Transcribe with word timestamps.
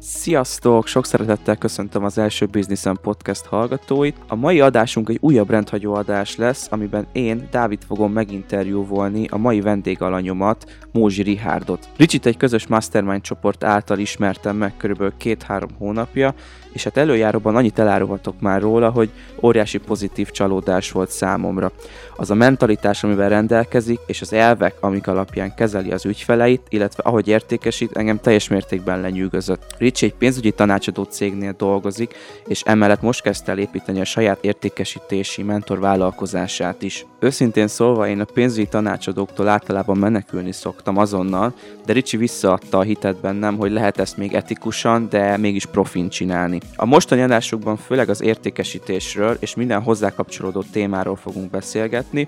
Sziasztok! 0.00 0.86
Sok 0.86 1.06
szeretettel 1.06 1.56
köszöntöm 1.56 2.04
az 2.04 2.18
első 2.18 2.46
Businessen 2.46 2.98
Podcast 3.02 3.46
hallgatóit. 3.46 4.16
A 4.28 4.34
mai 4.34 4.60
adásunk 4.60 5.08
egy 5.08 5.18
újabb 5.20 5.50
rendhagyó 5.50 5.94
adás 5.94 6.36
lesz, 6.36 6.66
amiben 6.70 7.06
én, 7.12 7.48
Dávid 7.50 7.82
fogom 7.86 8.12
meginterjúvolni 8.12 9.26
a 9.30 9.36
mai 9.36 9.60
vendégalanyomat, 9.60 10.78
Mózsi 10.92 11.22
Rihárdot. 11.22 11.88
Ricsit 11.96 12.26
egy 12.26 12.36
közös 12.36 12.66
mastermind 12.66 13.20
csoport 13.20 13.64
által 13.64 13.98
ismertem 13.98 14.56
meg 14.56 14.76
körülbelül 14.76 15.12
két-három 15.16 15.70
hónapja, 15.78 16.34
és 16.72 16.84
hát 16.84 16.96
előjáróban 16.96 17.56
annyit 17.56 17.78
elárulhatok 17.78 18.40
már 18.40 18.60
róla, 18.60 18.90
hogy 18.90 19.10
óriási 19.42 19.78
pozitív 19.78 20.30
csalódás 20.30 20.92
volt 20.92 21.10
számomra. 21.10 21.72
Az 22.16 22.30
a 22.30 22.34
mentalitás, 22.34 23.04
amivel 23.04 23.28
rendelkezik, 23.28 23.98
és 24.06 24.20
az 24.20 24.32
elvek, 24.32 24.74
amik 24.80 25.06
alapján 25.06 25.54
kezeli 25.54 25.92
az 25.92 26.04
ügyfeleit, 26.04 26.62
illetve 26.68 27.02
ahogy 27.02 27.28
értékesít, 27.28 27.96
engem 27.96 28.20
teljes 28.20 28.48
mértékben 28.48 29.00
lenyűgözött. 29.00 29.74
Ricsi 29.88 30.06
egy 30.06 30.14
pénzügyi 30.14 30.50
tanácsadó 30.50 31.02
cégnél 31.02 31.54
dolgozik, 31.58 32.14
és 32.46 32.62
emellett 32.64 33.02
most 33.02 33.22
kezdte 33.22 33.52
el 33.52 33.58
építeni 33.58 34.00
a 34.00 34.04
saját 34.04 34.44
értékesítési 34.44 35.42
mentor 35.42 35.80
vállalkozását 35.80 36.82
is. 36.82 37.06
Őszintén 37.18 37.68
szólva 37.68 38.08
én 38.08 38.20
a 38.20 38.24
pénzügyi 38.24 38.66
tanácsadóktól 38.66 39.48
általában 39.48 39.96
menekülni 39.96 40.52
szoktam 40.52 40.96
azonnal, 40.96 41.54
de 41.86 41.92
Ricsi 41.92 42.16
visszaadta 42.16 42.78
a 42.78 42.82
hitet 42.82 43.20
bennem, 43.20 43.56
hogy 43.56 43.70
lehet 43.70 43.98
ezt 43.98 44.16
még 44.16 44.34
etikusan, 44.34 45.08
de 45.10 45.36
mégis 45.36 45.66
profin 45.66 46.08
csinálni. 46.08 46.60
A 46.76 46.84
mostani 46.84 47.22
adásokban 47.22 47.76
főleg 47.76 48.08
az 48.08 48.22
értékesítésről 48.22 49.36
és 49.40 49.54
minden 49.54 49.82
hozzá 49.82 50.14
kapcsolódó 50.14 50.64
témáról 50.72 51.16
fogunk 51.16 51.50
beszélgetni. 51.50 52.26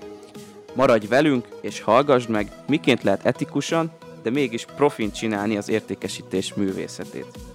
Maradj 0.73 1.07
velünk 1.07 1.47
és 1.61 1.81
hallgassd 1.81 2.29
meg, 2.29 2.51
miként 2.67 3.03
lehet 3.03 3.25
etikusan, 3.25 3.91
de 4.23 4.29
mégis 4.29 4.65
profin 4.75 5.11
csinálni 5.11 5.57
az 5.57 5.69
értékesítés 5.69 6.53
művészetét. 6.53 7.50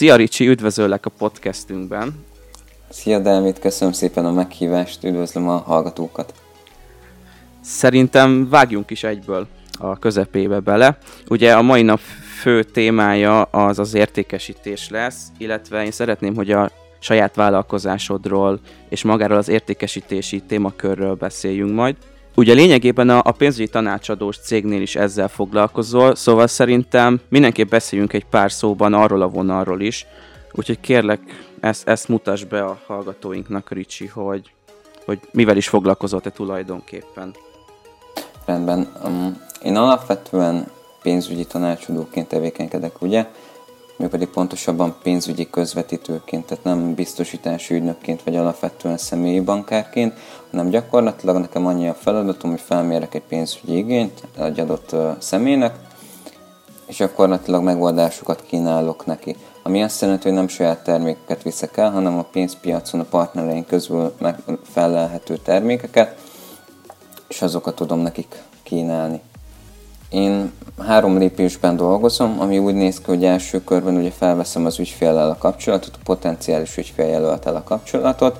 Szia 0.00 0.16
Ricsi, 0.16 0.48
üdvözöllek 0.48 1.06
a 1.06 1.10
podcastünkben. 1.18 2.24
Szia 2.88 3.18
Dávid, 3.18 3.58
köszönöm 3.58 3.92
szépen 3.92 4.24
a 4.24 4.32
meghívást, 4.32 5.04
üdvözlöm 5.04 5.48
a 5.48 5.56
hallgatókat. 5.56 6.34
Szerintem 7.60 8.48
vágjunk 8.48 8.90
is 8.90 9.04
egyből 9.04 9.46
a 9.78 9.98
közepébe 9.98 10.60
bele. 10.60 10.98
Ugye 11.28 11.52
a 11.52 11.62
mai 11.62 11.82
nap 11.82 11.98
fő 12.40 12.62
témája 12.62 13.42
az 13.42 13.78
az 13.78 13.94
értékesítés 13.94 14.88
lesz, 14.88 15.26
illetve 15.38 15.84
én 15.84 15.90
szeretném, 15.90 16.34
hogy 16.34 16.50
a 16.50 16.70
saját 16.98 17.34
vállalkozásodról 17.34 18.60
és 18.88 19.02
magáról 19.02 19.38
az 19.38 19.48
értékesítési 19.48 20.40
témakörről 20.40 21.14
beszéljünk 21.14 21.74
majd. 21.74 21.96
Ugye 22.34 22.54
lényegében 22.54 23.08
a, 23.08 23.20
a 23.24 23.32
pénzügyi 23.32 23.68
tanácsadós 23.68 24.38
cégnél 24.38 24.82
is 24.82 24.96
ezzel 24.96 25.28
foglalkozol, 25.28 26.14
szóval 26.14 26.46
szerintem 26.46 27.20
mindenképp 27.28 27.70
beszéljünk 27.70 28.12
egy 28.12 28.24
pár 28.24 28.52
szóban 28.52 28.94
arról 28.94 29.22
a 29.22 29.28
vonalról 29.28 29.80
is, 29.80 30.06
úgyhogy 30.52 30.80
kérlek, 30.80 31.20
ezt, 31.60 31.88
ezt 31.88 32.08
mutasd 32.08 32.48
be 32.48 32.64
a 32.64 32.80
hallgatóinknak, 32.86 33.70
Ricsi, 33.70 34.06
hogy, 34.06 34.52
hogy 35.04 35.18
mivel 35.32 35.56
is 35.56 35.68
foglalkozott 35.68 36.22
te 36.22 36.30
tulajdonképpen. 36.30 37.34
Rendben. 38.44 38.92
Um, 39.04 39.42
én 39.62 39.76
alapvetően 39.76 40.70
pénzügyi 41.02 41.44
tanácsadóként 41.44 42.28
tevékenykedek, 42.28 43.02
ugye? 43.02 43.26
Mi 44.00 44.06
pedig 44.06 44.28
pontosabban 44.28 44.96
pénzügyi 45.02 45.50
közvetítőként, 45.50 46.46
tehát 46.46 46.64
nem 46.64 46.94
biztosítási 46.94 47.74
ügynökként 47.74 48.22
vagy 48.22 48.36
alapvetően 48.36 48.96
személyi 48.96 49.40
bankárként, 49.40 50.14
hanem 50.50 50.68
gyakorlatilag 50.68 51.36
nekem 51.36 51.66
annyi 51.66 51.88
a 51.88 51.94
feladatom, 51.94 52.50
hogy 52.50 52.60
felmérek 52.60 53.14
egy 53.14 53.22
pénzügyi 53.22 53.76
igényt 53.76 54.22
egy 54.38 54.60
adott 54.60 54.96
személynek, 55.18 55.74
és 56.86 56.96
gyakorlatilag 56.96 57.62
megoldásokat 57.62 58.44
kínálok 58.46 59.06
neki. 59.06 59.36
Ami 59.62 59.82
azt 59.82 60.00
jelenti, 60.00 60.28
hogy 60.28 60.36
nem 60.36 60.48
saját 60.48 60.84
termékeket 60.84 61.42
viszek 61.42 61.76
el, 61.76 61.90
hanem 61.90 62.18
a 62.18 62.22
pénzpiacon 62.32 63.00
a 63.00 63.04
partnereink 63.04 63.66
közül 63.66 64.14
megfelelhető 64.18 65.36
termékeket, 65.36 66.18
és 67.28 67.42
azokat 67.42 67.74
tudom 67.74 67.98
nekik 67.98 68.42
kínálni. 68.62 69.20
Én 70.10 70.52
három 70.78 71.18
lépésben 71.18 71.76
dolgozom, 71.76 72.40
ami 72.40 72.58
úgy 72.58 72.74
néz 72.74 72.98
ki, 72.98 73.04
hogy 73.06 73.24
első 73.24 73.64
körben 73.64 73.96
ugye 73.96 74.10
felveszem 74.10 74.66
az 74.66 74.78
ügyféllel 74.78 75.30
a 75.30 75.36
kapcsolatot, 75.38 75.94
a 75.94 76.00
potenciális 76.04 76.76
ügyféljelöltel 76.76 77.54
a 77.54 77.62
kapcsolatot, 77.62 78.38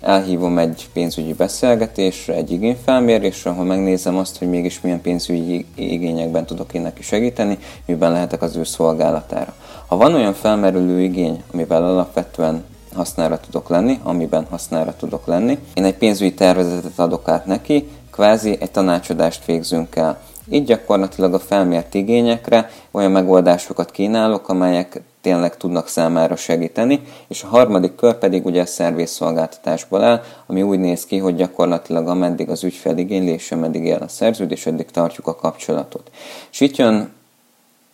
elhívom 0.00 0.58
egy 0.58 0.88
pénzügyi 0.92 1.32
beszélgetésre, 1.32 2.34
egy 2.34 2.50
igényfelmérésre, 2.50 3.50
ahol 3.50 3.64
megnézem 3.64 4.16
azt, 4.16 4.38
hogy 4.38 4.48
mégis 4.48 4.80
milyen 4.80 5.00
pénzügyi 5.00 5.66
igényekben 5.74 6.46
tudok 6.46 6.74
én 6.74 6.82
neki 6.82 7.02
segíteni, 7.02 7.58
miben 7.86 8.12
lehetek 8.12 8.42
az 8.42 8.56
ő 8.56 8.64
szolgálatára. 8.64 9.54
Ha 9.86 9.96
van 9.96 10.14
olyan 10.14 10.34
felmerülő 10.34 11.00
igény, 11.00 11.42
amivel 11.52 11.84
alapvetően 11.84 12.64
hasznára 12.94 13.40
tudok 13.40 13.68
lenni, 13.68 14.00
amiben 14.02 14.46
hasznára 14.50 14.96
tudok 14.96 15.26
lenni, 15.26 15.58
én 15.74 15.84
egy 15.84 15.96
pénzügyi 15.96 16.34
tervezetet 16.34 16.98
adok 16.98 17.28
át 17.28 17.46
neki, 17.46 17.88
kvázi 18.10 18.56
egy 18.60 18.70
tanácsadást 18.70 19.44
végzünk 19.44 19.96
el. 19.96 20.18
Így 20.50 20.64
gyakorlatilag 20.64 21.34
a 21.34 21.38
felmért 21.38 21.94
igényekre 21.94 22.70
olyan 22.90 23.10
megoldásokat 23.10 23.90
kínálok, 23.90 24.48
amelyek 24.48 25.00
tényleg 25.20 25.56
tudnak 25.56 25.88
számára 25.88 26.36
segíteni, 26.36 27.00
és 27.28 27.42
a 27.42 27.46
harmadik 27.46 27.94
kör 27.94 28.18
pedig 28.18 28.46
ugye 28.46 28.62
a 28.62 28.66
szervészszolgáltatásból 28.66 30.02
áll, 30.02 30.22
ami 30.46 30.62
úgy 30.62 30.78
néz 30.78 31.06
ki, 31.06 31.18
hogy 31.18 31.36
gyakorlatilag 31.36 32.08
ameddig 32.08 32.48
az 32.48 32.64
ügyfél 32.64 32.96
igénylése, 32.96 33.54
ameddig 33.54 33.84
él 33.84 33.98
a 34.02 34.08
szerződés, 34.08 34.66
addig 34.66 34.90
tartjuk 34.90 35.26
a 35.26 35.36
kapcsolatot. 35.36 36.10
És 36.50 36.60
itt 36.60 36.76
jön 36.76 37.12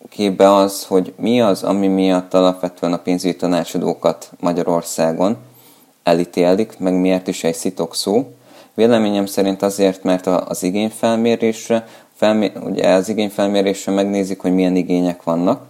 képbe 0.08 0.54
az, 0.54 0.84
hogy 0.84 1.12
mi 1.16 1.40
az, 1.40 1.62
ami 1.62 1.86
miatt 1.86 2.34
alapvetően 2.34 2.92
a 2.92 2.98
pénzügyi 2.98 3.36
tanácsadókat 3.36 4.30
Magyarországon 4.40 5.36
elítélik, 6.02 6.78
meg 6.78 6.94
miért 6.94 7.28
is 7.28 7.44
egy 7.44 7.54
szitok 7.54 7.94
szó. 7.94 8.32
Véleményem 8.74 9.26
szerint 9.26 9.62
azért, 9.62 10.02
mert 10.02 10.26
az 10.26 10.62
igényfelmérésre 10.62 11.86
felmé- 12.22 12.58
ugye 12.64 12.88
az 12.88 13.08
igényfelmérésre 13.08 13.92
megnézik, 13.92 14.40
hogy 14.40 14.54
milyen 14.54 14.76
igények 14.76 15.22
vannak, 15.22 15.62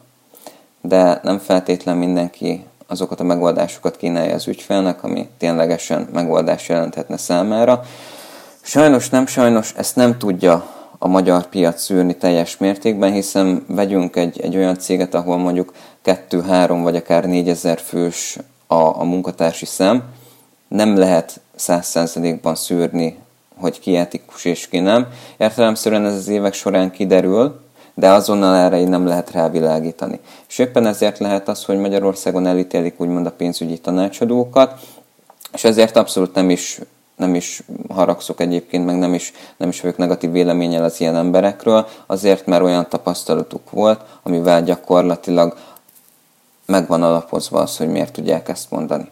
de 0.81 1.21
nem 1.23 1.39
feltétlen 1.39 1.97
mindenki 1.97 2.65
azokat 2.87 3.21
a 3.21 3.25
megoldásokat 3.25 3.97
kínálja 3.97 4.35
az 4.35 4.49
ügyfélnek, 4.49 5.03
ami 5.05 5.29
ténylegesen 5.39 6.09
megoldás 6.13 6.69
jelenthetne 6.69 7.17
számára. 7.17 7.83
Sajnos 8.63 9.09
nem 9.09 9.27
sajnos 9.27 9.75
ezt 9.77 9.97
nem 9.97 10.19
tudja 10.19 10.67
a 10.99 11.09
magyar 11.09 11.47
piac 11.47 11.83
szűrni 11.83 12.17
teljes 12.17 12.57
mértékben, 12.57 13.13
hiszen 13.13 13.65
vegyünk 13.69 14.17
egy, 14.17 14.41
egy 14.41 14.57
olyan 14.57 14.79
céget, 14.79 15.15
ahol 15.15 15.37
mondjuk 15.37 15.73
2-3 16.05 16.81
vagy 16.83 16.97
akár 16.97 17.25
4000 17.25 17.79
fős 17.79 18.39
a, 18.67 18.75
a 18.75 19.05
munkatársi 19.05 19.67
szem, 19.67 20.03
nem 20.69 20.97
lehet 20.97 21.41
100%-ban 21.59 22.55
szűrni 22.55 23.19
hogy 23.57 23.81
ki 23.81 23.97
etikus 23.97 24.45
és 24.45 24.69
ki 24.69 24.79
nem. 24.79 25.07
Értelemszerűen 25.37 26.07
ez 26.07 26.15
az 26.15 26.29
évek 26.29 26.53
során 26.53 26.91
kiderül, 26.91 27.61
de 27.95 28.11
azonnal 28.11 28.57
erre 28.57 28.81
így 28.81 28.89
nem 28.89 29.07
lehet 29.07 29.31
rávilágítani. 29.31 30.21
És 30.49 30.59
éppen 30.59 30.87
ezért 30.87 31.19
lehet 31.19 31.49
az, 31.49 31.65
hogy 31.65 31.79
Magyarországon 31.79 32.47
elítélik 32.47 33.01
úgymond 33.01 33.27
a 33.27 33.33
pénzügyi 33.33 33.79
tanácsadókat, 33.79 34.81
és 35.53 35.65
ezért 35.65 35.97
abszolút 35.97 36.35
nem 36.35 36.51
is, 36.51 36.81
nem 37.17 37.35
is 37.35 37.63
haragszok 37.89 38.41
egyébként, 38.41 38.85
meg 38.85 38.99
nem 38.99 39.15
is, 39.15 39.33
nem 39.57 39.69
is 39.69 39.81
vagyok 39.81 39.97
negatív 39.97 40.31
véleménnyel 40.31 40.85
az 40.85 41.01
ilyen 41.01 41.17
emberekről, 41.17 41.87
azért, 42.07 42.47
mert 42.47 42.63
olyan 42.63 42.89
tapasztalatuk 42.89 43.71
volt, 43.71 44.01
amivel 44.23 44.63
gyakorlatilag 44.63 45.57
megvan 46.67 47.03
alapozva 47.03 47.61
az, 47.61 47.77
hogy 47.77 47.89
miért 47.89 48.13
tudják 48.13 48.49
ezt 48.49 48.71
mondani. 48.71 49.11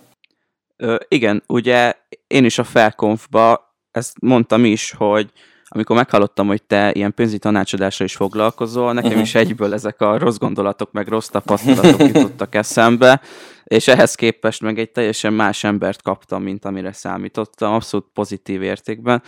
Ö, 0.77 0.97
igen, 1.09 1.43
ugye 1.47 1.95
én 2.27 2.45
is 2.45 2.59
a 2.59 2.65
felkonfba 2.65 3.70
ezt 3.91 4.21
mondtam 4.21 4.65
is, 4.65 4.93
hogy 4.93 5.33
amikor 5.73 5.97
meghallottam, 5.97 6.47
hogy 6.47 6.63
te 6.63 6.93
ilyen 6.93 7.15
pénzügyi 7.15 7.39
tanácsadásra 7.39 8.05
is 8.05 8.17
foglalkozol, 8.17 8.93
nekem 8.93 9.19
is 9.19 9.35
egyből 9.35 9.73
ezek 9.75 10.01
a 10.01 10.19
rossz 10.19 10.37
gondolatok, 10.37 10.93
meg 10.93 11.09
rossz 11.09 11.29
tapasztalatok 11.29 12.01
jutottak 12.01 12.55
eszembe, 12.55 13.21
és 13.65 13.89
ehhez 13.89 14.15
képest 14.15 14.63
meg 14.63 14.79
egy 14.79 14.91
teljesen 14.91 15.33
más 15.33 15.65
embert 15.65 16.03
kaptam, 16.03 16.43
mint 16.43 16.65
amire 16.65 16.93
számítottam, 16.93 17.73
abszolút 17.73 18.07
pozitív 18.13 18.63
értékben. 18.63 19.23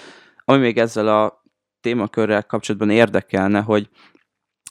Ami 0.45 0.59
még 0.59 0.79
ezzel 0.79 1.09
a 1.23 1.43
témakörrel 1.81 2.43
kapcsolatban 2.43 2.91
érdekelne, 2.91 3.61
hogy 3.61 3.89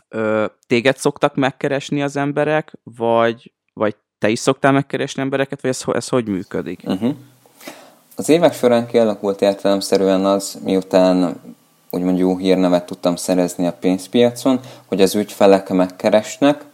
ö, 0.09 0.45
téged 0.67 0.97
szoktak 0.97 1.35
megkeresni 1.35 2.01
az 2.01 2.15
emberek, 2.15 2.73
vagy, 2.83 3.53
vagy 3.73 3.95
te 4.17 4.29
is 4.29 4.39
szoktál 4.39 4.71
megkeresni 4.71 5.21
embereket, 5.21 5.61
vagy 5.61 5.69
ez, 5.69 5.83
ez 5.87 6.07
hogy 6.07 6.27
működik? 6.27 6.81
Uh-huh. 6.85 7.15
Az 8.15 8.29
évek 8.29 8.53
során 8.53 8.87
kialakult 8.87 9.41
értelemszerűen 9.41 10.25
az, 10.25 10.57
miután 10.63 11.41
úgymond 11.89 12.17
jó 12.17 12.37
hírnevet 12.37 12.85
tudtam 12.85 13.15
szerezni 13.15 13.67
a 13.67 13.73
pénzpiacon, 13.79 14.59
hogy 14.87 15.01
az 15.01 15.15
ügyfelek 15.15 15.69
megkeresnek, 15.69 16.65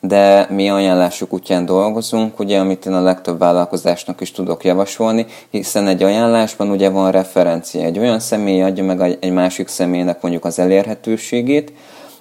de 0.00 0.46
mi 0.50 0.70
ajánlásuk 0.70 1.32
útján 1.32 1.64
dolgozunk, 1.64 2.38
ugye, 2.38 2.58
amit 2.58 2.86
én 2.86 2.92
a 2.92 3.00
legtöbb 3.00 3.38
vállalkozásnak 3.38 4.20
is 4.20 4.30
tudok 4.32 4.64
javasolni, 4.64 5.26
hiszen 5.50 5.86
egy 5.86 6.02
ajánlásban 6.02 6.70
ugye 6.70 6.88
van 6.88 7.10
referencia. 7.10 7.84
Egy 7.84 7.98
olyan 7.98 8.20
személy 8.20 8.62
adja 8.62 8.84
meg 8.84 9.16
egy 9.20 9.32
másik 9.32 9.68
személynek 9.68 10.22
mondjuk 10.22 10.44
az 10.44 10.58
elérhetőségét, 10.58 11.72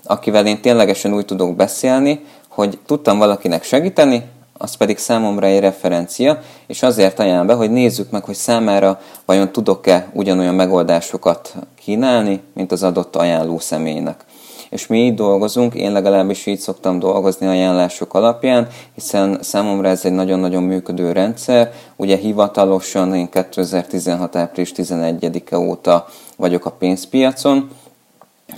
akivel 0.04 0.46
én 0.48 0.62
ténylegesen 0.62 1.14
úgy 1.14 1.26
tudok 1.26 1.56
beszélni, 1.56 2.26
hogy 2.48 2.80
tudtam 2.86 3.18
valakinek 3.18 3.64
segíteni, 3.64 4.24
az 4.62 4.74
pedig 4.74 4.98
számomra 4.98 5.46
egy 5.46 5.60
referencia, 5.60 6.40
és 6.68 6.84
azért 6.84 7.20
ajánlom 7.20 7.48
be, 7.48 7.54
hogy 7.54 7.72
nézzük 7.72 8.12
meg, 8.12 8.24
hogy 8.24 8.36
számára 8.36 9.00
vajon 9.26 9.52
tudok-e 9.52 10.10
ugyanolyan 10.14 10.56
megoldásokat 10.56 11.54
kínálni, 11.76 12.42
mint 12.54 12.72
az 12.72 12.84
adott 12.84 13.16
ajánló 13.16 13.60
személynek. 13.60 14.26
És 14.70 14.88
mi 14.88 15.06
így 15.06 15.14
dolgozunk, 15.14 15.74
én 15.74 15.92
legalábbis 15.92 16.46
így 16.46 16.60
szoktam 16.60 17.00
dolgozni 17.00 17.48
ajánlások 17.48 18.14
alapján, 18.14 18.68
hiszen 18.96 19.38
számomra 19.42 19.88
ez 19.88 20.06
egy 20.06 20.12
nagyon-nagyon 20.12 20.64
működő 20.64 21.12
rendszer. 21.12 21.74
Ugye 21.96 22.18
hivatalosan 22.18 23.16
én 23.16 23.30
2016. 23.30 24.36
április 24.36 24.72
11-e 24.76 25.58
óta 25.58 26.08
vagyok 26.38 26.66
a 26.66 26.72
pénzpiacon, 26.72 27.70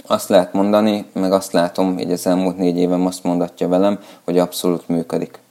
azt 0.07 0.29
lehet 0.29 0.53
mondani, 0.53 1.05
meg 1.13 1.31
azt 1.31 1.51
látom, 1.51 1.93
hogy 1.93 2.11
az 2.11 2.27
elmúlt 2.27 2.57
négy 2.57 2.77
évem 2.77 3.05
azt 3.05 3.23
mondatja 3.23 3.67
velem, 3.67 3.99
hogy 4.23 4.37
abszolút 4.37 4.87
működik. 4.87 5.42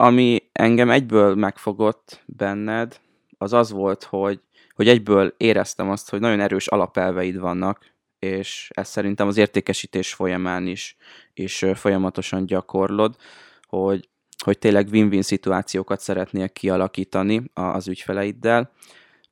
Ami 0.00 0.48
engem 0.52 0.90
egyből 0.90 1.34
megfogott 1.34 2.22
benned, 2.26 3.00
az 3.38 3.52
az 3.52 3.70
volt, 3.70 4.04
hogy, 4.04 4.40
hogy 4.74 4.88
egyből 4.88 5.34
éreztem 5.36 5.90
azt, 5.90 6.10
hogy 6.10 6.20
nagyon 6.20 6.40
erős 6.40 6.66
alapelveid 6.66 7.38
vannak, 7.38 7.84
és 8.18 8.70
ezt 8.74 8.90
szerintem 8.90 9.26
az 9.26 9.36
értékesítés 9.36 10.14
folyamán 10.14 10.66
is, 10.66 10.96
is 11.34 11.64
folyamatosan 11.74 12.46
gyakorlod, 12.46 13.16
hogy, 13.68 14.08
hogy 14.44 14.58
tényleg 14.58 14.88
win-win 14.90 15.22
szituációkat 15.22 16.00
szeretnél 16.00 16.48
kialakítani 16.48 17.50
az 17.54 17.88
ügyfeleiddel. 17.88 18.70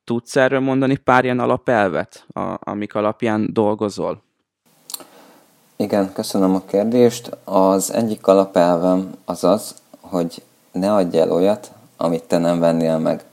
Tudsz 0.05 0.37
erről 0.37 0.61
mondani 0.61 0.97
pár 0.97 1.25
ilyen 1.25 1.41
alapelvet, 1.41 2.27
a, 2.29 2.71
amik 2.71 2.95
alapján 2.95 3.49
dolgozol? 3.53 4.23
Igen, 5.77 6.13
köszönöm 6.13 6.55
a 6.55 6.65
kérdést. 6.65 7.37
Az 7.45 7.93
egyik 7.93 8.27
alapelvem 8.27 9.15
az 9.25 9.45
az, 9.45 9.83
hogy 10.01 10.43
ne 10.77 10.95
adj 10.95 11.19
el 11.19 11.33
olyat, 11.33 11.71
amit 11.97 12.23
te 12.23 12.39
nem 12.39 12.61
vennél 12.61 12.99
meg. 12.99 13.25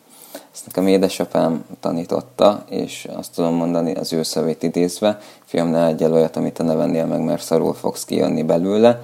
Ezt 0.54 0.66
nekem 0.66 0.88
édesapám 0.88 1.66
tanította, 1.80 2.64
és 2.70 3.08
azt 3.16 3.36
tudom 3.36 3.54
mondani 3.54 3.94
az 3.94 4.14
ő 4.14 4.24
szavét 4.24 4.64
idézve, 4.64 5.20
fiam, 5.46 5.68
ne 5.68 5.86
adj 5.86 6.04
el 6.04 6.14
olyat, 6.14 6.36
amit 6.36 6.54
te 6.54 6.64
ne 6.64 6.74
vennél 6.74 7.06
meg, 7.06 7.22
mert 7.22 7.44
szarul 7.44 7.74
fogsz 7.74 8.06
kijönni 8.06 8.44
belőle. 8.44 9.02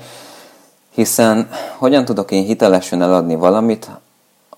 Hiszen 0.94 1.50
hogyan 1.78 2.06
tudok 2.06 2.32
én 2.32 2.44
hitelesen 2.44 3.02
eladni 3.02 3.36
valamit, 3.36 3.90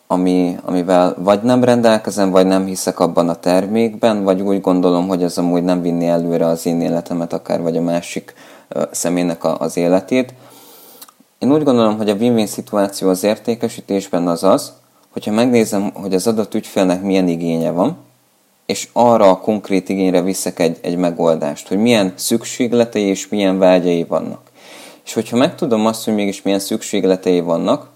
ami, 0.07 0.57
amivel 0.65 1.15
vagy 1.17 1.41
nem 1.41 1.63
rendelkezem, 1.63 2.31
vagy 2.31 2.45
nem 2.45 2.65
hiszek 2.65 2.99
abban 2.99 3.29
a 3.29 3.39
termékben, 3.39 4.23
vagy 4.23 4.41
úgy 4.41 4.61
gondolom, 4.61 5.07
hogy 5.07 5.23
ez 5.23 5.37
amúgy 5.37 5.63
nem 5.63 5.81
vinni 5.81 6.07
előre 6.07 6.45
az 6.45 6.65
én 6.65 6.81
életemet, 6.81 7.33
akár 7.33 7.61
vagy 7.61 7.77
a 7.77 7.81
másik 7.81 8.33
személynek 8.91 9.61
az 9.61 9.77
életét. 9.77 10.33
Én 11.41 11.51
úgy 11.51 11.63
gondolom, 11.63 11.97
hogy 11.97 12.09
a 12.09 12.13
win-win 12.13 12.47
szituáció 12.47 13.09
az 13.09 13.23
értékesítésben 13.23 14.27
az 14.27 14.43
az, 14.43 14.73
hogyha 15.09 15.31
megnézem, 15.31 15.91
hogy 15.93 16.13
az 16.13 16.27
adott 16.27 16.53
ügyfélnek 16.53 17.01
milyen 17.01 17.27
igénye 17.27 17.71
van, 17.71 17.97
és 18.65 18.87
arra 18.93 19.29
a 19.29 19.37
konkrét 19.37 19.89
igényre 19.89 20.21
viszek 20.21 20.59
egy, 20.59 20.77
egy 20.81 20.97
megoldást, 20.97 21.67
hogy 21.67 21.77
milyen 21.77 22.13
szükségletei 22.15 23.03
és 23.03 23.27
milyen 23.29 23.59
vágyai 23.59 24.03
vannak. 24.03 24.41
És 25.05 25.13
hogyha 25.13 25.37
megtudom 25.37 25.85
azt, 25.85 26.05
hogy 26.05 26.13
mégis 26.13 26.41
milyen 26.41 26.59
szükségletei 26.59 27.39
vannak, 27.39 27.89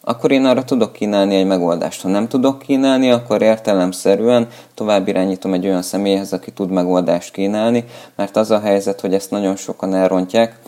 akkor 0.00 0.30
én 0.30 0.44
arra 0.44 0.64
tudok 0.64 0.92
kínálni 0.92 1.34
egy 1.34 1.46
megoldást. 1.46 2.02
Ha 2.02 2.08
nem 2.08 2.28
tudok 2.28 2.58
kínálni, 2.58 3.10
akkor 3.10 3.42
értelemszerűen 3.42 4.48
tovább 4.74 5.08
irányítom 5.08 5.52
egy 5.52 5.66
olyan 5.66 5.82
személyhez, 5.82 6.32
aki 6.32 6.50
tud 6.50 6.70
megoldást 6.70 7.32
kínálni, 7.32 7.84
mert 8.16 8.36
az 8.36 8.50
a 8.50 8.60
helyzet, 8.60 9.00
hogy 9.00 9.14
ezt 9.14 9.30
nagyon 9.30 9.56
sokan 9.56 9.94
elrontják, 9.94 10.58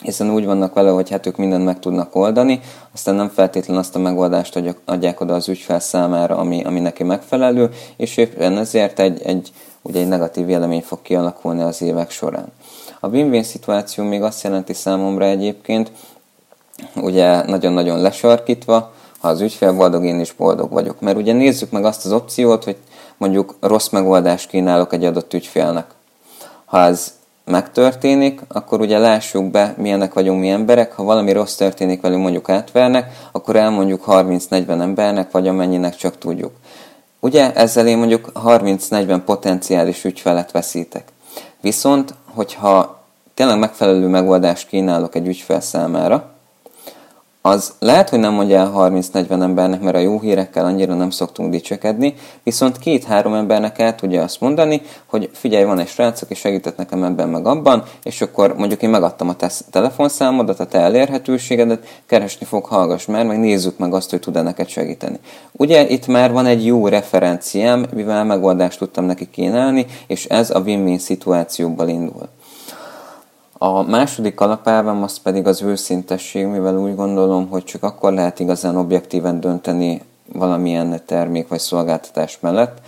hiszen 0.00 0.30
úgy 0.30 0.44
vannak 0.44 0.74
vele, 0.74 0.90
hogy 0.90 1.10
hát 1.10 1.26
ők 1.26 1.36
mindent 1.36 1.64
meg 1.64 1.78
tudnak 1.78 2.14
oldani, 2.14 2.60
aztán 2.94 3.14
nem 3.14 3.28
feltétlenül 3.28 3.82
azt 3.82 3.96
a 3.96 3.98
megoldást 3.98 4.62
adják 4.84 5.20
oda 5.20 5.34
az 5.34 5.48
ügyfel 5.48 5.80
számára, 5.80 6.36
ami, 6.36 6.64
ami 6.64 6.80
neki 6.80 7.02
megfelelő, 7.02 7.70
és 7.96 8.16
éppen 8.16 8.58
ezért 8.58 8.98
egy, 8.98 9.22
egy, 9.22 9.52
ugye 9.82 10.00
egy 10.00 10.08
negatív 10.08 10.46
vélemény 10.46 10.82
fog 10.82 11.02
kialakulni 11.02 11.62
az 11.62 11.82
évek 11.82 12.10
során. 12.10 12.52
A 13.00 13.08
win-win 13.08 13.42
szituáció 13.42 14.04
még 14.04 14.22
azt 14.22 14.42
jelenti 14.42 14.72
számomra 14.72 15.24
egyébként, 15.24 15.92
ugye 16.96 17.46
nagyon-nagyon 17.46 18.00
lesarkítva, 18.00 18.92
ha 19.20 19.28
az 19.28 19.40
ügyfél 19.40 19.72
boldog, 19.72 20.04
én 20.04 20.20
is 20.20 20.32
boldog 20.32 20.70
vagyok. 20.70 21.00
Mert 21.00 21.16
ugye 21.16 21.32
nézzük 21.32 21.70
meg 21.70 21.84
azt 21.84 22.04
az 22.04 22.12
opciót, 22.12 22.64
hogy 22.64 22.76
mondjuk 23.16 23.56
rossz 23.60 23.88
megoldást 23.88 24.48
kínálok 24.48 24.92
egy 24.92 25.04
adott 25.04 25.34
ügyfélnek. 25.34 25.86
Ha 26.64 26.78
ez 26.78 27.12
megtörténik, 27.50 28.40
akkor 28.48 28.80
ugye 28.80 28.98
lássuk 28.98 29.50
be, 29.50 29.74
milyenek 29.76 30.14
vagyunk 30.14 30.40
mi 30.40 30.48
emberek. 30.48 30.92
Ha 30.92 31.02
valami 31.02 31.32
rossz 31.32 31.54
történik 31.54 32.00
velünk, 32.00 32.22
mondjuk 32.22 32.48
átvernek, 32.48 33.28
akkor 33.32 33.56
elmondjuk 33.56 34.04
30-40 34.06 34.80
embernek, 34.80 35.30
vagy 35.30 35.48
amennyinek 35.48 35.96
csak 35.96 36.18
tudjuk. 36.18 36.52
Ugye 37.20 37.52
ezzel 37.52 37.86
én 37.86 37.98
mondjuk 37.98 38.32
30-40 38.34 39.20
potenciális 39.24 40.04
ügyfelet 40.04 40.50
veszítek. 40.50 41.04
Viszont, 41.60 42.14
hogyha 42.34 43.04
tényleg 43.34 43.58
megfelelő 43.58 44.06
megoldást 44.06 44.68
kínálok 44.68 45.14
egy 45.14 45.26
ügyfel 45.26 45.60
számára, 45.60 46.29
az 47.42 47.72
lehet, 47.78 48.08
hogy 48.08 48.18
nem 48.18 48.32
mondja 48.32 48.58
el 48.58 48.72
30-40 48.76 49.42
embernek, 49.42 49.80
mert 49.80 49.96
a 49.96 49.98
jó 49.98 50.20
hírekkel 50.20 50.64
annyira 50.64 50.94
nem 50.94 51.10
szoktunk 51.10 51.50
dicsekedni, 51.50 52.14
viszont 52.42 52.78
két-három 52.78 53.34
embernek 53.34 53.78
el 53.78 53.94
tudja 53.94 54.22
azt 54.22 54.40
mondani, 54.40 54.82
hogy 55.06 55.30
figyelj, 55.32 55.64
van 55.64 55.78
egy 55.78 55.88
srác, 55.88 56.22
aki 56.22 56.34
segített 56.34 56.76
nekem 56.76 57.04
ebben 57.04 57.28
meg 57.28 57.46
abban, 57.46 57.82
és 58.02 58.20
akkor 58.20 58.56
mondjuk 58.56 58.82
én 58.82 58.90
megadtam 58.90 59.28
a 59.28 59.34
te 59.34 59.50
telefonszámodat, 59.70 60.60
a 60.60 60.66
te 60.66 60.78
elérhetőségedet, 60.78 61.86
keresni 62.06 62.46
fog, 62.46 62.64
hallgass 62.64 63.06
már, 63.06 63.26
meg 63.26 63.38
nézzük 63.38 63.78
meg 63.78 63.94
azt, 63.94 64.10
hogy 64.10 64.20
tud-e 64.20 64.42
neked 64.42 64.68
segíteni. 64.68 65.18
Ugye 65.52 65.88
itt 65.88 66.06
már 66.06 66.32
van 66.32 66.46
egy 66.46 66.66
jó 66.66 66.88
referenciám, 66.88 67.86
mivel 67.94 68.24
megoldást 68.24 68.78
tudtam 68.78 69.04
neki 69.04 69.30
kínálni, 69.30 69.86
és 70.06 70.24
ez 70.24 70.50
a 70.50 70.58
win-win 70.58 70.98
szituációból 70.98 71.88
indul. 71.88 72.28
A 73.62 73.82
második 73.82 74.40
alapelvem 74.40 75.02
az 75.02 75.16
pedig 75.18 75.46
az 75.46 75.62
őszintesség, 75.62 76.46
mivel 76.46 76.76
úgy 76.76 76.94
gondolom, 76.94 77.48
hogy 77.48 77.64
csak 77.64 77.82
akkor 77.82 78.12
lehet 78.12 78.40
igazán 78.40 78.76
objektíven 78.76 79.40
dönteni 79.40 80.02
valamilyen 80.32 81.00
termék 81.06 81.48
vagy 81.48 81.58
szolgáltatás 81.58 82.38
mellett, 82.40 82.78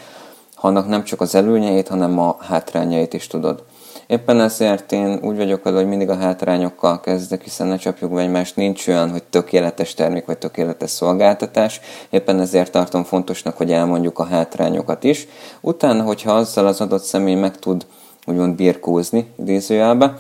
ha 0.55 0.69
annak 0.69 0.88
nem 0.88 1.05
csak 1.05 1.21
az 1.21 1.35
előnyeit, 1.35 1.88
hanem 1.88 2.19
a 2.19 2.37
hátrányait 2.41 3.12
is 3.12 3.26
tudod. 3.26 3.64
Éppen 4.07 4.41
ezért 4.41 4.93
én 4.93 5.19
úgy 5.23 5.37
vagyok 5.37 5.62
vele, 5.62 5.76
hogy 5.76 5.88
mindig 5.88 6.09
a 6.09 6.17
hátrányokkal 6.17 7.00
kezdek, 7.00 7.43
hiszen 7.43 7.67
ne 7.67 7.76
csapjuk 7.76 8.21
egymást, 8.21 8.57
nincs 8.57 8.88
olyan, 8.88 9.11
hogy 9.11 9.23
tökéletes 9.23 9.95
termék 9.95 10.26
vagy 10.26 10.38
tökéletes 10.38 10.91
szolgáltatás. 10.91 11.81
Éppen 12.11 12.41
ezért 12.41 12.73
tartom 12.73 13.05
fontosnak, 13.05 13.57
hogy 13.57 13.73
elmondjuk 13.73 14.19
a 14.19 14.25
hátrányokat 14.25 15.05
is. 15.05 15.26
Utána, 15.61 16.02
hogyha 16.02 16.33
azzal 16.33 16.67
az 16.67 16.81
adott 16.81 17.02
személy 17.02 17.35
meg 17.35 17.59
tud 17.59 17.87
úgymond 18.26 18.55
birkózni, 18.55 19.33
idézőjelbe, 19.38 20.14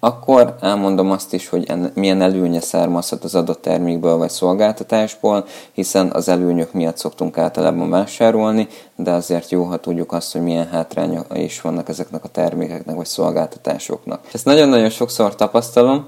akkor 0.00 0.56
elmondom 0.60 1.10
azt 1.10 1.32
is, 1.32 1.48
hogy 1.48 1.64
en, 1.68 1.92
milyen 1.94 2.22
előnye 2.22 2.60
származhat 2.60 3.24
az 3.24 3.34
adott 3.34 3.62
termékből 3.62 4.16
vagy 4.16 4.30
szolgáltatásból, 4.30 5.44
hiszen 5.72 6.10
az 6.10 6.28
előnyök 6.28 6.72
miatt 6.72 6.96
szoktunk 6.96 7.38
általában 7.38 7.90
vásárolni, 7.90 8.68
de 8.96 9.10
azért 9.10 9.50
jó, 9.50 9.64
ha 9.64 9.76
tudjuk 9.76 10.12
azt, 10.12 10.32
hogy 10.32 10.42
milyen 10.42 10.68
hátránya 10.68 11.24
is 11.34 11.60
vannak 11.60 11.88
ezeknek 11.88 12.24
a 12.24 12.28
termékeknek 12.28 12.96
vagy 12.96 13.06
szolgáltatásoknak. 13.06 14.28
Ezt 14.32 14.44
nagyon-nagyon 14.44 14.90
sokszor 14.90 15.34
tapasztalom, 15.34 16.06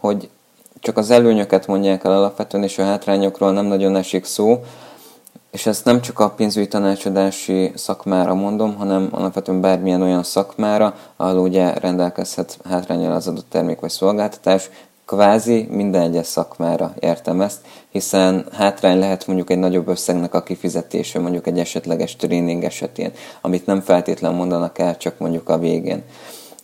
hogy 0.00 0.28
csak 0.80 0.96
az 0.96 1.10
előnyöket 1.10 1.66
mondják 1.66 2.04
el 2.04 2.12
alapvetően, 2.12 2.64
és 2.64 2.78
a 2.78 2.84
hátrányokról 2.84 3.52
nem 3.52 3.66
nagyon 3.66 3.96
esik 3.96 4.24
szó, 4.24 4.64
és 5.50 5.66
ezt 5.66 5.84
nem 5.84 6.00
csak 6.00 6.18
a 6.18 6.30
pénzügyi 6.30 6.68
tanácsadási 6.68 7.72
szakmára 7.74 8.34
mondom, 8.34 8.76
hanem 8.76 9.08
alapvetően 9.10 9.60
bármilyen 9.60 10.02
olyan 10.02 10.22
szakmára, 10.22 10.94
ahol 11.16 11.38
ugye 11.38 11.74
rendelkezhet 11.74 12.58
hátrányal 12.64 13.12
az 13.12 13.28
adott 13.28 13.50
termék 13.50 13.80
vagy 13.80 13.90
szolgáltatás, 13.90 14.70
kvázi 15.06 15.68
minden 15.70 16.02
egyes 16.02 16.26
szakmára 16.26 16.94
értem 17.00 17.40
ezt, 17.40 17.60
hiszen 17.88 18.46
hátrány 18.52 18.98
lehet 18.98 19.26
mondjuk 19.26 19.50
egy 19.50 19.58
nagyobb 19.58 19.88
összegnek 19.88 20.34
a 20.34 20.42
kifizetése, 20.42 21.18
mondjuk 21.18 21.46
egy 21.46 21.58
esetleges 21.58 22.16
tréning 22.16 22.64
esetén, 22.64 23.12
amit 23.40 23.66
nem 23.66 23.80
feltétlen 23.80 24.34
mondanak 24.34 24.78
el, 24.78 24.96
csak 24.96 25.18
mondjuk 25.18 25.48
a 25.48 25.58
végén. 25.58 26.02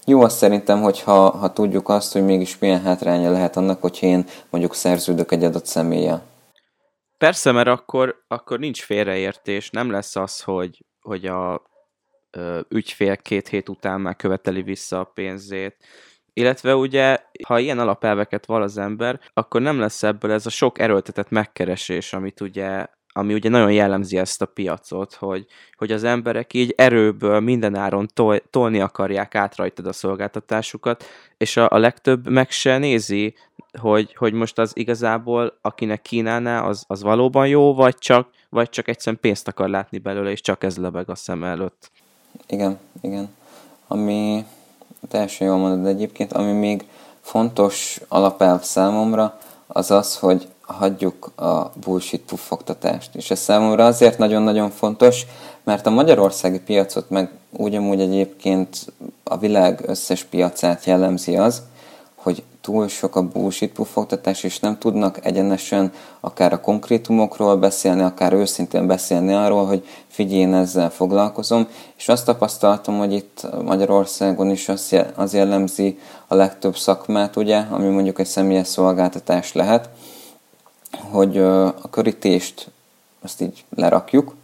Jó 0.04 0.22
azt 0.22 0.36
szerintem, 0.36 0.82
hogyha 0.82 1.30
ha 1.30 1.52
tudjuk 1.52 1.88
azt, 1.88 2.12
hogy 2.12 2.24
mégis 2.24 2.58
milyen 2.58 2.82
hátránya 2.82 3.30
lehet 3.30 3.56
annak, 3.56 3.80
hogy 3.80 3.98
én 4.00 4.24
mondjuk 4.50 4.74
szerződök 4.74 5.32
egy 5.32 5.44
adott 5.44 5.66
személlyel. 5.66 6.22
Persze, 7.18 7.52
mert 7.52 7.68
akkor, 7.68 8.25
akkor 8.28 8.58
nincs 8.58 8.82
félreértés, 8.82 9.70
nem 9.70 9.90
lesz 9.90 10.16
az, 10.16 10.42
hogy, 10.42 10.85
hogy 11.00 11.26
a 11.26 11.62
ö, 12.30 12.61
ügyfél 12.68 13.16
két 13.16 13.49
hét 13.49 13.68
után 13.68 14.00
már 14.00 14.16
követeli 14.16 14.62
vissza 14.62 15.00
a 15.00 15.04
pénzét. 15.04 15.76
Illetve 16.32 16.75
ugye, 16.75 17.18
ha 17.46 17.58
ilyen 17.58 17.78
alapelveket 17.78 18.46
val 18.46 18.62
az 18.62 18.78
ember, 18.78 19.20
akkor 19.32 19.61
nem 19.61 19.78
lesz 19.78 20.02
ebből 20.02 20.32
ez 20.32 20.46
a 20.46 20.50
sok 20.50 20.78
erőltetett 20.78 21.30
megkeresés, 21.30 22.12
amit 22.12 22.40
ugye 22.40 22.87
ami 23.16 23.35
ugye 23.35 23.49
nagyon 23.49 23.73
jellemzi 23.73 24.18
ezt 24.18 24.42
a 24.42 24.46
piacot, 24.46 25.14
hogy, 25.14 25.46
hogy 25.76 25.92
az 25.92 26.04
emberek 26.04 26.52
így 26.52 26.75
erőből 26.76 27.40
mindenáron 27.40 28.08
tol, 28.14 28.40
tolni 28.50 28.80
akarják 28.80 29.35
át 29.35 29.56
rajtad 29.56 29.87
a 29.87 29.92
szolgáltatásukat, 29.92 31.04
és 31.37 31.56
a, 31.56 31.68
a 31.70 31.78
legtöbb 31.78 32.28
meg 32.28 32.50
se 32.50 32.78
nézi, 32.78 33.35
hogy, 33.78 34.14
hogy 34.14 34.32
most 34.32 34.58
az 34.58 34.73
igazából, 34.75 35.58
akinek 35.61 36.02
kínálná, 36.02 36.61
az, 36.61 36.85
az 36.87 37.02
valóban 37.02 37.49
jó, 37.49 37.75
vagy 37.75 37.99
csak, 37.99 38.28
vagy 38.49 38.68
csak 38.68 38.88
egyszerűen 38.88 39.20
pénzt 39.20 39.49
akar 39.49 39.68
látni 39.68 39.99
belőle, 39.99 40.30
és 40.30 40.40
csak 40.40 40.64
ez 40.64 40.76
lebeg 40.76 41.11
a 41.11 41.14
szem 41.14 41.44
előtt. 41.44 41.90
Igen, 42.46 42.78
igen. 43.00 43.35
Ami 43.87 44.44
teljesen 45.08 45.46
jól 45.46 45.56
mondod 45.56 45.87
egyébként, 45.87 46.32
ami 46.32 46.52
még 46.52 46.85
fontos 47.20 48.00
alapelv 48.08 48.62
számomra, 48.62 49.38
az 49.66 49.90
az, 49.90 50.18
hogy 50.18 50.49
hagyjuk 50.66 51.32
a 51.37 51.73
bullshit 51.85 52.23
puffogtatást. 52.23 53.14
És 53.14 53.30
ez 53.30 53.38
számomra 53.38 53.87
azért 53.87 54.18
nagyon-nagyon 54.18 54.70
fontos, 54.70 55.26
mert 55.64 55.87
a 55.87 55.90
magyarországi 55.90 56.61
piacot, 56.61 57.11
meg 57.11 57.30
ugyanúgy 57.50 58.00
egyébként 58.00 58.92
a 59.25 59.38
világ 59.38 59.82
összes 59.87 60.25
piacát 60.25 60.85
jellemzi 60.85 61.37
az, 61.37 61.62
hogy 62.14 62.42
túl 62.61 62.88
sok 62.88 63.16
a 63.16 63.23
bullshit 63.23 63.73
puffogtatás, 63.73 64.42
és 64.42 64.58
nem 64.58 64.78
tudnak 64.78 65.26
egyenesen 65.26 65.92
akár 66.20 66.52
a 66.52 66.61
konkrétumokról 66.61 67.56
beszélni, 67.56 68.02
akár 68.02 68.32
őszintén 68.32 68.87
beszélni 68.87 69.32
arról, 69.32 69.66
hogy 69.66 69.87
figyelj, 70.08 70.40
én 70.40 70.54
ezzel 70.54 70.90
foglalkozom, 70.90 71.68
és 71.96 72.08
azt 72.08 72.25
tapasztaltam, 72.25 72.99
hogy 72.99 73.12
itt 73.12 73.46
Magyarországon 73.64 74.50
is 74.50 74.68
az 75.16 75.32
jellemzi 75.32 75.99
a 76.26 76.35
legtöbb 76.35 76.76
szakmát, 76.76 77.37
ugye, 77.37 77.56
ami 77.70 77.88
mondjuk 77.88 78.18
egy 78.18 78.26
személyes 78.26 78.68
szolgáltatás 78.68 79.52
lehet, 79.52 79.88
hogy 81.10 81.38
a 81.38 81.90
körítést 81.90 82.70
azt 83.22 83.40
így 83.40 83.64
lerakjuk, 83.76 84.34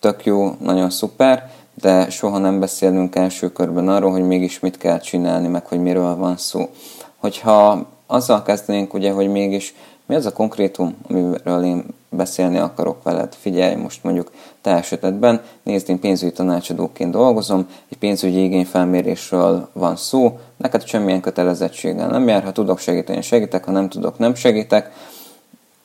tök 0.00 0.24
jó, 0.24 0.56
nagyon 0.60 0.90
szuper, 0.90 1.50
de 1.74 2.10
soha 2.10 2.38
nem 2.38 2.60
beszélünk 2.60 3.16
első 3.16 3.52
körben 3.52 3.88
arról, 3.88 4.10
hogy 4.10 4.26
mégis 4.26 4.60
mit 4.60 4.78
kell 4.78 4.98
csinálni, 4.98 5.48
meg 5.48 5.66
hogy 5.66 5.80
miről 5.80 6.16
van 6.16 6.36
szó. 6.36 6.68
Hogyha 7.16 7.86
azzal 8.06 8.42
kezdenénk, 8.42 8.94
ugye, 8.94 9.12
hogy 9.12 9.28
mégis 9.28 9.74
mi 10.06 10.14
az 10.14 10.26
a 10.26 10.32
konkrétum, 10.32 10.96
amiről 11.08 11.64
én 11.64 11.84
beszélni 12.08 12.58
akarok 12.58 13.02
veled. 13.02 13.34
Figyelj, 13.34 13.74
most 13.74 14.04
mondjuk 14.04 14.30
te 14.60 14.70
esetedben, 14.70 15.40
nézd, 15.62 15.88
én 15.88 16.00
pénzügyi 16.00 16.32
tanácsadóként 16.32 17.10
dolgozom, 17.10 17.66
egy 17.88 17.98
pénzügyi 17.98 18.42
igényfelmérésről 18.42 19.68
van 19.72 19.96
szó, 19.96 20.38
neked 20.56 20.86
semmilyen 20.86 21.20
kötelezettséggel 21.20 22.08
nem 22.08 22.28
jár, 22.28 22.44
ha 22.44 22.52
tudok 22.52 22.78
segíteni, 22.78 23.22
segítek, 23.22 23.64
ha 23.64 23.70
nem 23.70 23.88
tudok, 23.88 24.18
nem 24.18 24.34
segítek, 24.34 24.92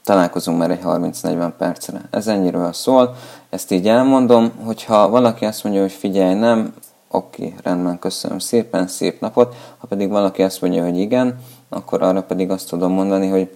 találkozunk 0.04 0.58
már 0.58 0.72
egy 0.72 0.82
30-40 0.84 1.52
percre. 1.58 2.02
Ez 2.12 2.28
ennyiről 2.28 2.74
szól, 2.74 3.16
ezt 3.50 3.72
így 3.72 3.88
elmondom, 3.88 4.52
hogyha 4.64 5.10
valaki 5.10 5.46
azt 5.46 5.64
mondja, 5.64 5.82
hogy 5.82 5.92
figyelj, 5.92 6.34
nem, 6.34 6.74
oké, 7.12 7.56
rendben, 7.64 8.00
köszönöm 8.00 8.40
szépen, 8.40 8.88
szép 8.88 9.22
napot, 9.22 9.56
ha 9.78 9.88
pedig 9.88 10.10
valaki 10.10 10.44
azt 10.44 10.62
mondja, 10.62 10.84
hogy 10.84 10.98
igen, 10.98 11.40
akkor 11.70 12.02
arra 12.02 12.24
pedig 12.24 12.50
azt 12.50 12.70
tudom 12.70 12.92
mondani, 12.92 13.28
hogy 13.28 13.50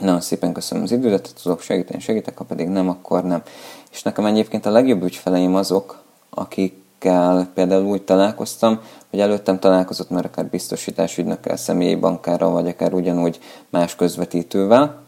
nagyon 0.00 0.20
szépen 0.20 0.52
köszönöm 0.52 0.84
az 0.84 0.92
időt, 0.92 1.34
tudok 1.42 1.60
segíteni, 1.60 2.00
segítek, 2.00 2.38
ha 2.38 2.44
pedig 2.44 2.68
nem, 2.68 2.88
akkor 2.88 3.24
nem. 3.24 3.42
És 3.90 4.02
nekem 4.02 4.26
egyébként 4.26 4.66
a 4.66 4.70
legjobb 4.70 5.02
ügyfeleim 5.02 5.54
azok, 5.54 6.02
akikkel 6.30 7.48
például 7.54 7.84
úgy 7.84 8.02
találkoztam, 8.02 8.80
hogy 9.10 9.20
előttem 9.20 9.58
találkozott 9.58 10.10
már 10.10 10.24
akár 10.24 10.46
biztosítás 10.46 11.18
ügynökkel, 11.18 11.56
személyi 11.56 11.94
bankárral, 11.94 12.50
vagy 12.50 12.68
akár 12.68 12.92
ugyanúgy 12.92 13.40
más 13.70 13.96
közvetítővel, 13.96 14.99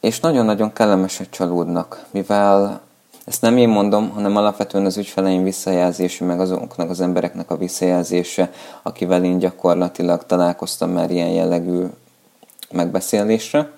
és 0.00 0.20
nagyon-nagyon 0.20 0.72
kellemesek 0.72 1.30
csalódnak, 1.30 2.04
mivel 2.10 2.80
ezt 3.24 3.42
nem 3.42 3.56
én 3.56 3.68
mondom, 3.68 4.10
hanem 4.10 4.36
alapvetően 4.36 4.84
az 4.84 4.96
ügyfeleim 4.96 5.42
visszajelzése, 5.42 6.24
meg 6.24 6.40
azoknak 6.40 6.90
az 6.90 7.00
embereknek 7.00 7.50
a 7.50 7.56
visszajelzése, 7.56 8.50
akivel 8.82 9.24
én 9.24 9.38
gyakorlatilag 9.38 10.26
találkoztam 10.26 10.90
már 10.90 11.10
ilyen 11.10 11.28
jellegű 11.28 11.84
megbeszélésre, 12.70 13.72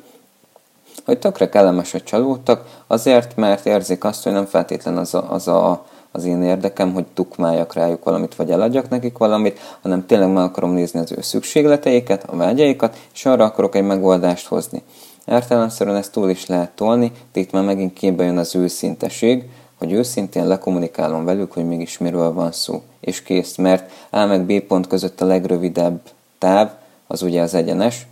hogy 1.05 1.19
tökre 1.19 1.49
kellemesek 1.49 2.02
csalódtak, 2.02 2.83
azért, 2.87 3.37
mert 3.37 3.67
érzik 3.67 4.05
azt, 4.05 4.23
hogy 4.23 4.33
nem 4.33 4.47
feltétlen 4.47 4.97
az 4.97 5.14
a, 5.14 5.33
az, 5.33 5.49
a, 5.49 5.87
az 6.12 6.25
én 6.25 6.43
érdekem, 6.43 6.93
hogy 6.93 7.07
tukmáljak 7.14 7.75
rájuk 7.75 8.05
valamit, 8.05 8.35
vagy 8.35 8.50
eladjak 8.50 8.88
nekik 8.88 9.19
valamit, 9.19 9.59
hanem 9.83 10.07
tényleg 10.07 10.33
meg 10.33 10.45
akarom 10.45 10.73
nézni 10.73 11.00
az 11.00 11.12
ő 11.12 11.21
szükségleteiket, 11.21 12.25
a 12.29 12.37
vágyaikat, 12.37 12.99
és 13.14 13.26
arra 13.26 13.45
akarok 13.45 13.75
egy 13.75 13.85
megoldást 13.85 14.47
hozni. 14.47 14.83
Értelemszerűen 15.26 15.97
ezt 15.97 16.12
túl 16.12 16.31
is 16.31 16.47
lehet 16.47 16.71
tolni, 16.71 17.12
de 17.33 17.41
itt 17.41 17.50
már 17.52 17.64
megint 17.64 17.93
képbe 17.93 18.25
jön 18.25 18.38
az 18.38 18.55
őszinteség, 18.55 19.45
hogy 19.79 19.93
őszintén 19.93 20.47
lekommunikálom 20.47 21.25
velük, 21.25 21.52
hogy 21.52 21.64
mégis 21.64 21.99
miről 21.99 22.33
van 22.33 22.52
szó. 22.52 22.83
És 23.00 23.23
kész, 23.23 23.57
mert 23.57 23.93
A 24.11 24.25
meg 24.25 24.47
B 24.47 24.61
pont 24.61 24.87
között 24.87 25.21
a 25.21 25.25
legrövidebb 25.25 26.00
táv, 26.38 26.71
az 27.07 27.23
ugye 27.23 27.41
az 27.41 27.55
egyenes, 27.55 28.07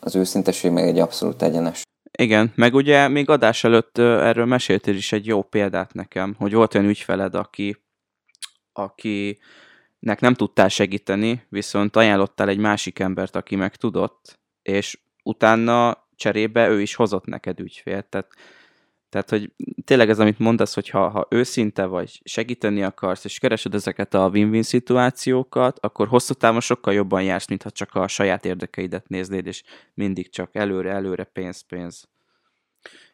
az 0.00 0.14
őszinteség 0.14 0.70
meg 0.70 0.86
egy 0.86 0.98
abszolút 0.98 1.42
egyenes. 1.42 1.82
Igen, 2.18 2.52
meg 2.54 2.74
ugye 2.74 3.08
még 3.08 3.30
adás 3.30 3.64
előtt 3.64 3.98
erről 3.98 4.44
meséltél 4.44 4.94
is 4.94 5.12
egy 5.12 5.26
jó 5.26 5.42
példát 5.42 5.94
nekem, 5.94 6.34
hogy 6.38 6.52
volt 6.52 6.74
olyan 6.74 6.86
ügyfeled, 6.86 7.34
aki, 7.34 7.76
akinek 8.72 10.20
nem 10.20 10.34
tudtál 10.34 10.68
segíteni, 10.68 11.46
viszont 11.48 11.96
ajánlottál 11.96 12.48
egy 12.48 12.58
másik 12.58 12.98
embert, 12.98 13.36
aki 13.36 13.56
meg 13.56 13.76
tudott, 13.76 14.38
és 14.62 14.98
utána 15.22 16.05
cserébe 16.16 16.68
ő 16.68 16.80
is 16.80 16.94
hozott 16.94 17.24
neked 17.24 17.60
ügyfélt. 17.60 18.06
Tehát, 18.06 18.28
tehát, 19.08 19.30
hogy 19.30 19.52
tényleg 19.84 20.08
ez, 20.08 20.18
amit 20.18 20.38
mondasz, 20.38 20.74
hogy 20.74 20.88
ha, 20.88 21.08
ha 21.08 21.26
őszinte 21.30 21.84
vagy, 21.84 22.20
segíteni 22.24 22.82
akarsz, 22.82 23.24
és 23.24 23.38
keresed 23.38 23.74
ezeket 23.74 24.14
a 24.14 24.28
win-win 24.28 24.62
szituációkat, 24.62 25.78
akkor 25.78 26.08
hosszú 26.08 26.34
távon 26.34 26.60
sokkal 26.60 26.94
jobban 26.94 27.22
jársz, 27.22 27.48
mintha 27.48 27.70
csak 27.70 27.94
a 27.94 28.08
saját 28.08 28.44
érdekeidet 28.44 29.08
néznéd, 29.08 29.46
és 29.46 29.62
mindig 29.94 30.30
csak 30.30 30.54
előre, 30.54 30.90
előre, 30.90 31.24
pénz, 31.24 31.60
pénz. 31.60 32.08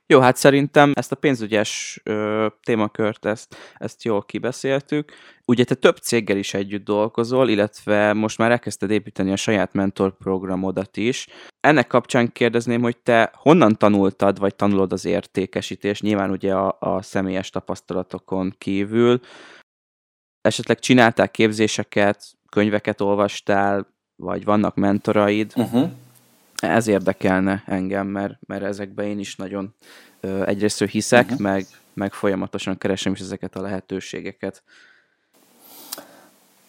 Jó, 0.06 0.20
hát 0.20 0.36
szerintem 0.36 0.92
ezt 0.94 1.12
a 1.12 1.16
pénzügyes 1.16 2.00
ö, 2.02 2.46
témakört, 2.62 3.24
ezt, 3.24 3.56
ezt 3.74 4.04
jól 4.04 4.22
kibeszéltük. 4.22 5.12
Ugye 5.44 5.64
te 5.64 5.74
több 5.74 5.96
céggel 5.96 6.36
is 6.36 6.54
együtt 6.54 6.84
dolgozol, 6.84 7.48
illetve 7.48 8.12
most 8.12 8.38
már 8.38 8.50
elkezdted 8.50 8.90
építeni 8.90 9.32
a 9.32 9.36
saját 9.36 9.72
mentorprogramodat 9.72 10.96
is. 10.96 11.26
Ennek 11.60 11.86
kapcsán 11.86 12.32
kérdezném, 12.32 12.82
hogy 12.82 12.96
te 12.96 13.32
honnan 13.34 13.76
tanultad, 13.78 14.38
vagy 14.38 14.54
tanulod 14.54 14.92
az 14.92 15.04
értékesítést, 15.04 16.02
nyilván 16.02 16.30
ugye 16.30 16.54
a, 16.54 16.76
a 16.80 17.02
személyes 17.02 17.50
tapasztalatokon 17.50 18.54
kívül. 18.58 19.20
Esetleg 20.40 20.78
csináltál 20.78 21.30
képzéseket, 21.30 22.24
könyveket 22.50 23.00
olvastál, 23.00 23.86
vagy 24.16 24.44
vannak 24.44 24.74
mentoraid. 24.74 25.52
Uh-huh 25.56 25.90
ez 26.70 26.86
érdekelne 26.86 27.62
engem, 27.66 28.06
mert, 28.06 28.34
mert 28.46 28.62
ezekben 28.62 29.06
én 29.06 29.18
is 29.18 29.36
nagyon 29.36 29.74
ö, 30.20 30.46
egyrészt 30.46 30.84
hiszek, 30.84 31.24
uh-huh. 31.24 31.40
meg, 31.40 31.66
meg 31.94 32.12
folyamatosan 32.12 32.78
keresem 32.78 33.12
is 33.12 33.20
ezeket 33.20 33.56
a 33.56 33.60
lehetőségeket. 33.60 34.62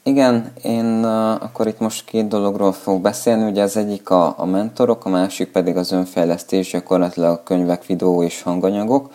Igen, 0.05 0.51
én 0.63 0.85
uh, 0.85 1.31
akkor 1.31 1.67
itt 1.67 1.79
most 1.79 2.05
két 2.05 2.27
dologról 2.27 2.71
fogok 2.71 3.01
beszélni, 3.01 3.49
ugye 3.49 3.63
az 3.63 3.77
egyik 3.77 4.09
a, 4.09 4.39
a 4.39 4.45
mentorok, 4.45 5.05
a 5.05 5.09
másik 5.09 5.51
pedig 5.51 5.77
az 5.77 5.91
önfejlesztés, 5.91 6.71
gyakorlatilag 6.71 7.31
a 7.31 7.43
könyvek, 7.43 7.85
videó 7.85 8.23
és 8.23 8.41
hanganyagok. 8.41 9.11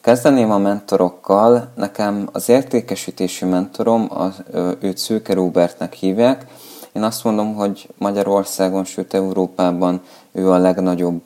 Kezdeném 0.00 0.50
a 0.50 0.58
mentorokkal, 0.58 1.72
nekem 1.74 2.28
az 2.32 2.48
értékesítési 2.48 3.44
mentorom, 3.44 4.06
az, 4.08 4.42
őt 4.80 4.98
Szőke 4.98 5.34
Robertnek 5.34 5.92
hívják, 5.92 6.46
én 6.92 7.02
azt 7.02 7.24
mondom, 7.24 7.54
hogy 7.54 7.88
Magyarországon, 7.98 8.84
sőt 8.84 9.14
Európában 9.14 10.00
ő 10.32 10.50
a 10.50 10.58
legnagyobb 10.58 11.20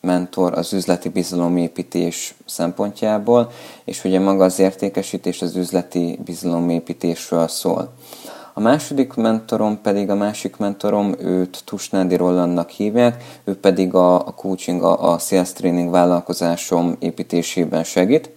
mentor 0.00 0.52
az 0.58 0.72
üzleti 0.72 1.08
bizalomépítés 1.08 2.34
szempontjából, 2.46 3.50
és 3.84 4.04
ugye 4.04 4.20
maga 4.20 4.44
az 4.44 4.58
értékesítés 4.58 5.42
az 5.42 5.56
üzleti 5.56 6.18
bizalomépítésről 6.24 7.48
szól. 7.48 7.92
A 8.54 8.60
második 8.60 9.14
mentorom 9.14 9.80
pedig, 9.80 10.10
a 10.10 10.14
másik 10.14 10.56
mentorom, 10.56 11.14
őt 11.18 11.62
Tusnádi 11.64 12.16
Rolandnak 12.16 12.70
hívják, 12.70 13.40
ő 13.44 13.56
pedig 13.56 13.94
a, 13.94 14.14
a 14.14 14.34
coaching, 14.34 14.82
a, 14.82 15.12
a 15.12 15.18
sales 15.18 15.52
training 15.52 15.90
vállalkozásom 15.90 16.96
építésében 16.98 17.84
segít. 17.84 18.30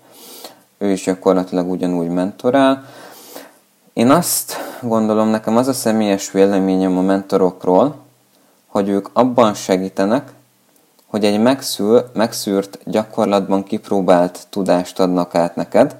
Ő 0.78 0.92
is 0.92 1.04
gyakorlatilag 1.04 1.70
ugyanúgy 1.70 2.08
mentorál. 2.08 2.86
Én 3.96 4.10
azt 4.10 4.54
gondolom, 4.82 5.28
nekem 5.28 5.58
az 5.58 5.68
a 5.68 5.74
személyes 5.74 6.32
véleményem 6.32 6.98
a 6.98 7.02
mentorokról, 7.02 7.96
hogy 8.68 8.90
ők 8.90 9.10
abban 9.14 9.54
segítenek, 9.54 10.32
hogy 11.06 11.26
egy 11.26 11.42
megszül, 11.42 12.10
megszűrt, 12.14 12.80
gyakorlatban 12.86 13.64
kipróbált 13.64 14.48
tudást 14.50 15.00
adnak 15.00 15.36
át 15.36 15.56
neked, 15.56 15.96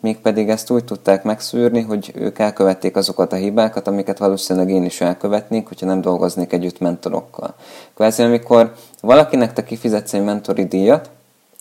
mégpedig 0.00 0.48
ezt 0.48 0.70
úgy 0.70 0.84
tudták 0.84 1.22
megszűrni, 1.22 1.80
hogy 1.80 2.12
ők 2.14 2.38
elkövették 2.38 2.96
azokat 2.96 3.32
a 3.32 3.36
hibákat, 3.36 3.86
amiket 3.86 4.18
valószínűleg 4.18 4.70
én 4.70 4.84
is 4.84 5.00
elkövetnék, 5.00 5.68
hogyha 5.68 5.86
nem 5.86 6.00
dolgoznék 6.00 6.52
együtt 6.52 6.78
mentorokkal. 6.78 7.54
Kvázi, 7.94 8.22
amikor 8.22 8.74
valakinek 9.00 9.52
te 9.52 9.64
kifizetsz 9.64 10.14
egy 10.14 10.24
mentori 10.24 10.64
díjat, 10.64 11.10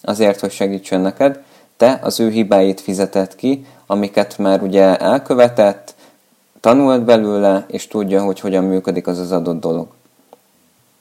azért, 0.01 0.39
hogy 0.39 0.51
segítsen 0.51 1.01
neked, 1.01 1.44
te 1.77 2.00
az 2.01 2.20
ő 2.20 2.30
hibáit 2.30 2.82
fizetett 2.82 3.36
ki, 3.36 3.65
amiket 3.94 4.38
már 4.38 4.62
ugye 4.62 4.98
elkövetett, 4.98 5.96
tanult 6.60 7.04
belőle, 7.04 7.66
és 7.68 7.88
tudja, 7.88 8.24
hogy 8.24 8.40
hogyan 8.40 8.64
működik 8.64 9.08
az 9.08 9.20
az 9.20 9.32
adott 9.32 9.60
dolog. 9.60 9.88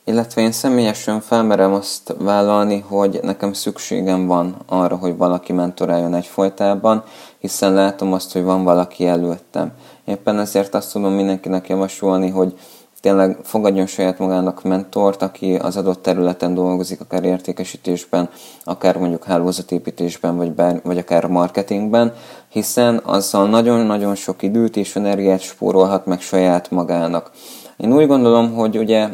Illetve 0.05 0.43
én 0.43 0.53
személyesen 0.53 1.21
felmerem 1.21 1.73
azt 1.73 2.15
vállalni, 2.19 2.85
hogy 2.89 3.21
nekem 3.23 3.53
szükségem 3.53 4.27
van 4.27 4.57
arra, 4.67 4.97
hogy 4.97 5.17
valaki 5.17 5.53
mentoráljon 5.53 6.15
egyfolytában, 6.15 7.05
hiszen 7.39 7.73
látom 7.73 8.13
azt, 8.13 8.33
hogy 8.33 8.43
van 8.43 8.65
valaki 8.65 9.07
előttem. 9.07 9.73
Éppen 10.05 10.39
ezért 10.39 10.75
azt 10.75 10.93
tudom 10.93 11.13
mindenkinek 11.13 11.69
javasolni, 11.69 12.29
hogy 12.29 12.59
tényleg 13.03 13.39
fogadjon 13.43 13.87
saját 13.87 14.19
magának 14.19 14.63
mentort, 14.63 15.23
aki 15.23 15.55
az 15.55 15.77
adott 15.77 16.03
területen 16.03 16.55
dolgozik, 16.55 17.01
akár 17.01 17.25
értékesítésben, 17.25 18.29
akár 18.65 18.97
mondjuk 18.97 19.25
hálózatépítésben, 19.25 20.37
vagy, 20.37 20.53
bár, 20.53 20.81
vagy 20.85 20.99
akár 20.99 21.27
marketingben, 21.27 22.15
hiszen 22.49 23.01
azzal 23.05 23.49
nagyon-nagyon 23.49 24.15
sok 24.15 24.43
időt 24.43 24.77
és 24.77 24.97
energiát 24.97 25.41
spórolhat 25.41 26.07
meg 26.07 26.21
saját 26.21 26.71
magának. 26.71 27.31
Én 27.77 27.93
úgy 27.93 28.07
gondolom, 28.07 28.55
hogy 28.55 28.79
ugye 28.79 29.09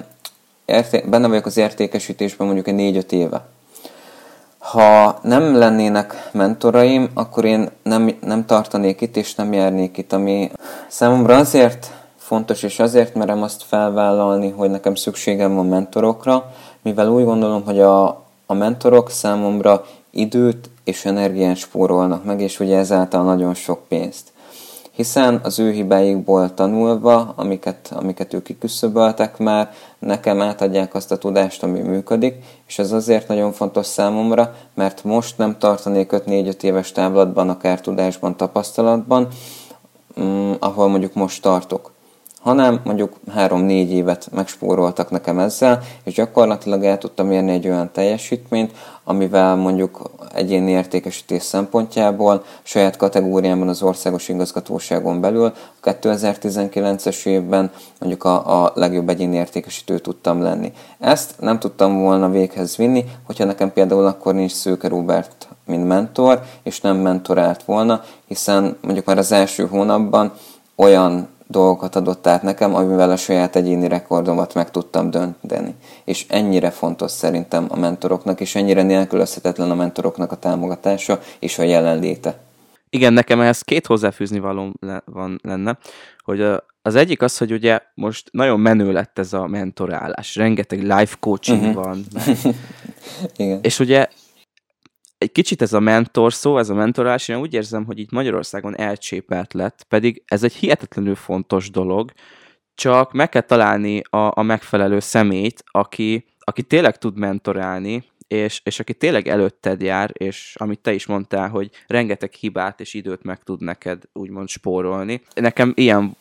érté- 0.64 1.08
benne 1.08 1.28
vagyok 1.28 1.46
az 1.46 1.56
értékesítésben 1.56 2.46
mondjuk 2.46 2.68
egy 2.68 3.04
4-5 3.08 3.12
éve. 3.12 3.46
Ha 4.58 5.18
nem 5.22 5.56
lennének 5.56 6.30
mentoraim, 6.32 7.10
akkor 7.14 7.44
én 7.44 7.68
nem, 7.82 8.16
nem 8.20 8.46
tartanék 8.46 9.00
itt, 9.00 9.16
és 9.16 9.34
nem 9.34 9.52
járnék 9.52 9.96
itt, 9.96 10.12
ami 10.12 10.50
számomra 10.88 11.36
azért 11.36 11.97
fontos, 12.28 12.62
és 12.62 12.78
azért 12.78 13.14
merem 13.14 13.42
azt 13.42 13.62
felvállalni, 13.62 14.50
hogy 14.50 14.70
nekem 14.70 14.94
szükségem 14.94 15.54
van 15.54 15.66
mentorokra, 15.66 16.52
mivel 16.82 17.08
úgy 17.08 17.24
gondolom, 17.24 17.64
hogy 17.64 17.80
a, 17.80 18.06
a 18.46 18.54
mentorok 18.54 19.10
számomra 19.10 19.84
időt 20.10 20.70
és 20.84 21.04
energiát 21.04 21.56
spórolnak 21.56 22.24
meg, 22.24 22.40
és 22.40 22.60
ugye 22.60 22.76
ezáltal 22.76 23.24
nagyon 23.24 23.54
sok 23.54 23.88
pénzt. 23.88 24.32
Hiszen 24.92 25.40
az 25.42 25.58
ő 25.58 25.70
hibáikból 25.70 26.54
tanulva, 26.54 27.32
amiket, 27.36 27.92
amiket 27.94 28.34
ők 28.34 28.42
kiküszöböltek 28.42 29.38
már, 29.38 29.72
nekem 29.98 30.40
átadják 30.40 30.94
azt 30.94 31.12
a 31.12 31.18
tudást, 31.18 31.62
ami 31.62 31.80
működik, 31.80 32.34
és 32.66 32.78
ez 32.78 32.92
azért 32.92 33.28
nagyon 33.28 33.52
fontos 33.52 33.86
számomra, 33.86 34.54
mert 34.74 35.04
most 35.04 35.38
nem 35.38 35.58
tartanék 35.58 36.10
5-4-5 36.12 36.62
éves 36.62 36.92
távlatban, 36.92 37.48
akár 37.48 37.80
tudásban, 37.80 38.36
tapasztalatban, 38.36 39.28
mm, 40.20 40.52
ahol 40.58 40.88
mondjuk 40.88 41.14
most 41.14 41.42
tartok 41.42 41.96
hanem 42.40 42.80
mondjuk 42.84 43.16
3-4 43.36 43.88
évet 43.88 44.28
megspóroltak 44.32 45.10
nekem 45.10 45.38
ezzel, 45.38 45.82
és 46.04 46.14
gyakorlatilag 46.14 46.84
el 46.84 46.98
tudtam 46.98 47.30
érni 47.30 47.50
egy 47.50 47.68
olyan 47.68 47.90
teljesítményt, 47.92 48.72
amivel 49.04 49.56
mondjuk 49.56 50.10
egyéni 50.34 50.70
értékesítés 50.70 51.42
szempontjából 51.42 52.44
saját 52.62 52.96
kategóriámban 52.96 53.68
az 53.68 53.82
országos 53.82 54.28
igazgatóságon 54.28 55.20
belül 55.20 55.44
a 55.44 55.52
2019-es 55.82 57.26
évben 57.26 57.70
mondjuk 57.98 58.24
a, 58.24 58.64
a 58.64 58.72
legjobb 58.74 59.08
egyéni 59.08 59.36
értékesítő 59.36 59.98
tudtam 59.98 60.42
lenni. 60.42 60.72
Ezt 60.98 61.34
nem 61.40 61.58
tudtam 61.58 61.98
volna 61.98 62.30
véghez 62.30 62.76
vinni, 62.76 63.04
hogyha 63.26 63.44
nekem 63.44 63.72
például 63.72 64.06
akkor 64.06 64.34
nincs 64.34 64.52
Szőke 64.52 64.88
Robert, 64.88 65.48
mint 65.66 65.86
mentor, 65.86 66.42
és 66.62 66.80
nem 66.80 66.96
mentorált 66.96 67.62
volna, 67.64 68.02
hiszen 68.26 68.76
mondjuk 68.80 69.06
már 69.06 69.18
az 69.18 69.32
első 69.32 69.66
hónapban 69.66 70.32
olyan 70.76 71.28
dolgokat 71.50 71.96
adott 71.96 72.26
át 72.26 72.42
nekem, 72.42 72.74
amivel 72.74 73.10
a 73.10 73.16
saját 73.16 73.56
egyéni 73.56 73.88
rekordomat 73.88 74.54
meg 74.54 74.70
tudtam 74.70 75.10
dönteni. 75.10 75.74
És 76.04 76.26
ennyire 76.28 76.70
fontos 76.70 77.10
szerintem 77.10 77.66
a 77.68 77.78
mentoroknak, 77.78 78.40
és 78.40 78.54
ennyire 78.54 78.82
nélkülözhetetlen 78.82 79.70
a 79.70 79.74
mentoroknak 79.74 80.32
a 80.32 80.36
támogatása 80.36 81.20
és 81.38 81.58
a 81.58 81.62
jelenléte. 81.62 82.38
Igen, 82.90 83.12
nekem 83.12 83.40
ehhez 83.40 83.60
két 83.60 83.86
hozzáfűzni 83.86 84.38
való 84.38 84.72
van 85.04 85.40
lenne, 85.42 85.78
hogy 86.24 86.46
az 86.82 86.94
egyik 86.94 87.22
az, 87.22 87.38
hogy 87.38 87.52
ugye 87.52 87.80
most 87.94 88.28
nagyon 88.32 88.60
menő 88.60 88.92
lett 88.92 89.18
ez 89.18 89.32
a 89.32 89.46
mentorálás, 89.46 90.36
rengeteg 90.36 90.82
life 90.82 91.16
coaching 91.20 91.60
uh-huh. 91.60 91.84
van. 91.84 92.04
Igen. 93.36 93.58
És 93.62 93.78
ugye 93.78 94.08
egy 95.18 95.32
kicsit 95.32 95.62
ez 95.62 95.72
a 95.72 95.80
mentor 95.80 96.32
szó, 96.32 96.58
ez 96.58 96.68
a 96.68 96.74
mentorálás, 96.74 97.28
én 97.28 97.36
úgy 97.36 97.54
érzem, 97.54 97.84
hogy 97.84 97.98
itt 97.98 98.10
Magyarországon 98.10 98.78
elcsépelt 98.78 99.52
lett, 99.52 99.84
pedig 99.88 100.22
ez 100.26 100.42
egy 100.42 100.54
hihetetlenül 100.54 101.14
fontos 101.14 101.70
dolog, 101.70 102.12
csak 102.74 103.12
meg 103.12 103.28
kell 103.28 103.42
találni 103.42 104.02
a, 104.10 104.30
a 104.34 104.42
megfelelő 104.42 105.00
szemét, 105.00 105.64
aki, 105.66 106.24
aki 106.38 106.62
tényleg 106.62 106.98
tud 106.98 107.18
mentorálni, 107.18 108.04
és, 108.28 108.60
és 108.64 108.80
aki 108.80 108.94
tényleg 108.94 109.28
előtted 109.28 109.82
jár, 109.82 110.10
és 110.12 110.54
amit 110.58 110.80
te 110.80 110.92
is 110.92 111.06
mondtál, 111.06 111.48
hogy 111.48 111.70
rengeteg 111.86 112.32
hibát 112.32 112.80
és 112.80 112.94
időt 112.94 113.22
meg 113.22 113.42
tud 113.42 113.60
neked 113.60 114.02
úgymond 114.12 114.48
spórolni. 114.48 115.22
Nekem 115.34 115.72
ilyen 115.76 116.16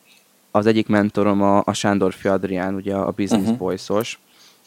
az 0.50 0.66
egyik 0.66 0.86
mentorom 0.86 1.42
a, 1.42 1.62
a 1.64 1.72
Sándor 1.72 2.14
Adrián, 2.22 2.74
ugye 2.74 2.94
a 2.94 3.10
Business 3.10 3.42
uh-huh. 3.42 3.58
Boys-os. 3.58 4.18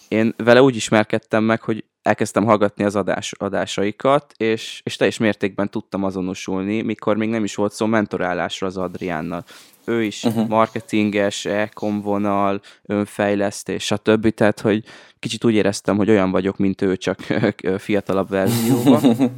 Én 0.07 0.33
vele 0.37 0.61
úgy 0.61 0.75
ismerkedtem 0.75 1.43
meg, 1.43 1.61
hogy 1.61 1.83
elkezdtem 2.01 2.45
hallgatni 2.45 2.83
az 2.83 2.95
adás, 2.95 3.31
adásaikat, 3.37 4.33
és, 4.37 4.81
és 4.83 4.95
teljes 4.95 5.17
mértékben 5.17 5.69
tudtam 5.69 6.03
azonosulni, 6.03 6.81
mikor 6.81 7.17
még 7.17 7.29
nem 7.29 7.43
is 7.43 7.55
volt 7.55 7.73
szó 7.73 7.85
mentorálásra 7.85 8.67
az 8.67 8.77
Adriánnal. 8.77 9.43
Ő 9.85 10.03
is 10.03 10.23
uh-huh. 10.23 10.47
marketinges, 10.47 11.45
e-com 11.45 12.01
vonal, 12.01 12.61
önfejlesztés, 12.85 13.83
stb. 13.83 14.29
Tehát, 14.29 14.59
hogy 14.59 14.83
kicsit 15.19 15.43
úgy 15.43 15.53
éreztem, 15.53 15.97
hogy 15.97 16.09
olyan 16.09 16.31
vagyok, 16.31 16.57
mint 16.57 16.81
ő, 16.81 16.97
csak 16.97 17.19
fiatalabb 17.77 18.29
verzióban. 18.29 19.31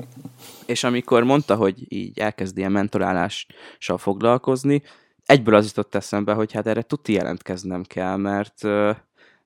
és 0.65 0.84
amikor 0.84 1.23
mondta, 1.23 1.56
hogy 1.56 1.93
így 1.93 2.19
elkezd 2.19 2.58
ilyen 2.58 2.71
mentorálással 2.71 3.97
foglalkozni, 3.97 4.82
egyből 5.26 5.56
az 5.56 5.65
jutott 5.65 5.95
eszembe, 5.95 6.34
hogy 6.34 6.52
hát 6.52 6.67
erre 6.67 6.82
tuti 6.82 7.13
jelentkeznem 7.13 7.84
kell, 7.84 8.15
mert 8.15 8.62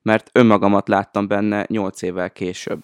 mert 0.08 0.30
önmagamat 0.32 0.88
láttam 0.88 1.28
benne 1.28 1.65
8 1.70 2.02
évvel 2.02 2.30
később. 2.30 2.84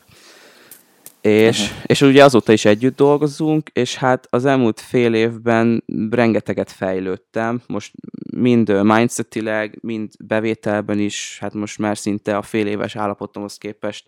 És, 1.21 1.61
uh-huh. 1.61 1.83
és 1.85 2.01
ugye 2.01 2.23
azóta 2.23 2.51
is 2.51 2.65
együtt 2.65 2.95
dolgozunk, 2.95 3.69
és 3.73 3.95
hát 3.95 4.27
az 4.29 4.45
elmúlt 4.45 4.79
fél 4.79 5.13
évben 5.13 5.83
rengeteget 6.09 6.71
fejlődtem, 6.71 7.61
most 7.67 7.91
mind 8.35 8.83
mindsetileg, 8.83 9.77
mind 9.81 10.11
bevételben 10.19 10.99
is, 10.99 11.37
hát 11.41 11.53
most 11.53 11.77
már 11.77 11.97
szinte 11.97 12.37
a 12.37 12.41
fél 12.41 12.67
éves 12.67 12.95
állapotomhoz 12.95 13.57
képest 13.57 14.05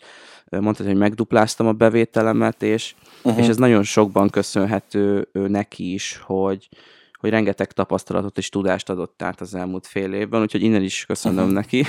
mondhatni, 0.50 0.92
hogy 0.92 1.02
megdupláztam 1.02 1.68
a 1.68 1.74
bevételemet, 1.74 2.64
és, 2.64 2.96
uh-huh. 3.24 3.42
és 3.42 3.48
ez 3.48 3.58
nagyon 3.58 3.84
sokban 3.84 4.30
köszönhető 4.30 5.28
neki 5.32 5.94
is, 5.94 6.22
hogy, 6.24 6.70
hogy 7.26 7.34
rengeteg 7.34 7.72
tapasztalatot 7.72 8.38
és 8.38 8.50
tudást 8.50 8.90
adott 8.90 9.22
át 9.22 9.42
az 9.42 9.56
elmúlt 9.56 9.88
fél 9.88 10.14
évben, 10.14 10.42
úgyhogy 10.42 10.62
innen 10.62 10.82
is 10.82 11.06
köszönöm 11.06 11.50
neki. 11.62 11.86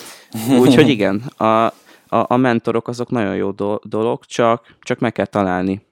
úgyhogy 0.60 0.88
igen, 0.88 1.16
a, 1.36 1.44
a, 1.44 1.72
a 2.08 2.36
mentorok 2.36 2.88
azok 2.88 3.10
nagyon 3.10 3.36
jó 3.36 3.50
do- 3.50 3.88
dolog, 3.88 4.24
csak, 4.24 4.76
csak 4.80 4.98
meg 4.98 5.12
kell 5.12 5.26
találni 5.26 5.86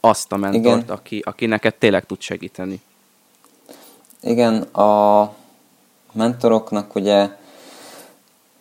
azt 0.00 0.32
a 0.32 0.36
mentort, 0.36 0.90
aki, 0.90 1.22
aki 1.24 1.46
neked 1.46 1.74
tényleg 1.74 2.06
tud 2.06 2.20
segíteni. 2.20 2.80
Igen, 4.20 4.62
a 4.62 5.34
mentoroknak 6.12 6.94
ugye 6.94 7.28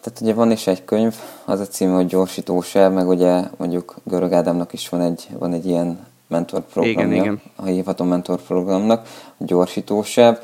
tehát 0.01 0.21
ugye 0.21 0.34
van 0.34 0.51
is 0.51 0.67
egy 0.67 0.86
könyv, 0.86 1.15
az 1.45 1.60
a 1.60 1.67
címe, 1.67 1.93
hogy 1.93 2.06
gyorsítósáv, 2.06 2.93
meg 2.93 3.08
ugye 3.08 3.43
mondjuk 3.58 3.95
Görög 4.04 4.34
Ádámnak 4.34 4.73
is 4.73 4.89
van 4.89 5.01
egy, 5.01 5.27
van 5.39 5.54
egy 5.54 5.65
ilyen 5.65 6.08
mentorprogramja, 6.32 7.02
igen, 7.02 7.24
igen. 7.24 7.41
ha 7.56 7.65
hívhatom 7.65 8.08
mentorprogramnak, 8.08 9.08
a 9.38 9.44
gyorsítósáv. 9.44 10.39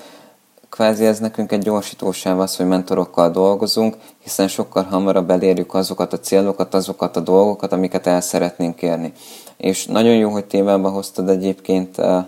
Kvázi 0.69 1.05
ez 1.05 1.19
nekünk 1.19 1.51
egy 1.51 1.61
gyorsítósáv 1.61 2.39
az, 2.39 2.55
hogy 2.55 2.67
mentorokkal 2.67 3.31
dolgozunk, 3.31 3.95
hiszen 4.23 4.47
sokkal 4.47 4.83
hamarabb 4.83 5.29
elérjük 5.29 5.73
azokat 5.73 6.13
a 6.13 6.19
célokat, 6.19 6.73
azokat 6.73 7.15
a 7.15 7.19
dolgokat, 7.19 7.71
amiket 7.71 8.07
el 8.07 8.21
szeretnénk 8.21 8.81
érni. 8.81 9.13
És 9.57 9.85
nagyon 9.85 10.15
jó, 10.15 10.29
hogy 10.29 10.45
témába 10.45 10.89
hoztad 10.89 11.29
egyébként 11.29 11.97
eh, 11.97 12.25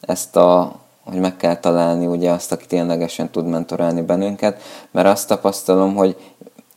ezt 0.00 0.36
a, 0.36 0.74
hogy 1.04 1.20
meg 1.20 1.36
kell 1.36 1.56
találni 1.56 2.06
ugye 2.06 2.30
azt, 2.30 2.52
aki 2.52 2.66
ténylegesen 2.66 3.30
tud 3.30 3.46
mentorálni 3.46 4.02
bennünket, 4.02 4.62
mert 4.90 5.06
azt 5.06 5.28
tapasztalom, 5.28 5.94
hogy 5.94 6.16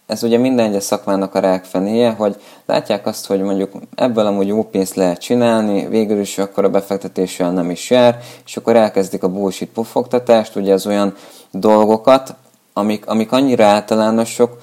ez 0.08 0.24
ugye 0.24 0.38
minden 0.38 0.66
egyes 0.66 0.84
szakmának 0.84 1.36
a 1.36 1.40
rákfenéje, 1.40 2.12
hogy 2.12 2.36
látják 2.66 3.06
azt, 3.06 3.26
hogy 3.26 3.42
mondjuk 3.42 3.72
ebből 3.96 4.26
amúgy 4.26 4.48
jó 4.48 4.64
pénzt 4.64 4.96
lehet 4.96 5.20
csinálni, 5.20 5.88
végül 5.88 6.20
is 6.20 6.38
akkor 6.38 6.64
a 6.64 6.70
befektetéssel 6.70 7.52
nem 7.52 7.70
is 7.70 7.90
jár, 7.90 8.20
és 8.46 8.58
akkor 8.58 8.76
elkezdik 8.76 9.24
a 9.24 9.30
bullshit 9.30 9.70
pufogtatást, 9.70 10.56
ugye 10.56 10.74
az 10.74 10.88
olyan 10.88 11.16
dolgokat, 11.52 12.36
amik, 12.74 13.08
amik 13.08 13.32
annyira 13.32 13.66
általánosok, 13.66 14.58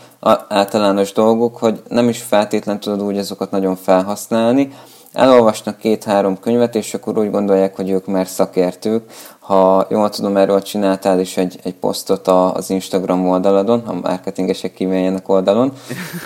általános 0.49 1.13
dolgok, 1.13 1.57
hogy 1.57 1.83
nem 1.89 2.09
is 2.09 2.23
feltétlen 2.23 2.81
tudod 2.81 3.03
úgy 3.03 3.19
azokat 3.19 3.51
nagyon 3.51 3.77
felhasználni. 3.77 4.73
Elolvasnak 5.13 5.79
két-három 5.79 6.41
könyvet, 6.41 6.75
és 6.75 6.95
akkor 6.95 7.19
úgy 7.19 7.31
gondolják, 7.31 7.77
hogy 7.77 7.91
ők 7.91 8.07
már 8.07 8.27
szakértők. 8.27 9.11
Ha 9.45 9.87
jól 9.91 10.11
tudom, 10.11 10.37
erről 10.37 10.63
csináltál 10.63 11.21
is 11.21 11.37
egy, 11.37 11.59
egy 11.63 11.75
posztot 11.75 12.29
az 12.29 12.71
Instagram 12.71 13.29
oldaladon, 13.29 13.83
a 13.87 13.93
marketingesek 13.93 14.75
kívánjának 14.75 15.29
oldalon. 15.29 15.73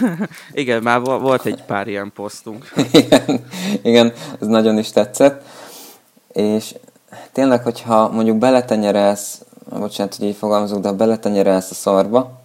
igen, 0.52 0.82
már 0.82 1.00
volt 1.00 1.46
egy 1.46 1.64
pár 1.64 1.86
ilyen 1.88 2.12
posztunk. 2.14 2.72
igen, 2.92 3.44
igen, 3.82 4.12
ez 4.40 4.46
nagyon 4.46 4.78
is 4.78 4.90
tetszett. 4.90 5.42
És 6.32 6.74
tényleg, 7.32 7.62
hogyha 7.62 8.08
mondjuk 8.08 8.36
beletenyerelsz, 8.36 9.42
bocsánat, 9.78 10.14
hogy 10.14 10.26
így 10.26 10.36
fogalmazok, 10.36 10.80
de 10.80 10.88
ha 10.88 10.94
beletenyerelsz 10.94 11.70
a 11.70 11.74
szarba, 11.74 12.40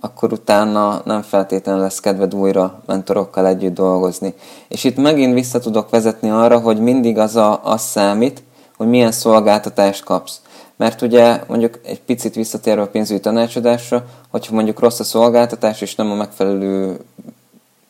akkor 0.00 0.32
utána 0.32 1.02
nem 1.04 1.22
feltétlenül 1.22 1.80
lesz 1.80 2.00
kedved 2.00 2.34
újra 2.34 2.82
mentorokkal 2.86 3.46
együtt 3.46 3.74
dolgozni. 3.74 4.34
És 4.68 4.84
itt 4.84 4.96
megint 4.96 5.34
vissza 5.34 5.58
tudok 5.58 5.90
vezetni 5.90 6.30
arra, 6.30 6.58
hogy 6.58 6.80
mindig 6.80 7.18
az, 7.18 7.36
a, 7.36 7.64
az 7.64 7.82
számít, 7.82 8.42
hogy 8.76 8.86
milyen 8.86 9.12
szolgáltatást 9.12 10.04
kapsz. 10.04 10.40
Mert 10.76 11.02
ugye 11.02 11.40
mondjuk 11.46 11.80
egy 11.84 12.00
picit 12.00 12.34
visszatérve 12.34 12.82
a 12.82 12.88
pénzügyi 12.88 13.20
tanácsadásra, 13.20 14.04
hogyha 14.30 14.54
mondjuk 14.54 14.80
rossz 14.80 15.00
a 15.00 15.04
szolgáltatás, 15.04 15.80
és 15.80 15.94
nem 15.94 16.10
a 16.10 16.14
megfelelő 16.14 17.00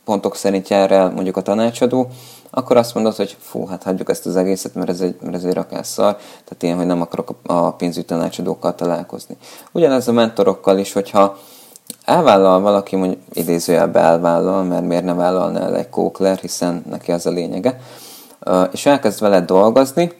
pontok 0.04 0.36
szerint 0.36 0.68
jár 0.68 0.90
el 0.90 1.10
mondjuk 1.10 1.36
a 1.36 1.42
tanácsadó, 1.42 2.08
akkor 2.50 2.76
azt 2.76 2.94
mondod, 2.94 3.16
hogy 3.16 3.36
fú, 3.40 3.66
hát 3.66 3.82
hagyjuk 3.82 4.10
ezt 4.10 4.26
az 4.26 4.36
egészet, 4.36 4.74
mert 4.74 4.88
ez 4.88 5.00
egy, 5.00 5.16
mert 5.20 5.34
ez 5.34 5.44
egy 5.44 5.52
rakásszal, 5.52 6.16
tehát 6.16 6.62
ilyen, 6.62 6.76
hogy 6.76 6.86
nem 6.86 7.00
akarok 7.00 7.34
a 7.42 7.72
pénzügyi 7.72 8.06
tanácsadókkal 8.06 8.74
találkozni. 8.74 9.36
Ugyanez 9.72 10.08
a 10.08 10.12
mentorokkal 10.12 10.78
is, 10.78 10.92
hogyha 10.92 11.38
elvállal 12.04 12.60
valaki, 12.60 12.96
mondjuk 12.96 13.20
idézőjelbe 13.32 14.00
elvállal, 14.00 14.62
mert 14.62 14.86
miért 14.86 15.04
ne 15.04 15.14
vállalna 15.14 15.60
el 15.60 15.76
egy 15.76 15.88
kókler, 15.88 16.38
hiszen 16.38 16.84
neki 16.90 17.12
az 17.12 17.26
a 17.26 17.30
lényege, 17.30 17.80
és 18.72 18.86
elkezd 18.86 19.20
vele 19.20 19.40
dolgozni, 19.40 20.12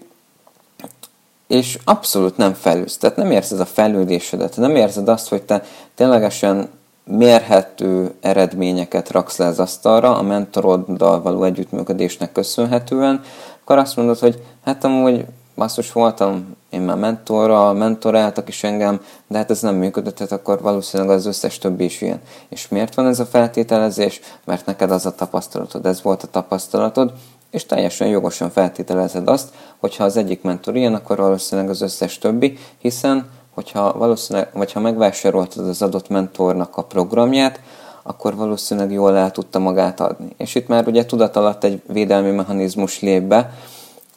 és 1.46 1.78
abszolút 1.84 2.36
nem 2.36 2.54
felülsz, 2.54 2.96
tehát 2.96 3.16
nem 3.16 3.30
érzed 3.30 3.60
a 3.60 3.64
fejlődésedet, 3.64 4.56
nem 4.56 4.76
érzed 4.76 5.08
azt, 5.08 5.28
hogy 5.28 5.42
te 5.42 5.62
ténylegesen 5.94 6.68
mérhető 7.04 8.14
eredményeket 8.20 9.10
raksz 9.10 9.36
le 9.36 9.46
az 9.46 9.60
asztalra 9.60 10.16
a 10.16 10.22
mentoroddal 10.22 11.22
való 11.22 11.44
együttműködésnek 11.44 12.32
köszönhetően, 12.32 13.20
akkor 13.62 13.78
azt 13.78 13.96
mondod, 13.96 14.18
hogy 14.18 14.42
hát 14.64 14.84
amúgy 14.84 15.24
basszus 15.54 15.92
voltam 15.92 16.56
én 16.70 16.80
már 16.80 16.96
mentorral, 16.96 17.74
mentoráltak 17.74 18.48
is 18.48 18.64
engem, 18.64 19.00
de 19.26 19.38
hát 19.38 19.50
ez 19.50 19.60
nem 19.60 19.74
működött, 19.74 20.14
tehát 20.14 20.32
akkor 20.32 20.60
valószínűleg 20.60 21.16
az 21.16 21.26
összes 21.26 21.58
többi 21.58 21.84
is 21.84 22.00
ilyen. 22.00 22.20
És 22.48 22.68
miért 22.68 22.94
van 22.94 23.06
ez 23.06 23.20
a 23.20 23.26
feltételezés? 23.26 24.20
Mert 24.44 24.66
neked 24.66 24.90
az 24.90 25.06
a 25.06 25.14
tapasztalatod, 25.14 25.86
ez 25.86 26.02
volt 26.02 26.22
a 26.22 26.26
tapasztalatod, 26.26 27.12
és 27.54 27.66
teljesen 27.66 28.08
jogosan 28.08 28.50
feltételezed 28.50 29.28
azt, 29.28 29.48
hogy 29.78 29.96
ha 29.96 30.04
az 30.04 30.16
egyik 30.16 30.42
mentor 30.42 30.76
ilyen, 30.76 30.94
akkor 30.94 31.16
valószínűleg 31.16 31.70
az 31.70 31.80
összes 31.80 32.18
többi, 32.18 32.58
hiszen 32.78 33.26
hogyha 33.50 33.92
valószínűleg, 33.92 34.48
vagy 34.52 34.72
ha 34.72 34.80
megvásároltad 34.80 35.68
az 35.68 35.82
adott 35.82 36.08
mentornak 36.08 36.76
a 36.76 36.82
programját, 36.82 37.60
akkor 38.02 38.36
valószínűleg 38.36 38.92
jól 38.92 39.16
el 39.16 39.30
tudta 39.30 39.58
magát 39.58 40.00
adni. 40.00 40.28
És 40.36 40.54
itt 40.54 40.68
már 40.68 40.86
ugye 40.86 41.06
tudat 41.06 41.36
alatt 41.36 41.64
egy 41.64 41.82
védelmi 41.86 42.30
mechanizmus 42.30 43.00
lép 43.00 43.22
be, 43.22 43.50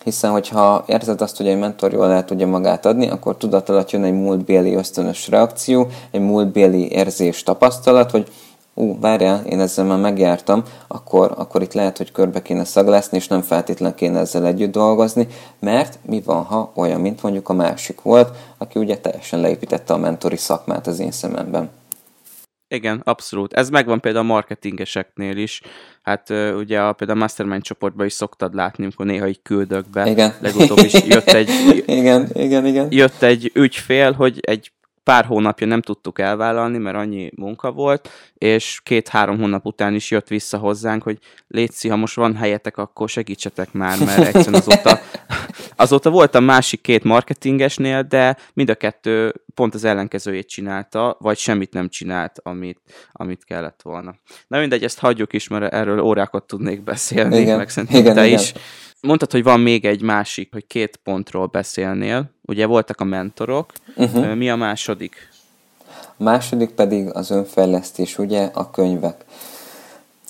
hiszen 0.04 0.32
hogyha 0.32 0.84
érzed 0.88 1.22
azt, 1.22 1.38
hogy 1.38 1.48
egy 1.48 1.60
mentor 1.60 1.94
jól 1.94 2.12
el 2.12 2.26
tudja 2.26 2.48
magát 2.48 2.86
adni, 2.86 3.10
akkor 3.10 3.38
tudat 3.38 3.70
alatt 3.70 3.92
jön 3.92 4.04
egy 4.04 4.14
múltbéli 4.14 4.74
ösztönös 4.74 5.28
reakció, 5.28 5.88
egy 6.12 6.22
múltbéli 6.22 6.92
érzés, 6.92 7.44
tapasztalat, 7.44 8.12
hogy 8.12 8.28
ú, 8.78 9.00
várjál, 9.00 9.46
én 9.46 9.60
ezzel 9.60 9.86
már 9.86 10.00
megjártam, 10.00 10.64
akkor, 10.88 11.34
akkor 11.38 11.62
itt 11.62 11.74
lehet, 11.74 11.98
hogy 11.98 12.12
körbe 12.12 12.42
kéne 12.42 12.64
szaglászni, 12.64 13.18
és 13.18 13.28
nem 13.28 13.42
feltétlenül 13.42 13.96
kéne 13.96 14.20
ezzel 14.20 14.46
együtt 14.46 14.72
dolgozni, 14.72 15.28
mert 15.60 16.00
mi 16.06 16.22
van, 16.26 16.44
ha 16.44 16.72
olyan, 16.76 17.02
mint 17.02 17.22
mondjuk 17.22 17.50
a 17.50 17.54
másik 17.54 18.02
volt, 18.02 18.36
aki 18.58 18.80
ugye 18.80 18.98
teljesen 18.98 19.40
leépítette 19.40 19.94
a 19.94 19.98
mentori 19.98 20.38
szakmát 20.38 20.88
az 20.88 21.00
én 21.00 21.12
szememben. 21.12 21.70
Igen, 22.70 23.02
abszolút. 23.04 23.54
Ez 23.54 23.70
megvan 23.70 24.00
például 24.00 24.30
a 24.30 24.34
marketingeseknél 24.34 25.38
is. 25.38 25.62
Hát 26.02 26.30
ugye 26.56 26.82
a, 26.82 26.94
például 26.94 27.20
a 27.20 27.22
Mastermind 27.22 27.62
csoportban 27.62 28.06
is 28.06 28.14
szoktad 28.14 28.54
látni, 28.54 28.84
amikor 28.84 29.06
néha 29.06 29.28
így 29.28 29.42
küldök 29.42 29.90
be. 29.90 30.10
Igen. 30.10 30.34
Legutóbb 30.40 30.78
is 30.78 30.94
jött 30.94 31.28
egy, 31.28 31.50
igen, 31.86 32.30
igen, 32.34 32.66
igen. 32.66 32.88
jött 32.90 33.22
egy 33.22 33.52
ügyfél, 33.54 34.12
hogy 34.12 34.40
egy 34.42 34.72
pár 35.08 35.26
hónapja 35.26 35.68
nem 35.68 35.82
tudtuk 35.82 36.20
elvállalni, 36.20 36.78
mert 36.78 36.98
annyi 36.98 37.32
munka 37.36 37.72
volt, 37.72 38.10
és 38.34 38.80
két-három 38.84 39.38
hónap 39.38 39.66
után 39.66 39.94
is 39.94 40.12
jött 40.12 40.28
vissza 40.28 40.58
hozzánk, 40.58 41.04
hogy 41.04 41.18
Léci, 41.48 41.90
ha 41.90 41.96
most 41.96 42.16
van 42.16 42.36
helyetek, 42.36 42.78
akkor 42.78 43.10
segítsetek 43.10 43.72
már, 43.72 44.00
mert 44.00 44.36
egyszerűen 44.36 44.62
azóta, 44.62 45.00
azóta 45.76 46.10
voltam 46.10 46.44
másik 46.44 46.82
két 46.82 47.04
marketingesnél, 47.04 48.02
de 48.02 48.38
mind 48.54 48.70
a 48.70 48.76
kettő 48.76 49.34
pont 49.54 49.74
az 49.74 49.84
ellenkezőjét 49.84 50.48
csinálta, 50.48 51.18
vagy 51.20 51.38
semmit 51.38 51.74
nem 51.74 51.90
csinált, 51.90 52.40
amit, 52.44 52.80
amit 53.12 53.44
kellett 53.44 53.80
volna. 53.84 54.16
Na 54.48 54.60
mindegy, 54.60 54.84
ezt 54.84 55.00
hagyjuk 55.00 55.34
is, 55.34 55.48
mert 55.48 55.74
erről 55.74 56.00
órákat 56.00 56.44
tudnék 56.44 56.84
beszélni, 56.84 57.38
igen, 57.38 57.58
meg 57.58 57.70
szerintem 57.70 58.00
igen, 58.00 58.16
te 58.16 58.26
igen. 58.26 58.40
is. 58.40 58.54
Mondtad, 59.02 59.32
hogy 59.32 59.44
van 59.44 59.60
még 59.60 59.86
egy 59.86 60.02
másik, 60.02 60.54
hogy 60.54 60.68
két 60.68 61.00
pontról 61.04 61.46
beszélnél. 61.46 62.32
Ugye 62.42 62.66
voltak 62.66 63.02
a 63.02 63.04
mentorok. 63.04 63.72
Uh-huh. 63.96 64.36
Mi 64.36 64.50
a 64.50 64.56
második? 64.56 65.30
A 66.18 66.24
második 66.24 66.70
pedig 66.70 67.10
az 67.14 67.32
önfejlesztés, 67.32 68.18
ugye 68.18 68.50
a 68.54 68.72
könyvek. 68.72 69.26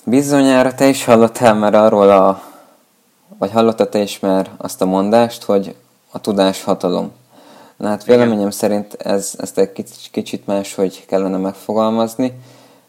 Bizonyára 0.04 0.74
te 0.74 0.88
is 0.88 1.04
hallottál 1.04 1.54
már 1.54 1.74
arról 1.74 2.10
a, 2.10 2.42
vagy 3.38 3.50
hallottad 3.50 3.88
te 3.88 3.98
is 3.98 4.20
már 4.20 4.50
azt 4.56 4.82
a 4.82 4.86
mondást, 4.86 5.42
hogy 5.42 5.74
a 6.10 6.20
tudás 6.20 6.62
hatalom. 6.62 7.12
Na 7.76 7.88
hát 7.88 8.04
véleményem 8.04 8.38
Igen. 8.38 8.50
szerint 8.50 8.94
ez, 8.94 9.34
ezt 9.38 9.58
egy 9.58 9.72
kicsit, 10.10 10.46
máshogy 10.46 11.04
kellene 11.06 11.36
megfogalmazni, 11.36 12.32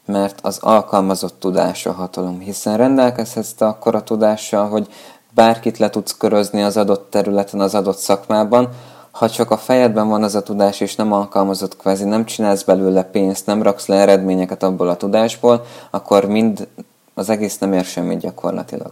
mert 0.06 0.40
az 0.42 0.58
alkalmazott 0.62 1.40
tudás 1.40 1.86
a 1.86 1.92
hatalom, 1.92 2.40
hiszen 2.40 2.78
rendelkezhetsz 2.78 3.54
te 3.54 3.66
akkor 3.66 3.96
a 3.96 4.04
tudással, 4.04 4.70
hogy 4.70 4.88
bárkit 5.32 5.78
le 5.78 5.90
tudsz 5.90 6.18
körözni 6.18 6.64
az 6.64 6.78
adott 6.78 7.10
területen, 7.10 7.60
az 7.60 7.76
adott 7.76 7.98
szakmában, 7.98 8.70
ha 9.12 9.30
csak 9.30 9.52
a 9.52 9.58
fejedben 9.58 10.08
van 10.08 10.24
az 10.24 10.36
a 10.36 10.44
tudás, 10.44 10.80
és 10.80 10.96
nem 10.96 11.12
alkalmazott 11.14 11.78
kvázi, 11.78 12.04
nem 12.04 12.26
csinálsz 12.26 12.64
belőle 12.64 13.04
pénzt, 13.04 13.46
nem 13.46 13.64
raksz 13.64 13.88
le 13.88 13.96
eredményeket 13.96 14.64
abból 14.64 14.90
a 14.90 14.98
tudásból, 14.98 15.66
akkor 15.90 16.26
mind 16.26 16.68
az 17.14 17.30
egész 17.30 17.58
nem 17.58 17.74
ér 17.74 17.84
semmit 17.84 18.20
gyakorlatilag. 18.20 18.92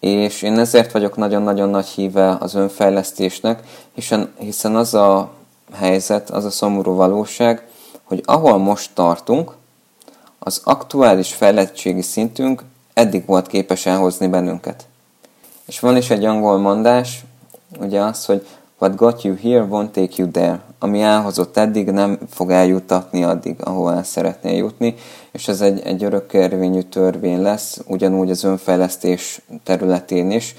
És 0.00 0.42
én 0.42 0.58
ezért 0.58 0.92
vagyok 0.92 1.16
nagyon-nagyon 1.16 1.68
nagy 1.68 1.86
híve 1.86 2.36
az 2.40 2.54
önfejlesztésnek, 2.54 3.62
hiszen, 3.94 4.32
hiszen 4.38 4.76
az 4.76 4.94
a 4.94 5.30
helyzet, 5.72 6.30
az 6.30 6.44
a 6.44 6.50
szomorú 6.50 6.94
valóság, 6.94 7.66
hogy 8.02 8.22
ahol 8.26 8.58
most 8.58 8.90
tartunk, 8.94 9.52
az 10.38 10.60
aktuális 10.64 11.34
fejlettségi 11.34 12.02
szintünk 12.02 12.62
eddig 12.94 13.26
volt 13.26 13.46
képes 13.46 13.86
elhozni 13.86 14.26
bennünket. 14.26 14.86
És 15.66 15.80
van 15.80 15.96
is 15.96 16.10
egy 16.10 16.24
angol 16.24 16.58
mondás, 16.58 17.24
ugye 17.80 18.00
az, 18.00 18.24
hogy 18.24 18.46
What 18.82 18.96
got 18.96 19.22
you 19.22 19.36
here 19.42 19.66
won't 19.70 19.90
take 19.90 20.12
you 20.16 20.30
there. 20.30 20.60
Ami 20.78 21.02
elhozott 21.02 21.56
eddig, 21.56 21.90
nem 21.90 22.18
fog 22.30 22.50
eljutatni 22.50 23.24
addig, 23.24 23.56
ahol 23.60 23.92
el 23.92 24.02
szeretnél 24.02 24.56
jutni, 24.56 24.94
és 25.32 25.48
ez 25.48 25.60
egy, 25.60 25.80
egy 25.84 26.04
örökérvényű 26.04 26.80
törvény 26.80 27.42
lesz, 27.42 27.80
ugyanúgy 27.86 28.30
az 28.30 28.44
önfejlesztés 28.44 29.40
területén 29.64 30.30
is. 30.30 30.54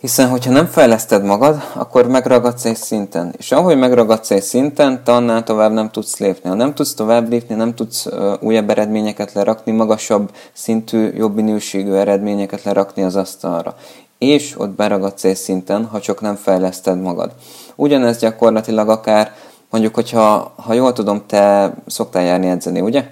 Hiszen, 0.00 0.28
hogyha 0.28 0.52
nem 0.52 0.66
fejleszted 0.66 1.24
magad, 1.24 1.62
akkor 1.74 2.08
megragadsz 2.08 2.64
egy 2.64 2.76
szinten. 2.76 3.34
És 3.38 3.52
ahogy 3.52 3.78
megragadsz 3.78 4.30
egy 4.30 4.42
szinten, 4.42 5.04
te 5.04 5.12
annál 5.12 5.44
tovább 5.44 5.72
nem 5.72 5.90
tudsz 5.90 6.18
lépni. 6.18 6.48
Ha 6.48 6.56
nem 6.56 6.74
tudsz 6.74 6.94
tovább 6.94 7.28
lépni, 7.28 7.54
nem 7.54 7.74
tudsz 7.74 8.06
uh, 8.06 8.32
újabb 8.40 8.70
eredményeket 8.70 9.32
lerakni, 9.32 9.72
magasabb 9.72 10.30
szintű, 10.52 11.12
jobb 11.16 11.34
minőségű 11.34 11.92
eredményeket 11.92 12.62
lerakni 12.62 13.02
az 13.02 13.16
asztalra 13.16 13.76
és 14.22 14.54
ott 14.58 14.70
beragadsz 14.70 15.24
egy 15.24 15.36
szinten, 15.36 15.84
ha 15.86 16.00
csak 16.00 16.20
nem 16.20 16.36
fejleszted 16.36 17.00
magad. 17.00 17.32
Ugyanez 17.74 18.18
gyakorlatilag 18.18 18.88
akár, 18.88 19.34
mondjuk, 19.70 19.94
hogyha 19.94 20.52
ha 20.56 20.72
jól 20.72 20.92
tudom, 20.92 21.22
te 21.26 21.74
szoktál 21.86 22.22
járni 22.22 22.48
edzeni, 22.48 22.80
ugye? 22.80 23.04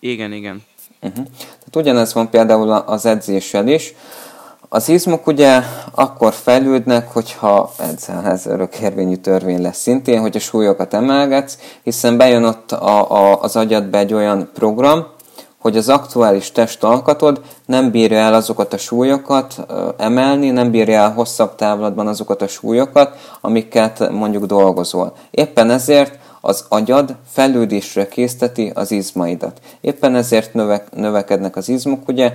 Igen, 0.00 0.32
igen. 0.32 0.62
Uh-huh. 1.02 1.24
Tehát 1.38 1.76
ugyanez 1.76 2.14
van 2.14 2.30
például 2.30 2.70
az 2.70 3.06
edzéssel 3.06 3.68
is. 3.68 3.94
Az 4.68 4.88
izmok 4.88 5.26
ugye 5.26 5.60
akkor 5.94 6.32
fejlődnek, 6.32 7.12
hogyha 7.12 7.72
edzel, 7.78 8.26
ez 8.26 8.46
örökérvényű 8.46 9.16
törvény 9.16 9.62
lesz 9.62 9.80
szintén, 9.80 10.20
hogy 10.20 10.36
a 10.36 10.40
súlyokat 10.40 10.94
emelgetsz, 10.94 11.58
hiszen 11.82 12.16
bejön 12.16 12.44
ott 12.44 12.72
a, 12.72 13.10
a, 13.10 13.42
az 13.42 13.56
agyadba 13.56 13.98
egy 13.98 14.14
olyan 14.14 14.50
program, 14.54 15.06
hogy 15.66 15.76
az 15.76 15.88
aktuális 15.88 16.52
testalkatod 16.52 17.40
nem 17.64 17.90
bírja 17.90 18.18
el 18.18 18.34
azokat 18.34 18.72
a 18.72 18.78
súlyokat 18.78 19.66
emelni, 19.96 20.50
nem 20.50 20.70
bírja 20.70 20.98
el 20.98 21.12
hosszabb 21.12 21.54
távlatban 21.54 22.06
azokat 22.06 22.42
a 22.42 22.46
súlyokat, 22.46 23.16
amiket 23.40 24.10
mondjuk 24.10 24.44
dolgozol. 24.44 25.16
Éppen 25.30 25.70
ezért 25.70 26.18
az 26.40 26.64
agyad 26.68 27.16
fejlődésre 27.28 28.08
készteti 28.08 28.72
az 28.74 28.90
izmaidat. 28.90 29.60
Éppen 29.80 30.14
ezért 30.14 30.54
növek, 30.54 30.94
növekednek 30.94 31.56
az 31.56 31.68
izmok, 31.68 32.08
ugye, 32.08 32.32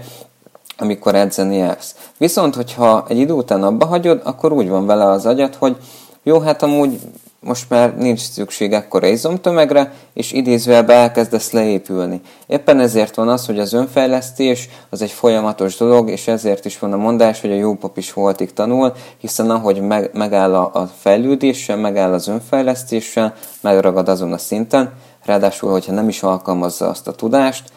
amikor 0.77 1.15
edzeni 1.15 1.57
jársz. 1.57 1.95
Viszont, 2.17 2.55
hogyha 2.55 3.05
egy 3.07 3.17
idő 3.17 3.33
után 3.33 3.63
abba 3.63 3.85
hagyod, 3.85 4.21
akkor 4.23 4.51
úgy 4.51 4.69
van 4.69 4.85
vele 4.85 5.05
az 5.05 5.25
agyad, 5.25 5.55
hogy 5.55 5.77
jó, 6.23 6.39
hát 6.39 6.63
amúgy 6.63 6.99
most 7.43 7.69
már 7.69 7.97
nincs 7.97 8.19
szükség 8.19 8.73
ekkora 8.73 9.07
izomtömegre, 9.07 9.93
és 10.13 10.31
idézőjelbe 10.31 10.93
elkezdesz 10.93 11.51
leépülni. 11.51 12.21
Éppen 12.47 12.79
ezért 12.79 13.15
van 13.15 13.29
az, 13.29 13.45
hogy 13.45 13.59
az 13.59 13.73
önfejlesztés 13.73 14.69
az 14.89 15.01
egy 15.01 15.11
folyamatos 15.11 15.77
dolog, 15.77 16.09
és 16.09 16.27
ezért 16.27 16.65
is 16.65 16.79
van 16.79 16.93
a 16.93 16.97
mondás, 16.97 17.41
hogy 17.41 17.51
a 17.51 17.55
jó 17.55 17.75
pap 17.75 17.97
is 17.97 18.11
holtig 18.11 18.53
tanul, 18.53 18.93
hiszen 19.17 19.49
ahogy 19.49 19.81
meg, 19.81 20.09
megáll 20.13 20.55
a, 20.55 20.69
a 20.73 20.91
fejlődéssel, 20.99 21.77
megáll 21.77 22.13
az 22.13 22.27
önfejlesztéssel, 22.27 23.33
megragad 23.61 24.09
azon 24.09 24.33
a 24.33 24.37
szinten, 24.37 24.93
ráadásul, 25.25 25.71
hogyha 25.71 25.93
nem 25.93 26.09
is 26.09 26.23
alkalmazza 26.23 26.87
azt 26.87 27.07
a 27.07 27.15
tudást, 27.15 27.71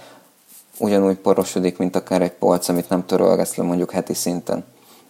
ugyanúgy 0.79 1.17
porosodik, 1.17 1.79
mint 1.79 1.97
akár 1.97 2.23
egy 2.23 2.33
polc, 2.33 2.69
amit 2.69 2.89
nem 2.89 3.07
törölgesz 3.07 3.55
le 3.55 3.65
mondjuk 3.65 3.91
heti 3.91 4.15
szinten 4.15 4.65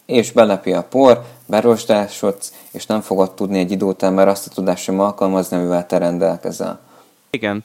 és 0.06 0.32
belepi 0.32 0.72
a 0.72 0.82
por, 0.82 1.24
berosdásodsz, 1.46 2.66
és 2.72 2.86
nem 2.86 3.00
fogod 3.00 3.34
tudni 3.34 3.58
egy 3.58 3.70
idő 3.70 3.84
után 3.84 4.12
már 4.12 4.28
azt 4.28 4.46
a 4.46 4.50
tudást 4.54 4.82
sem 4.82 5.00
alkalmazni, 5.00 5.56
amivel 5.56 5.86
te 5.86 5.98
rendelkezel. 5.98 6.80
Igen. 7.30 7.64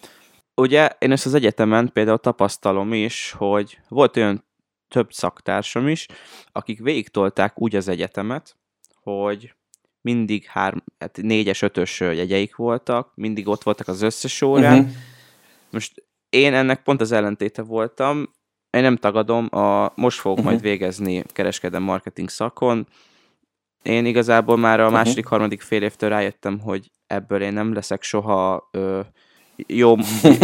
Ugye 0.56 0.90
én 1.00 1.12
ezt 1.12 1.26
az 1.26 1.34
egyetemen 1.34 1.90
például 1.94 2.18
tapasztalom 2.18 2.94
is, 2.94 3.36
hogy 3.38 3.80
volt 3.88 4.18
olyan 4.18 4.46
több 4.88 5.12
szaktársam 5.12 5.88
is, 5.88 6.06
akik 6.52 6.80
végigtolták 6.80 7.62
úgy 7.62 7.76
az 7.76 7.88
egyetemet, 7.88 8.56
hogy 9.02 9.54
mindig 10.02 10.46
három, 10.46 10.84
hát 11.00 11.18
négyes, 11.22 11.62
ötös 11.62 12.00
jegyeik 12.00 12.56
voltak, 12.56 13.12
mindig 13.16 13.48
ott 13.48 13.64
voltak 13.64 13.88
az 13.88 14.02
összes 14.02 14.42
órán. 14.42 14.80
Uh-huh. 14.80 14.94
Most 15.70 16.04
én 16.30 16.54
ennek 16.54 16.84
pont 16.84 17.02
az 17.02 17.12
ellentéte 17.12 17.62
voltam, 17.62 18.34
én 18.70 18.82
nem 18.82 18.96
tagadom, 18.96 19.48
a, 19.56 19.92
most 19.96 20.20
fogok 20.20 20.38
uh-huh. 20.38 20.52
majd 20.52 20.64
végezni 20.64 21.24
kereskedem 21.28 21.84
marketing 21.84 22.30
szakon. 22.30 22.88
Én 23.82 24.06
igazából 24.06 24.58
már 24.58 24.80
a 24.80 24.84
uh-huh. 24.84 24.98
második, 24.98 25.26
harmadik 25.26 25.62
fél 25.62 25.84
évtől 25.84 26.10
rájöttem, 26.10 26.60
hogy 26.60 26.92
ebből 27.08 27.42
én 27.42 27.54
nem 27.54 27.74
leszek 27.74 28.04
soha 28.04 28.70
ö, 28.72 29.00
jó, 29.68 29.96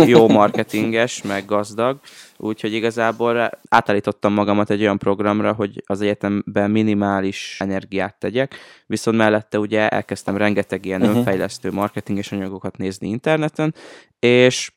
jó 0.05 0.27
marketinges, 0.39 1.21
meg 1.21 1.45
gazdag, 1.45 1.99
úgyhogy 2.38 2.73
igazából 2.73 3.49
átállítottam 3.69 4.33
magamat 4.33 4.69
egy 4.69 4.81
olyan 4.81 4.97
programra, 4.97 5.53
hogy 5.53 5.83
az 5.85 6.01
egyetemben 6.01 6.71
minimális 6.71 7.55
energiát 7.59 8.19
tegyek, 8.19 8.55
viszont 8.85 9.17
mellette 9.17 9.59
ugye 9.59 9.89
elkezdtem 9.89 10.38
rengeteg 10.38 10.85
ilyen 10.85 11.01
uh-huh. 11.01 11.17
önfejlesztő 11.17 11.71
marketinges 11.71 12.31
anyagokat 12.31 12.77
nézni 12.77 13.07
interneten, 13.07 13.75
és 14.19 14.71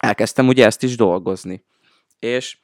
elkezdtem 0.00 0.48
ugye 0.48 0.64
ezt 0.64 0.82
is 0.82 0.96
dolgozni. 0.96 1.64
És 2.18 2.58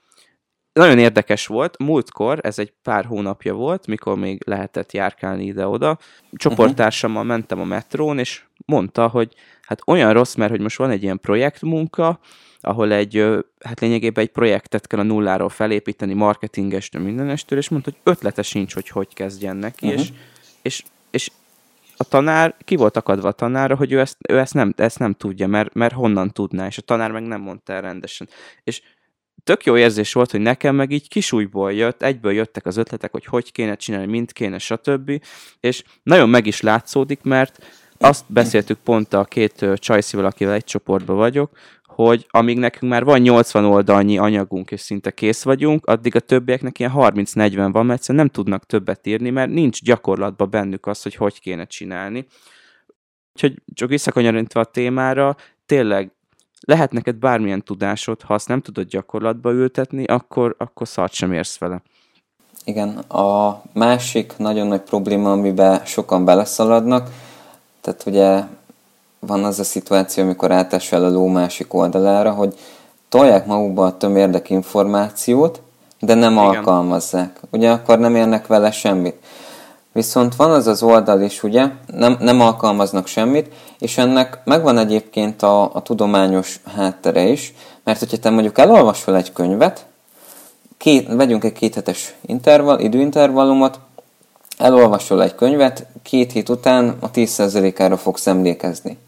nagyon 0.72 0.98
érdekes 0.98 1.46
volt, 1.46 1.78
múltkor, 1.78 2.38
ez 2.42 2.59
egy 2.59 2.72
pár 2.83 3.04
hónapja 3.04 3.54
volt, 3.54 3.87
mikor 3.87 4.16
még 4.16 4.42
lehetett 4.46 4.92
járkálni 4.92 5.44
ide-oda, 5.44 5.98
csoporttársammal 6.33 7.24
mentem 7.24 7.61
a 7.61 7.64
metrón, 7.64 8.18
és 8.18 8.44
mondta, 8.66 9.09
hogy 9.09 9.35
hát 9.62 9.80
olyan 9.87 10.12
rossz, 10.12 10.35
mert 10.35 10.50
hogy 10.50 10.61
most 10.61 10.76
van 10.76 10.90
egy 10.90 11.02
ilyen 11.02 11.20
projektmunka, 11.20 12.18
ahol 12.61 12.92
egy, 12.92 13.24
hát 13.61 13.80
lényegében 13.80 14.24
egy 14.24 14.30
projektet 14.30 14.87
kell 14.87 14.98
a 14.98 15.02
nulláról 15.02 15.48
felépíteni, 15.48 16.14
marketingestől, 16.14 17.02
mindenestől, 17.02 17.59
és 17.59 17.68
mondta, 17.68 17.90
hogy 17.90 18.12
ötlete 18.12 18.42
sincs, 18.42 18.74
hogy 18.74 18.88
hogy 18.88 19.14
kezdjen 19.14 19.56
neki, 19.56 19.87
uh-huh. 19.87 20.00
és, 20.00 20.12
és, 20.62 20.83
és 21.11 21.30
a 21.96 22.04
tanár, 22.04 22.54
ki 22.64 22.76
volt 22.76 22.96
akadva 22.96 23.28
a 23.28 23.33
tanára, 23.33 23.76
hogy 23.76 23.92
ő 23.92 24.00
ezt, 24.00 24.16
ő 24.28 24.38
ezt, 24.38 24.54
nem, 24.54 24.72
ezt 24.76 24.98
nem 24.98 25.12
tudja, 25.12 25.46
mert, 25.46 25.74
mert 25.74 25.94
honnan 25.94 26.30
tudná, 26.30 26.66
és 26.66 26.78
a 26.78 26.83
tanár 26.83 27.11
meg 27.11 27.22
nem 27.22 27.40
mondta 27.40 27.72
el 27.72 27.80
rendesen. 27.80 28.28
És 28.64 28.83
tök 29.44 29.64
jó 29.64 29.76
érzés 29.76 30.12
volt, 30.12 30.31
hogy 30.31 30.40
nekem 30.40 30.74
meg 30.74 30.90
így 30.90 31.09
kisújból 31.09 31.72
jött, 31.72 32.03
egyből 32.03 32.33
jöttek 32.33 32.66
az 32.66 32.76
ötletek, 32.76 33.11
hogy 33.11 33.24
hogy 33.24 33.53
kéne 33.53 33.74
csinálni, 33.74 34.07
mint 34.07 34.33
kéne, 34.33 34.59
stb. 34.59 35.22
És 35.61 35.83
nagyon 36.03 36.29
meg 36.29 36.46
is 36.46 36.61
látszódik, 36.61 37.22
mert 37.22 37.66
azt 37.98 38.24
beszéltük 38.29 38.79
pont 38.85 39.14
a 39.14 39.24
két 39.24 39.66
csajszival, 39.74 40.24
akivel 40.24 40.55
egy 40.55 40.64
csoportban 40.64 41.16
vagyok, 41.16 41.50
hogy 41.85 42.26
amíg 42.31 42.59
nekünk 42.59 42.92
már 42.92 43.05
van 43.05 43.20
80 43.20 43.64
oldalnyi 43.64 44.18
anyagunk, 44.18 44.70
és 44.70 44.81
szinte 44.81 45.11
kész 45.11 45.42
vagyunk, 45.42 45.87
addig 45.87 46.16
a 46.16 46.20
többieknek 46.20 46.79
ilyen 46.79 46.92
30-40 46.94 47.68
van, 47.72 47.87
mert 47.87 47.98
egyszerűen 47.98 48.24
nem 48.24 48.35
tudnak 48.35 48.66
többet 48.66 49.07
írni, 49.07 49.31
mert 49.31 49.50
nincs 49.50 49.83
gyakorlatban 49.83 50.50
bennük 50.50 50.87
az, 50.87 51.03
hogy 51.03 51.14
hogy 51.14 51.40
kéne 51.40 51.64
csinálni. 51.64 52.26
Úgyhogy 53.33 53.62
csak 53.74 53.88
visszakanyarintva 53.88 54.61
a 54.61 54.64
témára, 54.64 55.37
tényleg 55.66 56.12
lehet 56.66 56.92
neked 56.92 57.16
bármilyen 57.16 57.62
tudásod, 57.62 58.23
ha 58.23 58.35
azt 58.35 58.49
nem 58.49 58.61
tudod 58.61 58.87
gyakorlatba 58.88 59.53
ültetni, 59.53 60.05
akkor, 60.05 60.55
akkor 60.59 60.88
szart 60.88 61.12
sem 61.12 61.33
érsz 61.33 61.59
vele. 61.59 61.83
Igen, 62.64 62.88
a 62.99 63.62
másik 63.73 64.37
nagyon 64.37 64.66
nagy 64.66 64.81
probléma, 64.81 65.33
amiben 65.33 65.85
sokan 65.85 66.25
beleszaladnak, 66.25 67.11
tehát 67.81 68.03
ugye 68.07 68.42
van 69.18 69.44
az 69.44 69.59
a 69.59 69.64
szituáció, 69.64 70.25
amikor 70.25 70.53
átesel 70.53 71.05
a 71.05 71.11
ló 71.11 71.27
másik 71.27 71.75
oldalára, 71.75 72.33
hogy 72.33 72.59
tolják 73.09 73.46
magukba 73.46 73.87
a 73.87 73.96
tömérdek 73.96 74.51
információt, 74.51 75.62
de 76.01 76.14
nem 76.14 76.33
Igen. 76.33 76.44
alkalmazzák. 76.44 77.40
Ugye 77.51 77.70
akkor 77.70 77.99
nem 77.99 78.16
érnek 78.16 78.46
vele 78.46 78.70
semmit. 78.70 79.16
Viszont 79.92 80.37
van 80.37 80.50
az 80.50 80.66
az 80.66 80.83
oldal 80.83 81.20
is, 81.20 81.42
ugye, 81.42 81.66
nem, 81.87 82.16
nem 82.20 82.40
alkalmaznak 82.40 83.07
semmit, 83.07 83.55
és 83.79 83.98
ennek 83.98 84.38
megvan 84.44 84.79
egyébként 84.79 85.42
a, 85.42 85.74
a 85.74 85.83
tudományos 85.83 86.61
háttere 86.76 87.22
is, 87.22 87.55
mert 87.85 87.98
hogyha 87.98 88.16
te 88.16 88.31
mondjuk 88.31 88.59
elolvasol 88.59 89.16
egy 89.16 89.33
könyvet, 89.33 89.87
két, 90.76 91.09
vegyünk 91.14 91.44
egy 91.44 91.53
kéthetes 91.53 92.14
intervall, 92.20 92.79
időintervallumot, 92.79 93.79
elolvasol 94.59 95.22
egy 95.22 95.35
könyvet, 95.35 95.87
két 96.03 96.33
hét 96.33 96.48
után 96.48 96.96
a 97.00 97.11
10%-ára 97.11 97.96
fogsz 97.96 98.26
emlékezni. 98.26 98.98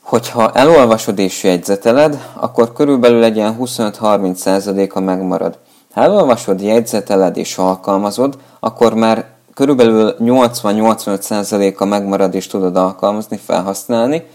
Hogyha 0.00 0.52
elolvasod 0.52 1.18
és 1.18 1.42
jegyzeteled, 1.42 2.32
akkor 2.34 2.72
körülbelül 2.72 3.24
egy 3.24 3.36
ilyen 3.36 3.56
25-30%-a 3.60 5.00
megmarad. 5.00 5.58
Ha 5.92 6.02
elolvasod, 6.02 6.60
jegyzeteled 6.60 7.36
és 7.36 7.58
alkalmazod, 7.58 8.38
akkor 8.60 8.94
már 8.94 9.35
körülbelül 9.56 10.16
80-85%-a 10.18 11.84
megmarad 11.84 12.34
és 12.34 12.46
tudod 12.46 12.76
alkalmazni, 12.76 13.40
felhasználni, 13.44 14.26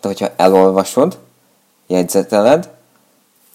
de 0.00 0.08
hogyha 0.08 0.28
elolvasod, 0.36 1.18
jegyzeteled, 1.86 2.70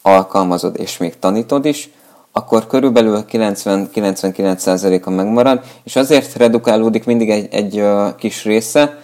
alkalmazod 0.01 0.80
és 0.80 0.97
még 0.97 1.19
tanítod 1.19 1.65
is, 1.65 1.89
akkor 2.32 2.67
körülbelül 2.67 3.25
90-99%-a 3.32 5.10
megmarad, 5.10 5.62
és 5.84 5.95
azért 5.95 6.36
redukálódik 6.36 7.06
mindig 7.06 7.30
egy, 7.30 7.47
egy 7.51 7.84
kis 8.17 8.43
része, 8.43 8.97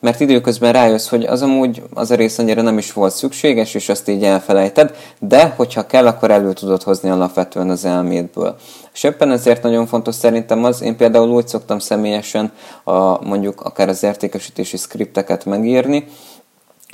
mert 0.00 0.20
időközben 0.20 0.72
rájössz, 0.72 1.08
hogy 1.08 1.24
az 1.24 1.42
amúgy 1.42 1.82
az 1.94 2.10
a 2.10 2.14
rész 2.14 2.38
annyira 2.38 2.62
nem 2.62 2.78
is 2.78 2.92
volt 2.92 3.14
szükséges, 3.14 3.74
és 3.74 3.88
azt 3.88 4.08
így 4.08 4.24
elfelejted, 4.24 4.96
de 5.18 5.52
hogyha 5.56 5.86
kell, 5.86 6.06
akkor 6.06 6.30
elő 6.30 6.52
tudod 6.52 6.82
hozni 6.82 7.10
alapvetően 7.10 7.70
az 7.70 7.84
elmédből. 7.84 8.56
És 8.92 9.02
éppen 9.02 9.30
ezért 9.30 9.62
nagyon 9.62 9.86
fontos 9.86 10.14
szerintem 10.14 10.64
az, 10.64 10.82
én 10.82 10.96
például 10.96 11.28
úgy 11.28 11.48
szoktam 11.48 11.78
személyesen 11.78 12.52
a, 12.84 13.24
mondjuk 13.26 13.60
akár 13.60 13.88
az 13.88 14.02
értékesítési 14.02 14.76
skripteket 14.76 15.44
megírni, 15.44 16.08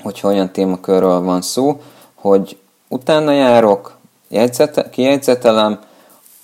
hogyha 0.02 0.28
olyan 0.28 0.52
témakörről 0.52 1.20
van 1.20 1.42
szó, 1.42 1.80
hogy 2.14 2.56
utána 2.88 3.32
járok, 3.32 3.96
jegyzete, 4.28 4.90
kijegyzetelem, 4.90 5.80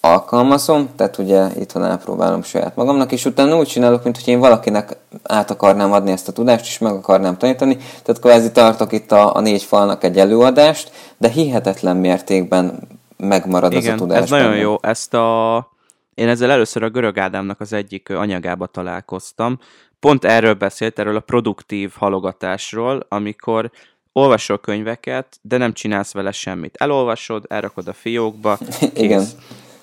alkalmazom, 0.00 0.88
tehát 0.96 1.18
ugye 1.18 1.46
itthon 1.60 1.84
elpróbálom 1.84 2.42
saját 2.42 2.76
magamnak, 2.76 3.12
és 3.12 3.24
utána 3.24 3.56
úgy 3.56 3.66
csinálok, 3.66 4.04
mint 4.04 4.16
hogy 4.16 4.28
én 4.28 4.38
valakinek 4.38 4.96
át 5.22 5.50
akarnám 5.50 5.92
adni 5.92 6.10
ezt 6.10 6.28
a 6.28 6.32
tudást, 6.32 6.64
és 6.64 6.78
meg 6.78 6.92
akarnám 6.92 7.38
tanítani, 7.38 7.76
tehát 7.76 8.20
kvázi 8.20 8.52
tartok 8.52 8.92
itt 8.92 9.12
a, 9.12 9.34
a 9.34 9.40
négy 9.40 9.62
falnak 9.62 10.04
egy 10.04 10.18
előadást, 10.18 10.90
de 11.16 11.28
hihetetlen 11.28 11.96
mértékben 11.96 12.78
megmarad 13.16 13.72
Igen, 13.72 13.94
az 13.94 14.00
a 14.00 14.04
tudás. 14.04 14.22
ez 14.22 14.30
nagyon 14.30 14.56
jó. 14.56 14.76
Ezt 14.80 15.14
a... 15.14 15.56
Én 16.14 16.28
ezzel 16.28 16.50
először 16.50 16.82
a 16.82 16.90
Görög 16.90 17.18
Ádámnak 17.18 17.60
az 17.60 17.72
egyik 17.72 18.10
anyagába 18.10 18.66
találkoztam. 18.66 19.58
Pont 20.00 20.24
erről 20.24 20.54
beszélt, 20.54 20.98
erről 20.98 21.16
a 21.16 21.20
produktív 21.20 21.92
halogatásról, 21.96 23.06
amikor 23.08 23.70
olvasol 24.12 24.58
könyveket, 24.58 25.38
de 25.42 25.56
nem 25.56 25.72
csinálsz 25.72 26.12
vele 26.12 26.32
semmit. 26.32 26.76
Elolvasod, 26.76 27.44
elrakod 27.48 27.88
a 27.88 27.92
fiókba, 27.92 28.58
kész. 28.78 28.90
Igen 28.94 29.26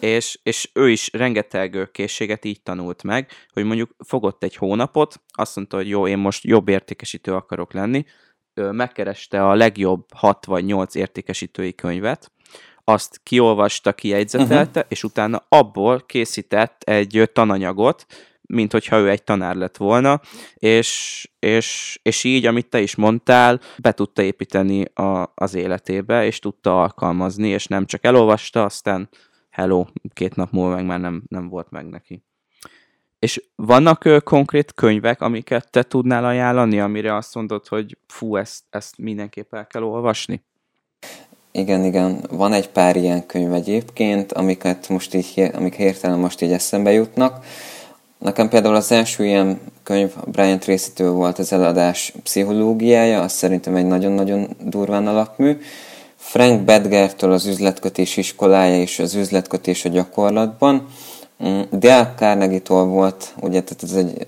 és, 0.05 0.39
és 0.43 0.69
ő 0.73 0.89
is 0.89 1.09
rengeteg 1.13 1.89
készséget 1.91 2.45
így 2.45 2.61
tanult 2.61 3.03
meg, 3.03 3.31
hogy 3.53 3.63
mondjuk 3.63 3.95
fogott 4.05 4.43
egy 4.43 4.55
hónapot, 4.55 5.21
azt 5.33 5.55
mondta, 5.55 5.77
hogy 5.77 5.89
jó, 5.89 6.07
én 6.07 6.17
most 6.17 6.43
jobb 6.43 6.67
értékesítő 6.67 7.33
akarok 7.33 7.73
lenni, 7.73 8.05
megkereste 8.53 9.47
a 9.47 9.55
legjobb 9.55 10.05
6 10.13 10.45
vagy 10.45 10.65
8 10.65 10.95
értékesítői 10.95 11.75
könyvet, 11.75 12.31
azt 12.83 13.19
kiolvasta, 13.23 13.93
kijegyzetelte, 13.93 14.79
uh-huh. 14.79 14.85
és 14.87 15.03
utána 15.03 15.45
abból 15.49 16.03
készített 16.05 16.83
egy 16.83 17.29
tananyagot, 17.33 18.05
mint 18.41 18.71
hogyha 18.71 18.97
ő 18.97 19.09
egy 19.09 19.23
tanár 19.23 19.55
lett 19.55 19.77
volna, 19.77 20.21
és, 20.55 21.21
és, 21.39 21.99
és 22.01 22.23
így, 22.23 22.45
amit 22.45 22.69
te 22.69 22.81
is 22.81 22.95
mondtál, 22.95 23.59
be 23.77 23.91
tudta 23.91 24.21
építeni 24.21 24.83
a, 24.83 25.31
az 25.35 25.53
életébe, 25.53 26.25
és 26.25 26.39
tudta 26.39 26.81
alkalmazni, 26.81 27.47
és 27.47 27.65
nem 27.67 27.85
csak 27.85 28.05
elolvasta, 28.05 28.63
aztán 28.63 29.09
hello, 29.55 29.85
két 30.13 30.35
nap 30.35 30.51
múlva 30.51 30.75
meg 30.75 30.85
már 30.85 30.99
nem, 30.99 31.23
nem 31.27 31.49
volt 31.49 31.69
meg 31.69 31.85
neki. 31.85 32.23
És 33.19 33.43
vannak 33.55 34.05
ö, 34.05 34.19
konkrét 34.19 34.73
könyvek, 34.73 35.21
amiket 35.21 35.71
te 35.71 35.83
tudnál 35.83 36.25
ajánlani, 36.25 36.79
amire 36.79 37.15
azt 37.15 37.35
mondod, 37.35 37.67
hogy 37.67 37.97
fú, 38.07 38.35
ezt, 38.35 38.63
ezt 38.69 38.97
mindenképp 38.97 39.53
el 39.53 39.67
kell 39.67 39.83
olvasni? 39.83 40.43
Igen, 41.51 41.83
igen. 41.83 42.23
Van 42.29 42.53
egy 42.53 42.69
pár 42.69 42.95
ilyen 42.95 43.25
könyv 43.25 43.53
egyébként, 43.53 44.31
amiket 44.31 44.89
most 44.89 45.13
így, 45.13 45.49
amik 45.53 45.75
hirtelen 45.75 46.19
most 46.19 46.41
így 46.41 46.51
eszembe 46.51 46.91
jutnak. 46.91 47.45
Nekem 48.17 48.49
például 48.49 48.75
az 48.75 48.91
első 48.91 49.25
ilyen 49.25 49.59
könyv 49.83 50.13
Brian 50.25 50.59
tracy 50.59 51.03
volt 51.03 51.39
az 51.39 51.53
eladás 51.53 52.13
pszichológiája, 52.23 53.21
az 53.21 53.31
szerintem 53.31 53.75
egy 53.75 53.85
nagyon-nagyon 53.85 54.47
durván 54.59 55.07
alapmű. 55.07 55.57
Frank 56.27 56.61
Bedgertől 56.61 57.31
az 57.31 57.45
üzletkötés 57.45 58.17
iskolája 58.17 58.81
és 58.81 58.99
az 58.99 59.13
üzletkötés 59.13 59.85
a 59.85 59.89
gyakorlatban. 59.89 60.87
Mm, 61.43 61.59
Dale 61.71 62.13
Carnegie-tól 62.17 62.85
volt, 62.85 63.33
ugye, 63.41 63.61
tehát 63.61 63.83
ez 63.83 63.93
egy, 63.93 64.27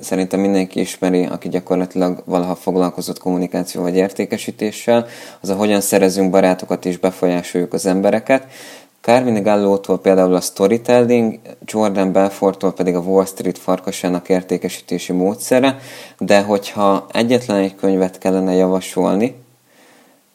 szerintem 0.00 0.40
mindenki 0.40 0.80
ismeri, 0.80 1.24
aki 1.24 1.48
gyakorlatilag 1.48 2.22
valaha 2.24 2.54
foglalkozott 2.54 3.18
kommunikáció 3.18 3.82
vagy 3.82 3.96
értékesítéssel, 3.96 5.06
az 5.40 5.48
a 5.48 5.54
hogyan 5.54 5.80
szerezünk 5.80 6.30
barátokat 6.30 6.84
és 6.84 6.98
befolyásoljuk 6.98 7.72
az 7.72 7.86
embereket. 7.86 8.46
Carmine 9.00 9.40
Gallótól 9.40 9.98
például 10.00 10.34
a 10.34 10.40
storytelling, 10.40 11.38
Jordan 11.64 12.12
Belforttól 12.12 12.72
pedig 12.72 12.94
a 12.94 13.00
Wall 13.00 13.26
Street 13.26 13.58
farkasának 13.58 14.28
értékesítési 14.28 15.12
módszere, 15.12 15.78
de 16.18 16.40
hogyha 16.40 17.06
egyetlen 17.12 17.56
egy 17.56 17.74
könyvet 17.74 18.18
kellene 18.18 18.52
javasolni, 18.52 19.34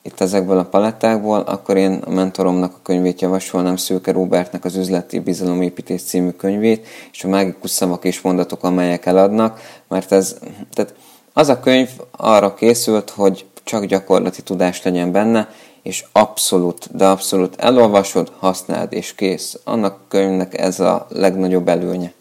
itt 0.04 0.20
ezekből 0.20 0.58
a 0.58 0.66
palettákból, 0.66 1.40
akkor 1.40 1.78
én 1.78 1.94
a 2.06 2.10
mentoromnak 2.10 2.74
a 2.74 2.82
könyvét 2.84 3.22
javasolnám, 3.22 3.76
Szőke 3.76 4.12
Robertnek 4.12 4.66
az 4.66 4.76
Üzleti 4.76 5.20
Bizalomépítés 5.20 6.04
című 6.04 6.30
könyvét, 6.30 6.88
és 7.12 7.24
a 7.24 7.28
mágikus 7.28 7.70
szavak 7.70 8.04
és 8.04 8.22
mondatok, 8.22 8.64
amelyek 8.64 9.06
eladnak, 9.06 9.60
mert 9.88 10.12
ez, 10.12 10.38
tehát 10.72 10.94
az 11.34 11.50
a 11.50 11.60
könyv 11.60 11.90
arra 12.12 12.54
készült, 12.54 13.10
hogy 13.10 13.46
csak 13.64 13.86
gyakorlati 13.86 14.42
tudás 14.42 14.84
legyen 14.84 15.12
benne, 15.12 15.50
és 15.82 16.06
abszolút, 16.12 16.96
de 16.96 17.08
abszolút 17.08 17.56
elolvasod, 17.56 18.32
használd 18.40 18.94
és 18.94 19.16
kész. 19.16 19.60
Annak 19.64 20.08
könyvnek 20.08 20.58
ez 20.58 20.80
a 20.80 21.08
legnagyobb 21.10 21.68
előnye. 21.68 22.14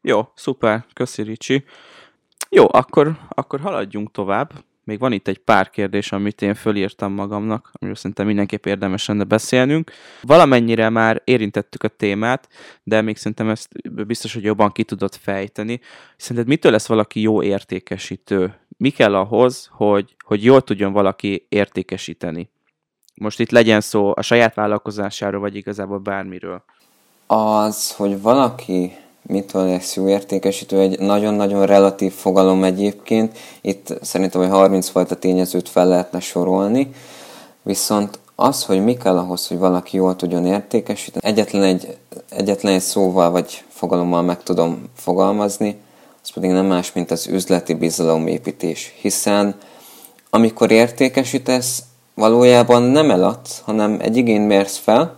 Jó, 0.00 0.28
szuper, 0.34 0.84
köszi 0.92 1.22
Ricsi. 1.22 1.64
Jó, 2.48 2.66
akkor, 2.70 3.18
akkor 3.28 3.60
haladjunk 3.60 4.10
tovább 4.10 4.52
még 4.88 4.98
van 4.98 5.12
itt 5.12 5.28
egy 5.28 5.38
pár 5.38 5.70
kérdés, 5.70 6.12
amit 6.12 6.42
én 6.42 6.54
fölírtam 6.54 7.12
magamnak, 7.12 7.70
amiről 7.72 7.96
szerintem 7.96 8.26
mindenképp 8.26 8.66
érdemes 8.66 9.06
lenne 9.06 9.24
beszélnünk. 9.24 9.90
Valamennyire 10.22 10.88
már 10.88 11.22
érintettük 11.24 11.82
a 11.82 11.88
témát, 11.88 12.48
de 12.82 13.00
még 13.00 13.16
szerintem 13.16 13.48
ezt 13.48 13.68
biztos, 14.06 14.34
hogy 14.34 14.42
jobban 14.42 14.72
ki 14.72 14.84
tudod 14.84 15.14
fejteni. 15.14 15.80
Szerinted 16.16 16.48
mitől 16.48 16.72
lesz 16.72 16.86
valaki 16.86 17.20
jó 17.20 17.42
értékesítő? 17.42 18.54
Mi 18.76 18.90
kell 18.90 19.14
ahhoz, 19.14 19.68
hogy, 19.72 20.16
hogy 20.24 20.44
jól 20.44 20.60
tudjon 20.60 20.92
valaki 20.92 21.46
értékesíteni? 21.48 22.50
Most 23.14 23.40
itt 23.40 23.50
legyen 23.50 23.80
szó 23.80 24.12
a 24.16 24.22
saját 24.22 24.54
vállalkozásáról, 24.54 25.40
vagy 25.40 25.56
igazából 25.56 25.98
bármiről. 25.98 26.64
Az, 27.26 27.92
hogy 27.92 28.20
valaki 28.20 28.92
lesz 29.52 29.94
jó 29.94 30.08
értékesítő, 30.08 30.78
egy 30.80 30.98
nagyon-nagyon 30.98 31.66
relatív 31.66 32.12
fogalom 32.12 32.64
egyébként. 32.64 33.38
Itt 33.60 33.98
szerintem, 34.02 34.40
hogy 34.40 34.50
30 34.50 34.88
fajta 34.88 35.14
tényezőt 35.14 35.68
fel 35.68 35.86
lehetne 35.86 36.20
sorolni, 36.20 36.90
viszont 37.62 38.18
az, 38.34 38.64
hogy 38.64 38.84
mi 38.84 38.96
kell 38.96 39.18
ahhoz, 39.18 39.46
hogy 39.46 39.58
valaki 39.58 39.96
jól 39.96 40.16
tudjon 40.16 40.46
értékesíteni, 40.46 41.26
egyetlen 41.26 41.62
egy, 41.62 41.96
egyetlen 42.30 42.74
egy 42.74 42.80
szóval 42.80 43.30
vagy 43.30 43.64
fogalommal 43.68 44.22
meg 44.22 44.42
tudom 44.42 44.84
fogalmazni, 44.96 45.76
az 46.22 46.30
pedig 46.30 46.50
nem 46.50 46.66
más, 46.66 46.92
mint 46.92 47.10
az 47.10 47.26
üzleti 47.26 47.74
bizalomépítés. 47.74 48.94
Hiszen 49.00 49.56
amikor 50.30 50.70
értékesítesz, 50.70 51.82
valójában 52.14 52.82
nem 52.82 53.10
eladsz, 53.10 53.60
hanem 53.64 53.98
egy 54.00 54.16
igényt 54.16 54.46
mérsz 54.46 54.76
fel, 54.76 55.17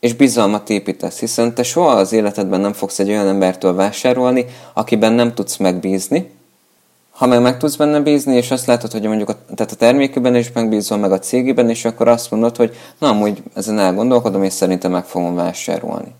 és 0.00 0.14
bizalmat 0.14 0.70
építesz, 0.70 1.18
hiszen 1.18 1.54
te 1.54 1.62
soha 1.62 1.90
az 1.90 2.12
életedben 2.12 2.60
nem 2.60 2.72
fogsz 2.72 2.98
egy 2.98 3.08
olyan 3.08 3.26
embertől 3.26 3.74
vásárolni, 3.74 4.44
akiben 4.74 5.12
nem 5.12 5.34
tudsz 5.34 5.56
megbízni, 5.56 6.30
ha 7.18 7.26
meg 7.26 7.42
meg 7.42 7.58
tudsz 7.58 7.76
benne 7.76 8.00
bízni, 8.00 8.36
és 8.36 8.50
azt 8.50 8.66
látod, 8.66 8.92
hogy 8.92 9.02
mondjuk 9.02 9.28
a, 9.28 9.36
tehát 9.54 9.72
a 9.72 9.76
termékében 9.76 10.36
is 10.36 10.52
megbízol, 10.52 10.98
meg 10.98 11.12
a 11.12 11.18
cégében, 11.18 11.70
és 11.70 11.84
akkor 11.84 12.08
azt 12.08 12.30
mondod, 12.30 12.56
hogy 12.56 12.76
na, 12.98 13.08
amúgy 13.08 13.42
ezen 13.54 13.78
elgondolkodom, 13.78 14.42
és 14.42 14.52
szerintem 14.52 14.90
meg 14.90 15.04
fogom 15.04 15.34
vásárolni. 15.34 16.14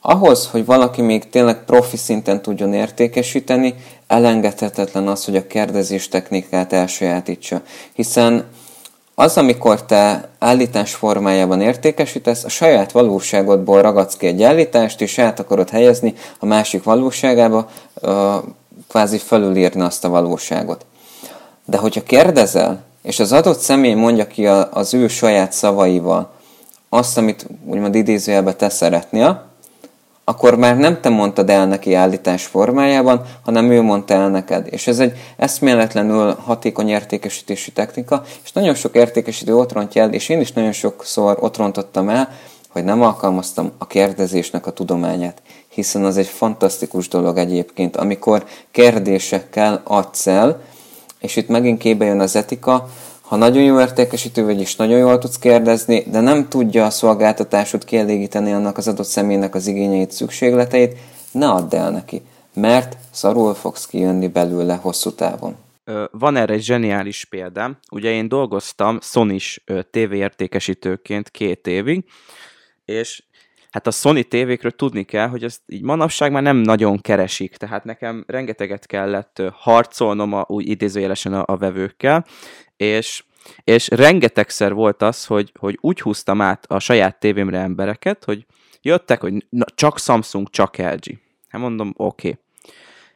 Ahhoz, 0.00 0.46
hogy 0.46 0.64
valaki 0.64 1.02
még 1.02 1.28
tényleg 1.28 1.64
profi 1.64 1.96
szinten 1.96 2.42
tudjon 2.42 2.74
értékesíteni, 2.74 3.74
elengedhetetlen 4.06 5.08
az, 5.08 5.24
hogy 5.24 5.36
a 5.36 5.46
kérdezés 5.46 6.08
technikát 6.08 6.72
elsajátítsa. 6.72 7.62
Hiszen 7.92 8.44
az, 9.18 9.36
amikor 9.36 9.84
te 9.84 10.28
állítás 10.38 10.94
formájában 10.94 11.60
értékesítesz, 11.60 12.44
a 12.44 12.48
saját 12.48 12.92
valóságodból 12.92 13.82
ragadsz 13.82 14.16
ki 14.16 14.26
egy 14.26 14.42
állítást, 14.42 15.00
és 15.00 15.18
át 15.18 15.40
akarod 15.40 15.70
helyezni 15.70 16.14
a 16.38 16.46
másik 16.46 16.82
valóságába, 16.82 17.68
kvázi 18.88 19.18
felülírni 19.18 19.80
azt 19.80 20.04
a 20.04 20.08
valóságot. 20.08 20.86
De 21.64 21.76
hogyha 21.76 22.02
kérdezel, 22.02 22.82
és 23.02 23.20
az 23.20 23.32
adott 23.32 23.58
személy 23.58 23.94
mondja 23.94 24.26
ki 24.26 24.46
az 24.70 24.94
ő 24.94 25.08
saját 25.08 25.52
szavaival 25.52 26.30
azt, 26.88 27.18
amit 27.18 27.46
úgymond 27.66 27.94
idézőjelbe 27.94 28.54
te 28.54 28.68
szeretnél, 28.68 29.44
akkor 30.28 30.56
már 30.56 30.76
nem 30.76 31.00
te 31.00 31.08
mondtad 31.08 31.50
el 31.50 31.66
neki 31.66 31.94
állítás 31.94 32.44
formájában, 32.44 33.22
hanem 33.44 33.70
ő 33.70 33.82
mondta 33.82 34.14
el 34.14 34.28
neked. 34.28 34.66
És 34.70 34.86
ez 34.86 34.98
egy 34.98 35.12
eszméletlenül 35.36 36.34
hatékony 36.44 36.88
értékesítési 36.88 37.72
technika, 37.72 38.22
és 38.44 38.52
nagyon 38.52 38.74
sok 38.74 38.94
értékesítő 38.94 39.56
ott 39.56 39.72
rontja 39.72 40.02
el, 40.02 40.12
és 40.12 40.28
én 40.28 40.40
is 40.40 40.52
nagyon 40.52 40.72
sokszor 40.72 41.36
ott 41.40 41.56
rontottam 41.56 42.08
el, 42.08 42.28
hogy 42.68 42.84
nem 42.84 43.02
alkalmaztam 43.02 43.72
a 43.78 43.86
kérdezésnek 43.86 44.66
a 44.66 44.72
tudományát, 44.72 45.42
hiszen 45.68 46.04
az 46.04 46.16
egy 46.16 46.26
fantasztikus 46.26 47.08
dolog 47.08 47.36
egyébként, 47.36 47.96
amikor 47.96 48.44
kérdésekkel 48.70 49.80
adsz 49.84 50.26
el, 50.26 50.60
és 51.20 51.36
itt 51.36 51.48
megint 51.48 51.78
képbe 51.78 52.04
jön 52.04 52.20
az 52.20 52.36
etika, 52.36 52.88
ha 53.26 53.36
nagyon 53.36 53.62
jó 53.62 53.80
értékesítő 53.80 54.44
vagy, 54.44 54.60
és 54.60 54.76
nagyon 54.76 54.98
jól 54.98 55.18
tudsz 55.18 55.38
kérdezni, 55.38 56.04
de 56.10 56.20
nem 56.20 56.48
tudja 56.48 56.84
a 56.84 56.90
szolgáltatásod 56.90 57.84
kielégíteni 57.84 58.52
annak 58.52 58.76
az 58.76 58.88
adott 58.88 59.06
személynek 59.06 59.54
az 59.54 59.66
igényeit, 59.66 60.10
szükségleteit, 60.10 60.96
ne 61.32 61.48
add 61.48 61.74
el 61.74 61.90
neki, 61.90 62.22
mert 62.54 62.96
szarul 63.10 63.54
fogsz 63.54 63.86
kijönni 63.86 64.28
belőle 64.28 64.74
hosszú 64.74 65.10
távon. 65.10 65.56
Van 66.10 66.36
erre 66.36 66.52
egy 66.52 66.62
zseniális 66.62 67.24
példám. 67.24 67.78
Ugye 67.90 68.10
én 68.10 68.28
dolgoztam 68.28 68.98
Sony-s 69.02 69.64
tévéértékesítőként 69.90 71.30
két 71.30 71.66
évig, 71.66 72.04
és 72.84 73.22
hát 73.70 73.86
a 73.86 73.90
Sony 73.90 74.28
tévékről 74.28 74.72
tudni 74.72 75.04
kell, 75.04 75.28
hogy 75.28 75.44
ezt 75.44 75.60
így 75.66 75.82
manapság 75.82 76.32
már 76.32 76.42
nem 76.42 76.56
nagyon 76.56 77.00
keresik, 77.00 77.56
tehát 77.56 77.84
nekem 77.84 78.24
rengeteget 78.26 78.86
kellett 78.86 79.42
harcolnom 79.52 80.32
a, 80.32 80.44
úgy 80.48 80.68
idézőjelesen 80.68 81.32
a, 81.32 81.42
a 81.46 81.56
vevőkkel, 81.56 82.24
és, 82.76 83.24
és 83.64 83.88
rengetegszer 83.88 84.72
volt 84.72 85.02
az, 85.02 85.24
hogy, 85.24 85.52
hogy 85.58 85.78
úgy 85.80 86.00
húztam 86.00 86.40
át 86.40 86.64
a 86.68 86.78
saját 86.78 87.18
tévémre 87.18 87.58
embereket, 87.58 88.24
hogy 88.24 88.46
jöttek, 88.82 89.20
hogy 89.20 89.46
na, 89.48 89.64
csak 89.74 89.98
Samsung, 89.98 90.50
csak 90.50 90.76
LG. 90.76 91.18
Hát 91.48 91.60
mondom, 91.60 91.94
oké. 91.96 92.28
Okay. 92.28 92.40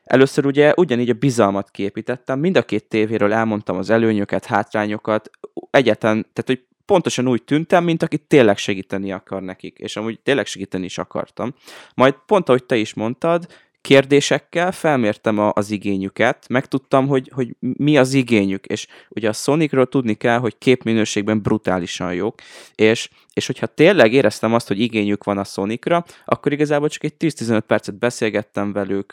Először 0.04 0.46
ugye 0.46 0.72
ugyanígy 0.76 1.10
a 1.10 1.14
bizalmat 1.14 1.70
képítettem, 1.70 2.38
mind 2.38 2.56
a 2.56 2.62
két 2.62 2.84
tévéről 2.84 3.32
elmondtam 3.32 3.76
az 3.76 3.90
előnyöket, 3.90 4.44
hátrányokat, 4.44 5.30
egyetlen, 5.70 6.26
tehát 6.32 6.44
hogy 6.46 6.64
pontosan 6.84 7.28
úgy 7.28 7.42
tűntem, 7.42 7.84
mint 7.84 8.02
aki 8.02 8.18
tényleg 8.18 8.56
segíteni 8.56 9.12
akar 9.12 9.42
nekik, 9.42 9.78
és 9.78 9.96
amúgy 9.96 10.20
tényleg 10.20 10.46
segíteni 10.46 10.84
is 10.84 10.98
akartam. 10.98 11.54
Majd 11.94 12.14
pont 12.26 12.48
ahogy 12.48 12.64
te 12.64 12.76
is 12.76 12.94
mondtad, 12.94 13.46
kérdésekkel 13.80 14.72
felmértem 14.72 15.38
a, 15.38 15.52
az 15.54 15.70
igényüket, 15.70 16.48
megtudtam, 16.48 17.06
hogy, 17.06 17.30
hogy 17.34 17.56
mi 17.58 17.96
az 17.96 18.14
igényük, 18.14 18.66
és 18.66 18.86
ugye 19.08 19.28
a 19.28 19.32
Sonicról 19.32 19.86
tudni 19.86 20.14
kell, 20.14 20.38
hogy 20.38 20.58
képminőségben 20.58 21.42
brutálisan 21.42 22.14
jók, 22.14 22.40
és, 22.74 23.08
és 23.32 23.46
hogyha 23.46 23.66
tényleg 23.66 24.12
éreztem 24.12 24.54
azt, 24.54 24.68
hogy 24.68 24.80
igényük 24.80 25.24
van 25.24 25.38
a 25.38 25.44
Sonicra, 25.44 26.04
akkor 26.24 26.52
igazából 26.52 26.88
csak 26.88 27.04
egy 27.04 27.14
10-15 27.18 27.62
percet 27.66 27.98
beszélgettem 27.98 28.72
velük, 28.72 29.12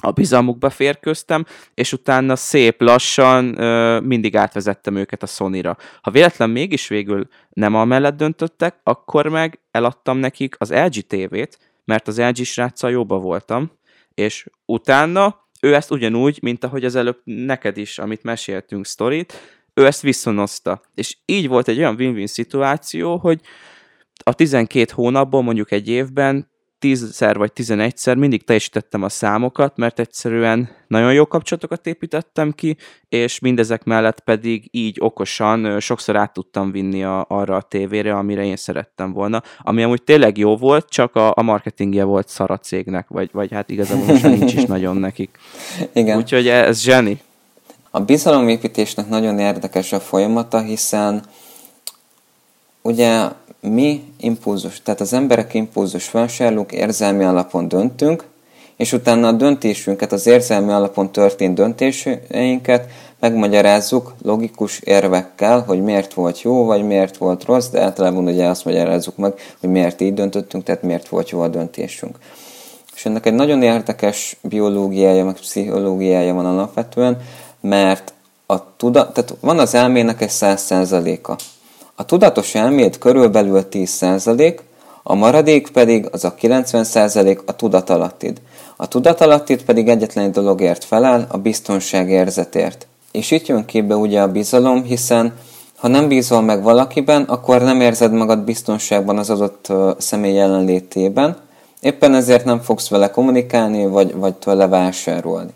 a 0.00 0.10
bizalmukba 0.10 0.70
férköztem, 0.70 1.44
és 1.74 1.92
utána 1.92 2.36
szép 2.36 2.80
lassan 2.80 3.60
ö, 3.60 4.00
mindig 4.00 4.36
átvezettem 4.36 4.96
őket 4.96 5.22
a 5.22 5.26
Sony-ra. 5.26 5.76
Ha 6.02 6.10
véletlen 6.10 6.50
mégis 6.50 6.88
végül 6.88 7.28
nem 7.48 7.74
a 7.74 7.84
mellett 7.84 8.16
döntöttek, 8.16 8.80
akkor 8.82 9.26
meg 9.26 9.60
eladtam 9.70 10.18
nekik 10.18 10.54
az 10.58 10.72
LG 10.72 11.06
TV-t, 11.06 11.58
mert 11.88 12.08
az 12.08 12.20
LG 12.20 12.44
sráccal 12.44 12.90
jóba 12.90 13.18
voltam, 13.18 13.70
És 14.14 14.46
utána 14.64 15.48
ő 15.60 15.74
ezt 15.74 15.90
ugyanúgy, 15.90 16.38
mint 16.42 16.64
ahogy 16.64 16.84
az 16.84 16.94
előbb 16.94 17.20
neked 17.24 17.76
is, 17.76 17.98
amit 17.98 18.22
meséltünk 18.22 18.86
sztorit, 18.86 19.60
ő 19.74 19.86
ezt 19.86 20.00
visszonozta. 20.00 20.80
És 20.94 21.16
így 21.24 21.48
volt 21.48 21.68
egy 21.68 21.78
olyan 21.78 21.94
win-win 21.94 22.26
szituáció, 22.26 23.16
hogy 23.16 23.40
a 24.24 24.32
12 24.32 24.92
hónapból 24.94 25.42
mondjuk 25.42 25.70
egy 25.70 25.88
évben 25.88 26.50
10-szer 26.80 27.34
vagy 27.38 27.52
11-szer 27.54 28.16
mindig 28.16 28.44
teljesítettem 28.44 29.02
a 29.02 29.08
számokat, 29.08 29.76
mert 29.76 29.98
egyszerűen 29.98 30.68
nagyon 30.86 31.12
jó 31.12 31.26
kapcsolatokat 31.26 31.86
építettem 31.86 32.52
ki, 32.52 32.76
és 33.08 33.38
mindezek 33.38 33.84
mellett 33.84 34.20
pedig 34.20 34.68
így 34.70 34.96
okosan 35.00 35.80
sokszor 35.80 36.16
át 36.16 36.32
tudtam 36.32 36.70
vinni 36.70 37.04
a, 37.04 37.24
arra 37.28 37.56
a 37.56 37.62
tévére, 37.62 38.14
amire 38.14 38.44
én 38.44 38.56
szerettem 38.56 39.12
volna, 39.12 39.42
ami 39.58 39.82
amúgy 39.82 40.02
tényleg 40.02 40.38
jó 40.38 40.56
volt, 40.56 40.88
csak 40.88 41.16
a, 41.16 41.32
a 41.36 41.42
marketingje 41.42 42.04
volt 42.04 42.28
szar 42.28 42.50
a 42.50 42.58
cégnek, 42.58 43.08
vagy, 43.08 43.30
vagy 43.32 43.52
hát 43.52 43.70
igazából 43.70 44.04
most 44.04 44.22
nincs 44.22 44.54
is 44.54 44.64
nagyon 44.74 44.96
nekik. 44.96 45.38
Igen. 45.92 46.18
Úgyhogy 46.18 46.48
ez 46.48 46.80
zseni. 46.80 47.20
A 47.90 48.00
bizalomépítésnek 48.00 49.08
nagyon 49.08 49.38
érdekes 49.38 49.92
a 49.92 50.00
folyamata, 50.00 50.60
hiszen 50.60 51.22
ugye 52.82 53.28
mi 53.60 54.02
impulzus, 54.20 54.82
tehát 54.82 55.00
az 55.00 55.12
emberek 55.12 55.54
impulzus 55.54 56.10
vásárlók 56.10 56.72
érzelmi 56.72 57.24
alapon 57.24 57.68
döntünk, 57.68 58.24
és 58.76 58.92
utána 58.92 59.28
a 59.28 59.32
döntésünket, 59.32 60.12
az 60.12 60.26
érzelmi 60.26 60.72
alapon 60.72 61.12
történt 61.12 61.54
döntéseinket 61.54 62.90
megmagyarázzuk 63.20 64.14
logikus 64.22 64.78
érvekkel, 64.78 65.60
hogy 65.66 65.82
miért 65.82 66.14
volt 66.14 66.42
jó, 66.42 66.64
vagy 66.64 66.82
miért 66.82 67.16
volt 67.16 67.44
rossz, 67.44 67.68
de 67.68 67.80
általában 67.80 68.26
ugye 68.26 68.46
azt 68.46 68.64
magyarázzuk 68.64 69.16
meg, 69.16 69.32
hogy 69.60 69.70
miért 69.70 70.00
így 70.00 70.14
döntöttünk, 70.14 70.64
tehát 70.64 70.82
miért 70.82 71.08
volt 71.08 71.30
jó 71.30 71.40
a 71.40 71.48
döntésünk. 71.48 72.18
És 72.94 73.06
ennek 73.06 73.26
egy 73.26 73.34
nagyon 73.34 73.62
érdekes 73.62 74.36
biológiája, 74.42 75.24
meg 75.24 75.34
pszichológiája 75.34 76.34
van 76.34 76.46
alapvetően, 76.46 77.20
mert 77.60 78.12
a 78.46 78.76
tudat, 78.76 79.14
tehát 79.14 79.34
van 79.40 79.58
az 79.58 79.74
elmének 79.74 80.20
egy 80.20 80.30
száz 80.30 80.62
százaléka. 80.62 81.36
A 82.00 82.04
tudatos 82.04 82.54
elméd 82.54 82.98
körülbelül 82.98 83.62
10%, 83.70 84.58
a 85.02 85.14
maradék 85.14 85.70
pedig 85.70 86.08
az 86.12 86.24
a 86.24 86.34
90% 86.34 87.44
a 87.44 87.56
tudatalattid. 87.56 88.40
A 88.76 88.88
tudatalattid 88.88 89.62
pedig 89.62 89.88
egyetlen 89.88 90.24
egy 90.24 90.30
dologért 90.30 90.84
felel, 90.84 91.26
a 91.30 91.38
biztonság 91.38 92.10
érzetért. 92.10 92.86
És 93.12 93.30
itt 93.30 93.46
jön 93.46 93.64
képbe 93.64 93.96
ugye 93.96 94.20
a 94.20 94.32
bizalom, 94.32 94.82
hiszen 94.82 95.32
ha 95.76 95.88
nem 95.88 96.08
bízol 96.08 96.40
meg 96.40 96.62
valakiben, 96.62 97.22
akkor 97.22 97.62
nem 97.62 97.80
érzed 97.80 98.12
magad 98.12 98.38
biztonságban 98.38 99.18
az 99.18 99.30
adott 99.30 99.72
személy 99.98 100.34
jelenlétében, 100.34 101.36
éppen 101.80 102.14
ezért 102.14 102.44
nem 102.44 102.60
fogsz 102.60 102.88
vele 102.88 103.10
kommunikálni, 103.10 103.86
vagy, 103.86 104.14
vagy 104.14 104.34
tőle 104.34 104.66
vásárolni. 104.68 105.52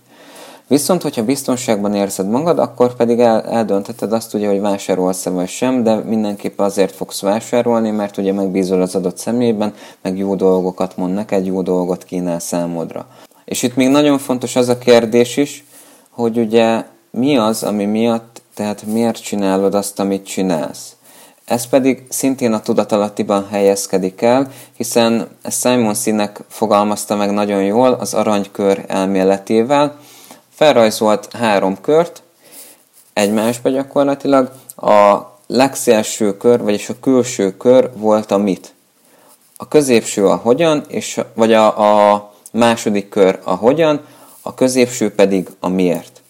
Viszont, 0.67 1.03
hogyha 1.03 1.25
biztonságban 1.25 1.95
érzed 1.95 2.29
magad, 2.29 2.59
akkor 2.59 2.97
pedig 2.97 3.21
el, 3.21 3.43
eldöntheted 3.43 4.13
azt 4.13 4.35
ugye, 4.35 4.49
hogy 4.49 4.61
vásárolsz-e 4.61 5.31
vagy 5.31 5.49
sem, 5.49 5.83
de 5.83 5.95
mindenképpen 5.95 6.67
azért 6.67 6.95
fogsz 6.95 7.21
vásárolni, 7.21 7.91
mert 7.91 8.17
ugye 8.17 8.33
megbízol 8.33 8.83
az 8.83 8.95
adott 8.95 9.19
személyben, 9.19 9.75
meg 10.03 10.19
jó 10.19 10.35
dolgokat 10.35 10.97
mond 10.97 11.15
neked, 11.15 11.47
jó 11.47 11.63
dolgot 11.63 12.05
kínál 12.05 12.39
számodra. 12.39 13.07
És 13.45 13.63
itt 13.63 13.77
még 13.77 13.89
nagyon 13.89 14.19
fontos 14.19 14.57
az 14.57 14.69
a 14.69 14.79
kérdés 14.79 15.37
is, 15.37 15.65
hogy 16.11 16.39
ugye 16.39 16.85
mi 17.11 17.37
az, 17.37 17.63
ami 17.63 17.85
miatt, 17.85 18.43
tehát 18.55 18.87
miért 18.87 19.23
csinálod 19.23 19.75
azt, 19.75 20.01
amit 20.01 20.27
csinálsz. 20.27 20.97
Ez 21.45 21.67
pedig 21.67 22.03
szintén 22.09 22.53
a 22.53 22.61
tudatalattiban 22.61 23.49
helyezkedik 23.51 24.23
el, 24.23 24.51
hiszen 24.77 25.29
Simon 25.51 25.95
Sinek 25.95 26.41
fogalmazta 26.49 27.17
meg 27.17 27.31
nagyon 27.31 27.63
jól 27.63 27.93
az 27.93 28.15
aranykör 28.15 28.85
elméletével, 28.89 29.99
felrajzolt 30.63 31.33
három 31.33 31.81
kört 31.81 32.23
egymásba 33.13 33.69
gyakorlatilag. 33.69 34.53
A 34.77 35.19
legszélső 35.47 36.37
kör, 36.37 36.63
vagyis 36.63 36.89
a 36.89 36.95
külső 37.01 37.57
kör 37.57 37.91
volt 37.97 38.31
a 38.31 38.39
mit. 38.39 38.75
A 39.57 39.69
középső 39.69 40.27
a 40.27 40.37
hogyan, 40.37 40.85
és, 40.89 41.21
vagy 41.35 41.53
a, 41.53 42.13
a 42.13 42.33
második 42.53 43.09
kör 43.09 43.39
a 43.45 43.55
hogyan, 43.55 44.01
a 44.43 44.55
középső 44.55 45.15
pedig 45.15 45.49
a 45.61 45.69
miért. 45.69 46.23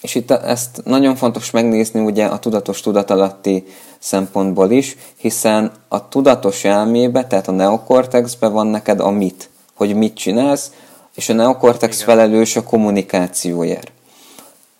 És 0.00 0.14
itt 0.14 0.30
ezt 0.30 0.80
nagyon 0.84 1.16
fontos 1.16 1.50
megnézni 1.50 2.00
ugye 2.00 2.24
a 2.24 2.38
tudatos 2.38 2.80
tudatalatti 2.80 3.64
szempontból 3.98 4.70
is, 4.70 4.96
hiszen 5.16 5.72
a 5.88 6.08
tudatos 6.08 6.64
elmébe, 6.64 7.26
tehát 7.26 7.48
a 7.48 7.52
neokortexbe 7.52 8.48
van 8.48 8.66
neked 8.66 9.00
a 9.00 9.10
mit, 9.10 9.48
hogy 9.74 9.94
mit 9.94 10.14
csinálsz, 10.14 10.70
és 11.16 11.28
a 11.28 11.32
neokortex 11.32 11.94
Igen. 11.94 12.06
felelős 12.08 12.56
a 12.56 12.62
kommunikációért. 12.62 13.92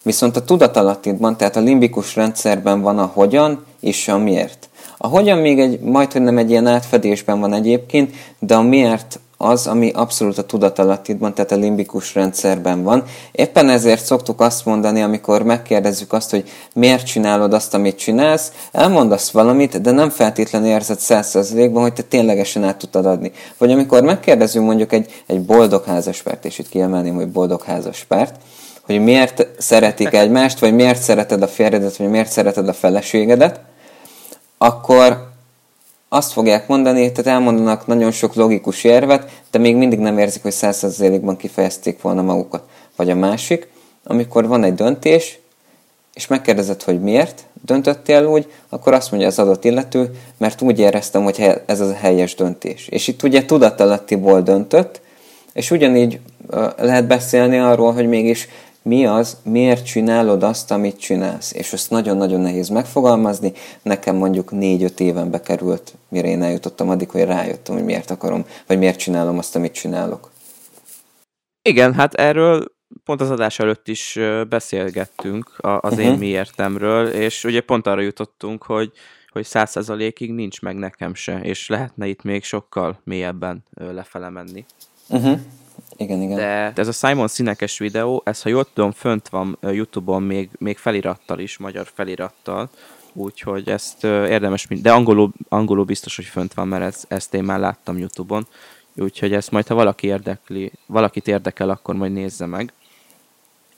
Viszont 0.03 0.37
a 0.37 0.45
tudatalattidban, 0.45 1.37
tehát 1.37 1.57
a 1.57 1.61
limbikus 1.61 2.17
rendszerben 2.17 2.81
van 2.81 2.99
a 2.99 3.11
hogyan 3.15 3.65
és 3.81 4.09
a 4.09 4.19
miért. 4.19 4.69
A 4.99 5.07
hogyan 5.07 5.39
még 5.39 5.61
egy, 5.61 5.81
majd, 5.81 6.13
hogy 6.13 6.23
nem 6.23 6.39
egy 6.39 6.51
ilyen 6.51 6.67
átfedésben 6.67 7.41
van 7.41 7.53
egyébként, 7.53 8.15
de 8.39 8.55
a 8.55 8.63
miért 8.63 9.21
az, 9.39 9.67
ami 9.67 9.91
abszolút 9.91 10.39
a 10.39 10.45
tudatalattidban, 10.45 11.35
tehát 11.35 11.53
a 11.53 11.57
limbikus 11.57 12.15
rendszerben 12.15 12.83
van. 12.83 13.03
Éppen 13.33 13.69
ezért 13.69 14.05
szoktuk 14.05 14.41
azt 14.41 14.65
mondani, 14.65 15.03
amikor 15.03 15.43
megkérdezzük 15.43 16.13
azt, 16.13 16.31
hogy 16.31 16.49
miért 16.75 17.07
csinálod 17.07 17.53
azt, 17.53 17.75
amit 17.75 17.99
csinálsz, 17.99 18.53
elmondasz 18.73 19.31
valamit, 19.31 19.81
de 19.81 19.91
nem 19.91 20.11
feltétlenül 20.11 20.69
érzed 20.69 20.99
százszerzelékben, 20.99 21.83
hogy 21.83 21.93
te 21.93 22.03
ténylegesen 22.03 22.65
át 22.65 22.77
tudtad 22.77 23.07
adni. 23.07 23.33
Vagy 23.59 23.71
amikor 23.71 24.03
megkérdezünk 24.03 24.67
mondjuk 24.67 24.93
egy, 24.93 25.23
egy 25.27 25.41
boldog 25.41 25.85
házaspárt, 25.85 26.45
és 26.45 26.59
itt 26.59 26.69
kiemelném, 26.69 27.15
hogy 27.15 27.29
boldog 27.29 27.63
házaspárt, 27.63 28.35
hogy 28.83 29.01
miért 29.01 29.47
szeretik 29.59 30.15
egymást, 30.15 30.59
vagy 30.59 30.75
miért 30.75 31.03
szereted 31.03 31.43
a 31.43 31.49
férjedet, 31.49 31.97
vagy 31.97 32.09
miért 32.09 32.31
szereted 32.31 32.69
a 32.69 32.73
feleségedet, 32.73 33.61
akkor 34.59 35.35
azt 36.17 36.33
fogják 36.33 36.69
mondani, 36.69 37.13
tehát 37.13 37.33
elmondanak 37.33 37.87
nagyon 37.87 38.11
sok 38.11 38.35
logikus 38.35 38.85
érvet, 38.85 39.31
de 39.51 39.59
még 39.59 39.77
mindig 39.77 39.99
nem 39.99 40.19
érzik, 40.19 40.43
hogy 40.43 40.53
százszerzelékban 40.53 41.37
kifejezték 41.37 42.01
volna 42.01 42.23
magukat. 42.23 42.63
Vagy 42.97 43.11
a 43.11 43.15
másik, 43.15 43.69
amikor 44.05 44.47
van 44.47 44.65
egy 44.65 44.75
döntés, 44.75 45.39
és 46.15 46.27
megkérdezed, 46.27 46.83
hogy 46.83 47.01
miért 47.01 47.45
döntöttél 47.65 48.25
úgy, 48.25 48.53
akkor 48.69 48.93
azt 48.93 49.11
mondja 49.11 49.29
az 49.29 49.39
adott 49.39 49.65
illető, 49.65 50.11
mert 50.39 50.63
úgy 50.63 50.79
éreztem, 50.79 51.23
hogy 51.23 51.51
ez 51.67 51.81
az 51.81 51.89
a 51.89 51.95
helyes 51.95 52.35
döntés. 52.35 52.89
És 52.89 53.09
itt 53.09 53.23
ugye 53.23 53.45
tudatalattiból 53.45 54.43
döntött, 54.43 55.01
és 55.53 55.71
ugyanígy 55.71 56.21
lehet 56.77 57.07
beszélni 57.07 57.59
arról, 57.59 57.93
hogy 57.93 58.09
mégis 58.09 58.49
mi 58.87 59.07
az, 59.07 59.37
miért 59.43 59.85
csinálod 59.85 60.43
azt, 60.43 60.71
amit 60.71 60.99
csinálsz. 60.99 61.53
És 61.53 61.73
ezt 61.73 61.91
nagyon-nagyon 61.91 62.41
nehéz 62.41 62.69
megfogalmazni. 62.69 63.53
Nekem 63.83 64.17
mondjuk 64.17 64.51
négy-öt 64.51 65.01
éven 65.01 65.31
bekerült, 65.31 65.95
mire 66.09 66.29
én 66.29 66.43
eljutottam 66.43 66.89
addig, 66.89 67.11
hogy 67.11 67.25
rájöttem, 67.25 67.75
hogy 67.75 67.85
miért 67.85 68.11
akarom, 68.11 68.45
vagy 68.67 68.79
miért 68.79 68.99
csinálom 68.99 69.39
azt, 69.39 69.57
amit 69.57 69.73
csinálok. 69.73 70.31
Igen, 71.63 71.95
hát 71.95 72.15
erről 72.15 72.65
pont 73.05 73.21
az 73.21 73.31
adás 73.31 73.59
előtt 73.59 73.89
is 73.89 74.19
beszélgettünk 74.49 75.55
az 75.57 75.79
uh-huh. 75.83 76.05
én 76.05 76.11
mhm. 76.11 76.19
miértemről, 76.19 77.07
és 77.07 77.45
ugye 77.45 77.61
pont 77.61 77.87
arra 77.87 78.01
jutottunk, 78.01 78.63
hogy 78.63 78.93
hogy 79.29 79.45
száz 79.45 79.71
százalékig 79.71 80.33
nincs 80.33 80.61
meg 80.61 80.77
nekem 80.77 81.15
se, 81.15 81.41
és 81.41 81.69
lehetne 81.69 82.07
itt 82.07 82.23
még 82.23 82.45
sokkal 82.45 83.01
mélyebben 83.05 83.63
lefele 83.75 84.31
menni. 84.31 84.65
Uh-huh. 85.09 85.41
Igen, 85.97 86.23
igen. 86.23 86.37
De 86.37 86.73
ez 86.75 86.89
a 86.89 86.93
Simon 86.93 87.29
színekes 87.29 87.79
videó, 87.79 88.23
ez 88.25 88.43
ha 88.43 88.49
jól 88.49 88.67
tudom, 88.75 88.93
fönt 88.93 89.29
van 89.29 89.59
Youtube-on 89.61 90.23
még, 90.23 90.49
még 90.59 90.77
felirattal 90.77 91.39
is, 91.39 91.59
magyar 91.59 91.87
felirattal, 91.95 92.69
úgyhogy 93.13 93.69
ezt 93.69 94.05
érdemes, 94.05 94.67
de 94.69 94.93
angolul, 94.93 95.33
angolul 95.49 95.85
biztos, 95.85 96.17
hogy 96.17 96.25
fönt 96.25 96.55
van, 96.55 96.69
mert 96.69 96.83
ez, 96.83 97.05
ezt 97.09 97.35
én 97.35 97.45
már 97.45 97.59
láttam 97.59 97.99
Youtube-on, 97.99 98.47
úgyhogy 98.97 99.33
ezt 99.33 99.51
majd, 99.51 99.67
ha 99.67 99.75
valaki 99.75 100.07
érdekli, 100.07 100.73
valakit 100.87 101.29
érdekel, 101.29 101.71
akkor 101.71 101.95
majd 101.95 102.13
nézze 102.13 102.47
meg. 102.47 102.73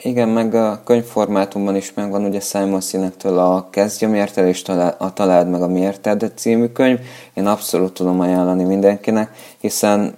Igen, 0.03 0.29
meg 0.29 0.53
a 0.53 0.83
könyvformátumban 0.83 1.75
is 1.75 1.93
megvan 1.93 2.25
ugye 2.25 2.39
Simon 2.39 2.81
Sinektől 2.81 3.37
a 3.37 3.67
Kezdj 3.69 4.05
a 4.05 4.09
mérted 4.09 4.47
és 4.47 4.63
a 4.97 5.13
Találd 5.13 5.49
meg 5.49 5.61
a 5.61 5.67
mérted 5.67 6.31
című 6.35 6.67
könyv. 6.67 6.99
Én 7.33 7.47
abszolút 7.47 7.93
tudom 7.93 8.19
ajánlani 8.19 8.63
mindenkinek, 8.63 9.35
hiszen 9.57 10.17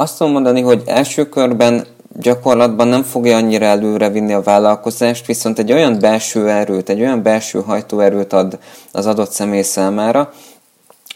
azt 0.00 0.18
tudom 0.18 0.32
mondani, 0.32 0.60
hogy 0.60 0.82
első 0.86 1.28
körben 1.28 1.86
gyakorlatban 2.20 2.88
nem 2.88 3.02
fogja 3.02 3.36
annyira 3.36 3.64
előre 3.64 4.08
vinni 4.08 4.32
a 4.32 4.40
vállalkozást, 4.40 5.26
viszont 5.26 5.58
egy 5.58 5.72
olyan 5.72 5.98
belső 5.98 6.48
erőt, 6.48 6.88
egy 6.88 7.00
olyan 7.00 7.22
belső 7.22 7.60
hajtóerőt 7.60 8.32
ad 8.32 8.58
az 8.92 9.06
adott 9.06 9.30
személy 9.30 9.62
számára, 9.62 10.32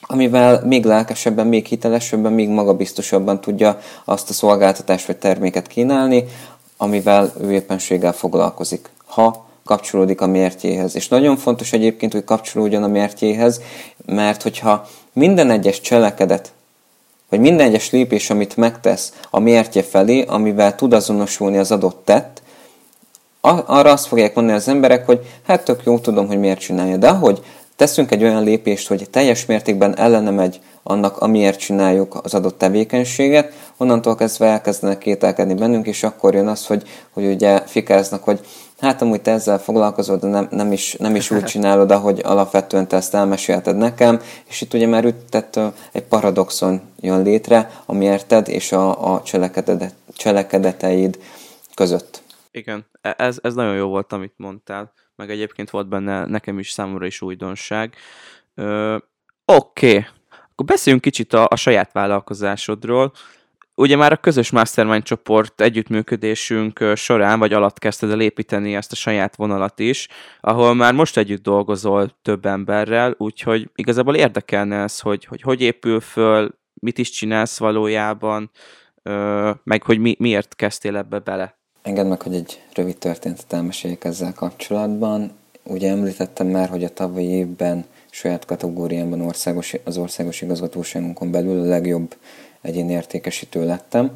amivel 0.00 0.62
még 0.64 0.84
lelkesebben, 0.84 1.46
még 1.46 1.66
hitelesebben, 1.66 2.32
még 2.32 2.48
magabiztosabban 2.48 3.40
tudja 3.40 3.78
azt 4.04 4.30
a 4.30 4.32
szolgáltatást 4.32 5.06
vagy 5.06 5.16
terméket 5.16 5.66
kínálni, 5.66 6.24
amivel 6.76 7.32
ő 7.40 7.52
éppenséggel 7.52 8.12
foglalkozik. 8.12 8.90
Ha 9.06 9.46
kapcsolódik 9.64 10.20
a 10.20 10.26
mértjéhez. 10.26 10.96
És 10.96 11.08
nagyon 11.08 11.36
fontos 11.36 11.72
egyébként, 11.72 12.12
hogy 12.12 12.24
kapcsolódjon 12.24 12.82
a 12.82 12.88
mértjéhez, 12.88 13.60
mert 14.06 14.42
hogyha 14.42 14.86
minden 15.12 15.50
egyes 15.50 15.80
cselekedet 15.80 16.52
hogy 17.32 17.40
minden 17.40 17.66
egyes 17.66 17.90
lépés, 17.90 18.30
amit 18.30 18.56
megtesz 18.56 19.12
a 19.30 19.38
mértje 19.38 19.82
felé, 19.82 20.22
amivel 20.22 20.74
tud 20.74 20.92
azonosulni 20.92 21.58
az 21.58 21.72
adott 21.72 22.02
tett, 22.04 22.42
arra 23.40 23.90
azt 23.90 24.06
fogják 24.06 24.34
mondani 24.34 24.56
az 24.56 24.68
emberek, 24.68 25.06
hogy 25.06 25.20
hát 25.46 25.64
tök 25.64 25.80
jó, 25.84 25.98
tudom, 25.98 26.26
hogy 26.26 26.38
miért 26.38 26.58
csinálja, 26.58 26.96
de 26.96 27.10
hogy 27.10 27.42
teszünk 27.76 28.10
egy 28.10 28.22
olyan 28.22 28.42
lépést, 28.42 28.88
hogy 28.88 29.10
teljes 29.10 29.46
mértékben 29.46 29.98
ellene 29.98 30.30
megy 30.30 30.60
annak, 30.82 31.18
amiért 31.18 31.58
csináljuk 31.58 32.20
az 32.22 32.34
adott 32.34 32.58
tevékenységet, 32.58 33.52
onnantól 33.76 34.14
kezdve 34.14 34.46
elkezdenek 34.46 34.98
kételkedni 34.98 35.54
bennünk, 35.54 35.86
és 35.86 36.02
akkor 36.02 36.34
jön 36.34 36.48
az, 36.48 36.66
hogy, 36.66 36.82
hogy 37.12 37.26
ugye 37.26 37.60
fikáznak, 37.66 38.24
hogy 38.24 38.40
hát 38.82 39.02
amúgy 39.02 39.20
te 39.22 39.30
ezzel 39.30 39.58
foglalkozod, 39.58 40.20
de 40.20 40.28
nem, 40.28 40.48
nem, 40.50 40.72
is, 40.72 40.94
nem 40.94 41.14
is 41.14 41.30
úgy 41.30 41.44
csinálod, 41.52 41.90
ahogy 41.90 42.20
alapvetően 42.24 42.88
te 42.88 42.96
ezt 42.96 43.14
elmesélted 43.14 43.76
nekem, 43.76 44.20
és 44.48 44.60
itt 44.60 44.74
ugye 44.74 44.86
már 44.86 45.04
üttet 45.04 45.60
egy 45.92 46.02
paradoxon 46.02 46.80
jön 47.00 47.22
létre, 47.22 47.70
ami 47.86 48.04
érted 48.04 48.48
és 48.48 48.72
a, 48.72 49.14
a 49.14 49.22
cselekedet, 49.22 49.94
cselekedeteid 50.12 51.18
között. 51.74 52.22
Igen, 52.50 52.86
e, 53.00 53.14
ez, 53.18 53.38
ez 53.42 53.54
nagyon 53.54 53.74
jó 53.74 53.88
volt, 53.88 54.12
amit 54.12 54.34
mondtál, 54.36 54.92
meg 55.16 55.30
egyébként 55.30 55.70
volt 55.70 55.88
benne 55.88 56.26
nekem 56.26 56.58
is 56.58 56.70
számomra 56.70 57.06
is 57.06 57.22
újdonság. 57.22 57.94
Oké, 58.54 59.00
okay. 59.44 60.04
akkor 60.52 60.66
beszéljünk 60.66 61.04
kicsit 61.04 61.32
a, 61.32 61.46
a 61.50 61.56
saját 61.56 61.92
vállalkozásodról 61.92 63.12
ugye 63.74 63.96
már 63.96 64.12
a 64.12 64.16
közös 64.16 64.50
mastermind 64.50 65.02
csoport 65.02 65.60
együttműködésünk 65.60 66.84
során, 66.94 67.38
vagy 67.38 67.52
alatt 67.52 67.78
kezdted 67.78 68.10
el 68.10 68.20
építeni 68.20 68.74
ezt 68.74 68.92
a 68.92 68.96
saját 68.96 69.36
vonalat 69.36 69.78
is, 69.78 70.08
ahol 70.40 70.74
már 70.74 70.92
most 70.94 71.16
együtt 71.16 71.42
dolgozol 71.42 72.10
több 72.22 72.46
emberrel, 72.46 73.14
úgyhogy 73.18 73.70
igazából 73.74 74.16
érdekelne 74.16 74.76
ez, 74.82 75.00
hogy 75.00 75.24
hogy, 75.24 75.42
hogy 75.42 75.60
épül 75.60 76.00
föl, 76.00 76.54
mit 76.74 76.98
is 76.98 77.10
csinálsz 77.10 77.58
valójában, 77.58 78.50
meg 79.64 79.82
hogy 79.82 79.98
mi, 79.98 80.16
miért 80.18 80.56
kezdtél 80.56 80.96
ebbe 80.96 81.18
bele. 81.18 81.56
Engedd 81.82 82.06
meg, 82.06 82.22
hogy 82.22 82.34
egy 82.34 82.62
rövid 82.74 82.98
történetet 82.98 83.52
elmeséljek 83.52 84.04
ezzel 84.04 84.32
kapcsolatban. 84.34 85.32
Ugye 85.62 85.90
említettem 85.90 86.46
már, 86.46 86.68
hogy 86.68 86.84
a 86.84 86.88
tavalyi 86.88 87.28
évben 87.28 87.84
saját 88.10 88.44
kategóriámban 88.44 89.20
országos, 89.20 89.74
az 89.84 89.96
országos 89.96 90.42
igazgatóságunkon 90.42 91.30
belül 91.30 91.60
a 91.60 91.64
legjobb 91.64 92.14
egyéni 92.62 92.92
értékesítő 92.92 93.64
lettem. 93.64 94.10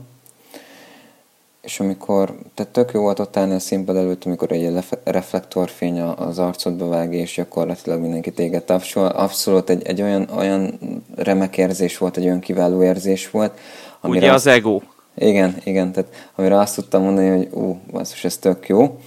És 1.60 1.80
amikor, 1.80 2.38
tehát 2.54 2.72
tök 2.72 2.90
jó 2.92 3.00
volt 3.00 3.18
ott 3.18 3.36
állni 3.36 3.54
a 3.54 3.58
színpad 3.58 3.96
előtt, 3.96 4.24
amikor 4.24 4.52
egy 4.52 4.84
reflektorfény 5.04 6.00
az 6.00 6.38
arcodba 6.38 6.88
vág, 6.88 7.14
és 7.14 7.34
gyakorlatilag 7.34 8.00
mindenki 8.00 8.32
téged 8.32 8.62
tapsol. 8.62 9.06
Abszolút 9.06 9.70
egy, 9.70 9.86
egy 9.86 10.02
olyan, 10.02 10.28
olyan 10.36 10.78
remek 11.16 11.58
érzés 11.58 11.98
volt, 11.98 12.16
egy 12.16 12.24
olyan 12.24 12.40
kiváló 12.40 12.82
érzés 12.82 13.30
volt. 13.30 13.58
Amire 14.00 14.24
Ugye 14.26 14.34
az 14.34 14.46
ego. 14.46 14.80
Igen, 15.14 15.56
igen, 15.64 15.92
tehát 15.92 16.30
amire 16.34 16.58
azt 16.58 16.74
tudtam 16.74 17.02
mondani, 17.02 17.28
hogy 17.28 17.48
ú, 17.52 17.78
basszus, 17.90 18.24
ez 18.24 18.36
tök 18.36 18.68
jó. 18.68 18.98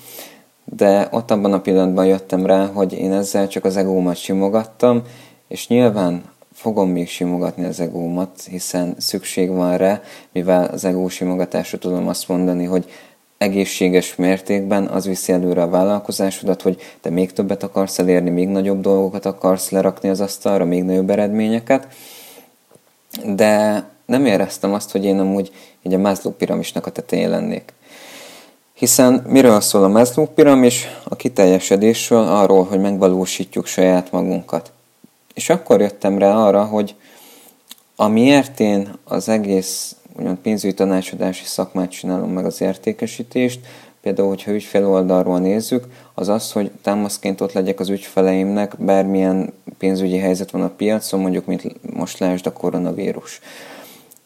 De 0.64 1.08
ott 1.12 1.32
abban 1.32 1.54
a 1.54 1.62
pillanatban 1.62 2.06
jöttem 2.06 2.46
rá, 2.46 2.66
hogy 2.66 2.94
én 2.94 3.12
ezzel 3.12 3.48
csak 3.48 3.66
az 3.66 3.78
egómat 3.78 4.16
simogattam, 4.16 5.02
és 5.48 5.68
nyilván 5.68 6.24
fogom 6.54 6.90
még 6.90 7.08
simogatni 7.08 7.66
az 7.66 7.80
egómat, 7.80 8.42
hiszen 8.50 8.96
szükség 8.98 9.50
van 9.50 9.78
rá, 9.78 10.02
mivel 10.32 10.66
az 10.66 10.86
egó 10.86 11.10
simogatásra 11.10 11.78
tudom 11.78 12.08
azt 12.08 12.28
mondani, 12.28 12.66
hogy 12.66 12.92
egészséges 13.38 14.16
mértékben 14.16 14.88
az 14.88 15.06
viszi 15.06 15.32
előre 15.32 15.62
a 15.62 15.70
vállalkozásodat, 15.70 16.62
hogy 16.62 16.82
te 17.02 17.10
még 17.10 17.34
többet 17.34 17.64
akarsz 17.64 18.00
elérni, 18.00 18.30
még 18.30 18.48
nagyobb 18.48 18.82
dolgokat 18.82 19.26
akarsz 19.26 19.70
lerakni 19.70 20.10
az 20.10 20.22
asztalra, 20.22 20.66
még 20.66 20.84
nagyobb 20.84 21.10
eredményeket, 21.10 21.88
de 23.26 23.84
nem 24.06 24.26
éreztem 24.26 24.74
azt, 24.74 24.92
hogy 24.92 25.06
én 25.06 25.20
amúgy 25.20 25.52
így 25.82 25.94
a 25.94 25.98
Maslow 25.98 26.34
piramisnak 26.34 26.86
a 26.86 26.92
tetején 26.92 27.30
lennék. 27.30 27.74
Hiszen 28.74 29.26
miről 29.28 29.62
szól 29.62 29.84
a 29.84 29.88
Maslow 29.88 30.26
piramis? 30.26 30.88
A 31.04 31.16
kiteljesedésről, 31.16 32.28
arról, 32.28 32.64
hogy 32.64 32.80
megvalósítjuk 32.80 33.66
saját 33.66 34.12
magunkat. 34.12 34.72
És 35.40 35.50
akkor 35.50 35.82
jöttem 35.82 36.18
rá 36.18 36.34
arra, 36.34 36.64
hogy 36.64 36.96
amiért 37.96 38.60
én 38.60 38.94
az 39.04 39.30
egész 39.30 39.96
ugyan 40.18 40.42
pénzügyi 40.42 40.74
tanácsadási 40.74 41.46
szakmát 41.46 41.90
csinálom 41.90 42.32
meg 42.32 42.46
az 42.46 42.62
értékesítést, 42.62 43.60
például, 44.02 44.28
hogyha 44.28 44.52
ügyfél 44.52 44.88
oldalról 44.88 45.40
nézzük, 45.40 45.86
az 46.14 46.28
az, 46.28 46.52
hogy 46.52 46.72
támaszként 46.82 47.42
ott 47.42 47.52
legyek 47.52 47.80
az 47.80 47.90
ügyfeleimnek, 47.90 48.76
bármilyen 48.78 49.54
pénzügyi 49.78 50.18
helyzet 50.18 50.52
van 50.52 50.62
a 50.62 50.70
piacon, 50.70 51.20
mondjuk, 51.20 51.46
mint 51.46 51.94
most 51.94 52.20
lásd 52.20 52.46
a 52.46 52.54
koronavírus. 52.54 53.40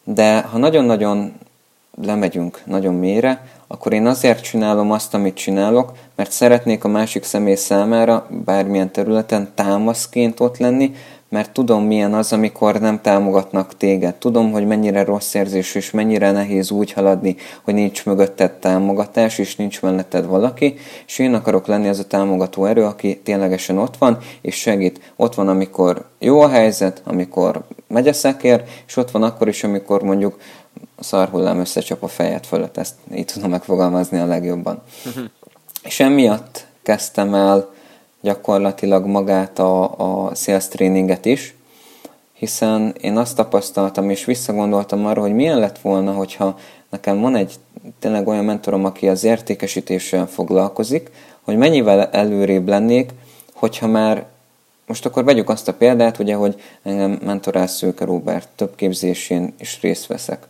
De 0.03 0.41
ha 0.41 0.57
nagyon-nagyon 0.57 1.33
lemegyünk 2.01 2.61
nagyon 2.65 2.93
mélyre, 2.93 3.45
akkor 3.67 3.93
én 3.93 4.05
azért 4.05 4.43
csinálom 4.43 4.91
azt, 4.91 5.13
amit 5.13 5.35
csinálok, 5.35 5.91
mert 6.15 6.31
szeretnék 6.31 6.83
a 6.83 6.87
másik 6.87 7.23
személy 7.23 7.55
számára 7.55 8.27
bármilyen 8.45 8.91
területen 8.91 9.51
támaszként 9.55 10.39
ott 10.39 10.57
lenni, 10.57 10.93
mert 11.33 11.51
tudom 11.51 11.83
milyen 11.83 12.13
az, 12.13 12.33
amikor 12.33 12.79
nem 12.79 13.01
támogatnak 13.01 13.77
téged. 13.77 14.15
Tudom, 14.15 14.51
hogy 14.51 14.67
mennyire 14.67 15.03
rossz 15.03 15.33
érzés, 15.33 15.75
és 15.75 15.91
mennyire 15.91 16.31
nehéz 16.31 16.71
úgy 16.71 16.91
haladni, 16.91 17.35
hogy 17.63 17.73
nincs 17.73 18.05
mögötted 18.05 18.51
támogatás, 18.51 19.37
és 19.37 19.55
nincs 19.55 19.81
melletted 19.81 20.25
valaki, 20.25 20.75
és 21.07 21.19
én 21.19 21.33
akarok 21.33 21.67
lenni 21.67 21.87
az 21.87 21.99
a 21.99 22.07
támogató 22.07 22.65
erő, 22.65 22.83
aki 22.83 23.19
ténylegesen 23.23 23.77
ott 23.77 23.97
van, 23.97 24.17
és 24.41 24.55
segít. 24.55 25.13
Ott 25.15 25.35
van, 25.35 25.47
amikor 25.47 26.05
jó 26.19 26.41
a 26.41 26.49
helyzet, 26.49 27.01
amikor 27.05 27.63
megy 27.87 28.07
a 28.07 28.13
szekér, 28.13 28.63
és 28.87 28.97
ott 28.97 29.11
van 29.11 29.23
akkor 29.23 29.47
is, 29.47 29.63
amikor 29.63 30.03
mondjuk 30.03 30.37
szarhullám 30.99 31.59
összecsap 31.59 32.03
a 32.03 32.07
fejet 32.07 32.47
fölött, 32.47 32.77
ezt 32.77 32.95
így 33.15 33.25
tudom 33.25 33.49
megfogalmazni 33.49 34.19
a 34.19 34.25
legjobban. 34.25 34.81
Uh-huh. 35.05 35.23
És 35.83 35.99
emiatt 35.99 36.65
kezdtem 36.81 37.33
el 37.33 37.73
gyakorlatilag 38.21 39.05
magát 39.05 39.59
a, 39.59 39.97
a 40.27 40.35
sales 40.35 40.67
tréninget 40.67 41.25
is, 41.25 41.55
hiszen 42.33 42.95
én 43.01 43.17
azt 43.17 43.35
tapasztaltam, 43.35 44.09
és 44.09 44.25
visszagondoltam 44.25 45.05
arra, 45.05 45.21
hogy 45.21 45.33
milyen 45.33 45.59
lett 45.59 45.79
volna, 45.79 46.11
hogyha 46.11 46.57
nekem 46.89 47.19
van 47.19 47.35
egy 47.35 47.53
tényleg 47.99 48.27
olyan 48.27 48.45
mentorom, 48.45 48.85
aki 48.85 49.07
az 49.07 49.23
értékesítéssel 49.23 50.27
foglalkozik, 50.27 51.11
hogy 51.41 51.57
mennyivel 51.57 52.05
előrébb 52.05 52.67
lennék, 52.67 53.11
hogyha 53.53 53.87
már 53.87 54.25
most 54.85 55.05
akkor 55.05 55.23
vegyük 55.23 55.49
azt 55.49 55.67
a 55.67 55.73
példát, 55.73 56.19
ugye, 56.19 56.35
hogy 56.35 56.61
engem 56.83 57.19
mentorál 57.23 57.67
Szőke 57.67 58.05
Robert, 58.05 58.47
több 58.55 58.75
képzésén 58.75 59.53
is 59.59 59.81
részt 59.81 60.07
veszek. 60.07 60.47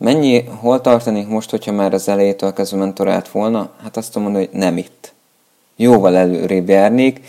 Mennyi, 0.00 0.44
hol 0.44 0.80
tartanék 0.80 1.26
most, 1.26 1.50
hogyha 1.50 1.72
már 1.72 1.94
az 1.94 2.08
elejétől 2.08 2.52
kezdve 2.52 2.78
mentorált 2.78 3.28
volna? 3.28 3.70
Hát 3.82 3.96
azt 3.96 4.14
mondom, 4.14 4.34
hogy 4.34 4.48
nem 4.52 4.76
itt. 4.76 5.12
Jóval 5.76 6.16
előrébb 6.16 6.68
járnék, 6.68 7.20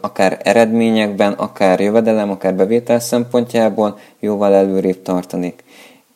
akár 0.00 0.40
eredményekben, 0.42 1.32
akár 1.32 1.80
jövedelem, 1.80 2.30
akár 2.30 2.54
bevétel 2.54 3.00
szempontjából 3.00 3.98
jóval 4.20 4.54
előrébb 4.54 5.02
tartanék. 5.02 5.64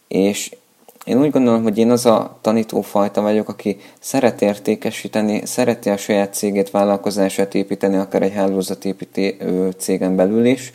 És 0.09 0.57
én 1.05 1.21
úgy 1.21 1.31
gondolom, 1.31 1.63
hogy 1.63 1.79
én 1.79 1.91
az 1.91 2.07
a 2.07 2.39
tanítófajta 2.41 3.21
vagyok, 3.21 3.49
aki 3.49 3.81
szeret 4.01 4.43
értékesíteni, 4.43 5.47
szereti 5.47 5.91
a 5.91 5.97
saját 5.97 6.35
cégét, 6.35 6.71
vállalkozását 6.71 7.55
építeni, 7.55 7.97
akár 7.97 8.23
egy 8.23 8.35
hálózatépítő 8.35 9.37
cégen 9.79 10.17
belül 10.17 10.45
is, 10.45 10.73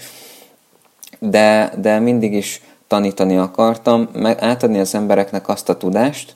de, 1.20 1.74
de 1.82 2.00
mindig 2.00 2.34
is 2.34 2.62
tanítani 2.88 3.38
akartam, 3.38 4.10
meg 4.14 4.42
átadni 4.42 4.80
az 4.80 4.96
embereknek 4.96 5.50
azt 5.50 5.70
a 5.70 5.78
tudást, 5.78 6.36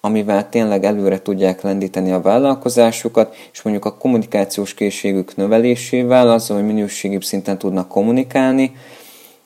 amivel 0.00 0.48
tényleg 0.48 0.84
előre 0.84 1.22
tudják 1.22 1.62
lendíteni 1.62 2.12
a 2.12 2.20
vállalkozásukat, 2.20 3.34
és 3.52 3.62
mondjuk 3.62 3.84
a 3.84 3.96
kommunikációs 3.96 4.74
készségük 4.74 5.36
növelésével, 5.36 6.30
azzal, 6.30 6.56
hogy 6.56 6.66
minőségibb 6.66 7.24
szinten 7.24 7.58
tudnak 7.58 7.88
kommunikálni, 7.88 8.76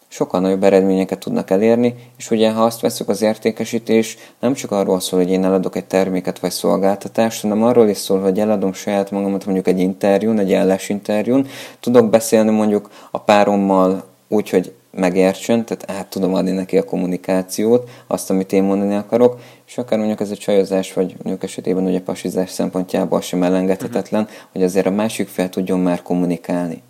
sokkal 0.09 0.41
nagyobb 0.41 0.65
eredményeket 0.65 1.19
tudnak 1.19 1.51
elérni, 1.51 1.95
és 2.19 2.31
ugye 2.31 2.51
ha 2.51 2.63
azt 2.63 2.81
veszük 2.81 3.09
az 3.09 3.23
értékesítés, 3.23 4.17
nem 4.41 4.53
csak 4.53 4.71
arról 4.71 5.01
szól, 5.01 5.21
hogy 5.21 5.31
én 5.31 5.45
eladok 5.45 5.77
egy 5.77 5.85
terméket 5.85 6.39
vagy 6.39 6.51
szolgáltatást, 6.51 7.43
hanem 7.43 7.63
arról 7.63 7.89
is 7.89 7.97
szól, 7.97 8.21
hogy 8.21 8.39
eladom 8.39 8.73
saját 8.73 9.11
magamat 9.11 9.45
mondjuk 9.45 9.69
egy 9.69 9.79
interjún, 9.79 10.39
egy 10.39 10.81
interjún, 10.89 11.47
tudok 11.81 12.11
beszélni 12.11 12.51
mondjuk 12.51 12.91
a 13.11 13.19
párommal 13.19 14.05
úgy, 14.29 14.51
hogy 14.51 14.73
megértsön, 14.91 15.65
tehát 15.65 16.01
át 16.01 16.07
tudom 16.07 16.35
adni 16.35 16.51
neki 16.51 16.79
a 16.79 16.85
kommunikációt, 16.85 17.91
azt, 18.07 18.31
amit 18.31 18.53
én 18.53 18.63
mondani 18.63 18.95
akarok, 18.95 19.41
és 19.67 19.79
akár 19.79 19.99
mondjuk 19.99 20.21
ez 20.21 20.31
a 20.31 20.37
csajozás, 20.37 20.93
vagy 20.93 21.17
nők 21.23 21.43
esetében 21.43 21.85
ugye 21.85 22.01
pasizás 22.01 22.51
szempontjából 22.51 23.21
sem 23.21 23.43
elengedhetetlen, 23.43 24.23
uh-huh. 24.23 24.39
hogy 24.53 24.63
azért 24.63 24.87
a 24.87 24.91
másik 24.91 25.29
fel 25.29 25.49
tudjon 25.49 25.81
már 25.81 26.03
kommunikálni. 26.03 26.83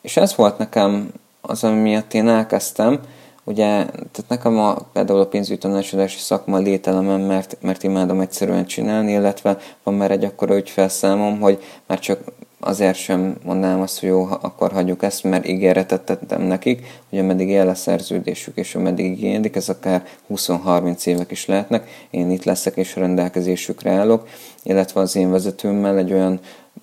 És 0.00 0.16
ez 0.16 0.36
volt 0.36 0.58
nekem 0.58 1.12
az, 1.40 1.64
ami 1.64 1.80
miatt 1.80 2.14
én 2.14 2.28
elkezdtem, 2.28 3.00
ugye, 3.44 3.66
tehát 3.84 4.24
nekem 4.28 4.58
a, 4.58 4.74
például 4.92 5.20
a 5.20 5.26
pénzügyi 5.26 5.58
tanácsadási 5.58 6.18
szakma 6.18 6.58
lételemem, 6.58 7.20
mert, 7.20 7.56
mert 7.60 7.82
imádom 7.82 8.20
egyszerűen 8.20 8.66
csinálni, 8.66 9.12
illetve 9.12 9.58
van 9.82 9.94
már 9.94 10.10
egy 10.10 10.24
akkora 10.24 10.56
ügyfelszámom, 10.56 11.40
hogy 11.40 11.62
már 11.86 11.98
csak 11.98 12.20
azért 12.64 12.96
sem 12.96 13.36
mondanám 13.44 13.80
azt, 13.80 14.00
hogy 14.00 14.08
jó, 14.08 14.28
akkor 14.40 14.72
hagyjuk 14.72 15.02
ezt, 15.02 15.24
mert 15.24 15.48
ígéretet 15.48 16.02
tettem 16.02 16.42
nekik, 16.42 16.86
hogy 17.10 17.18
ameddig 17.18 17.48
él 17.48 17.68
a 17.68 17.74
szerződésük, 17.74 18.56
és 18.56 18.74
ameddig 18.74 19.04
igénylik, 19.04 19.56
ez 19.56 19.68
akár 19.68 20.06
20-30 20.30 21.06
évek 21.06 21.30
is 21.30 21.46
lehetnek, 21.46 22.06
én 22.10 22.30
itt 22.30 22.44
leszek 22.44 22.76
és 22.76 22.96
rendelkezésükre 22.96 23.90
állok, 23.90 24.28
illetve 24.62 25.00
az 25.00 25.16
én 25.16 25.30
vezetőmmel 25.30 25.98
egy 25.98 26.12
olyan 26.12 26.40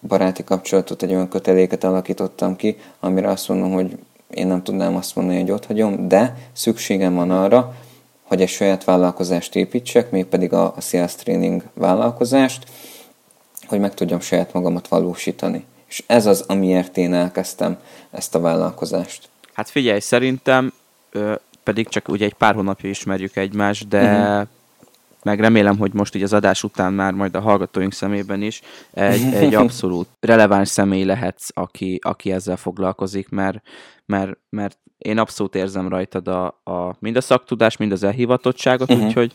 baráti 0.07 0.43
kapcsolatot, 0.43 1.03
egy 1.03 1.11
olyan 1.11 1.30
köteléket 1.30 1.84
alakítottam 1.84 2.55
ki, 2.55 2.77
amire 2.99 3.30
azt 3.30 3.47
mondom, 3.47 3.71
hogy 3.71 3.97
én 4.30 4.47
nem 4.47 4.63
tudnám 4.63 4.95
azt 4.95 5.15
mondani, 5.15 5.39
hogy 5.39 5.51
ott 5.51 5.65
hagyom, 5.65 6.07
de 6.07 6.38
szükségem 6.53 7.15
van 7.15 7.32
arra, 7.32 7.75
hogy 8.23 8.41
egy 8.41 8.49
saját 8.49 8.84
vállalkozást 8.84 9.55
építsek, 9.55 10.11
mégpedig 10.11 10.53
a, 10.53 10.73
a 10.75 10.82
sales 10.82 11.15
training 11.15 11.63
vállalkozást, 11.73 12.63
hogy 13.70 13.80
meg 13.80 13.93
tudjam 13.93 14.20
saját 14.20 14.53
magamat 14.53 14.88
valósítani. 14.88 15.65
És 15.88 16.03
ez 16.07 16.26
az, 16.26 16.43
amiért 16.47 16.97
én 16.97 17.13
elkezdtem 17.13 17.78
ezt 18.11 18.36
a 18.36 18.39
vállalkozást. 18.39 19.30
Hát 19.53 19.70
figyelj, 19.70 19.99
szerintem 19.99 20.74
ö, 21.11 21.34
pedig 21.63 21.88
csak 21.88 22.07
ugye 22.07 22.26
egy 22.26 22.34
pár 22.34 22.55
hónapja 22.55 22.89
ismerjük 22.89 23.36
egymást, 23.36 23.88
de 23.88 24.01
uh-huh. 24.01 24.47
meg 25.24 25.39
remélem, 25.39 25.78
hogy 25.78 25.93
most 25.93 26.15
így 26.15 26.24
az 26.24 26.34
adás 26.34 26.63
után 26.63 26.93
már 26.93 27.13
majd 27.13 27.36
a 27.36 27.39
hallgatóink 27.39 27.93
szemében 27.93 28.41
is 28.41 28.61
egy, 28.91 29.34
egy 29.34 29.55
abszolút 29.63 30.07
releváns 30.20 30.70
személy 30.70 31.03
lehetsz, 31.03 31.49
aki, 31.53 31.99
aki 32.03 32.32
ezzel 32.32 32.57
foglalkozik, 32.57 33.30
mert, 33.30 33.61
mert, 34.05 34.38
mert 34.49 34.78
én 34.97 35.17
abszolút 35.17 35.55
érzem 35.55 35.89
rajtad 35.89 36.28
a, 36.28 36.45
a, 36.63 36.95
mind 36.99 37.15
a 37.15 37.22
szaktudás, 37.22 37.78
mind 37.78 37.91
az 37.91 38.03
elhivatottságot, 38.03 38.91
uh-huh. 38.91 39.05
úgyhogy 39.05 39.34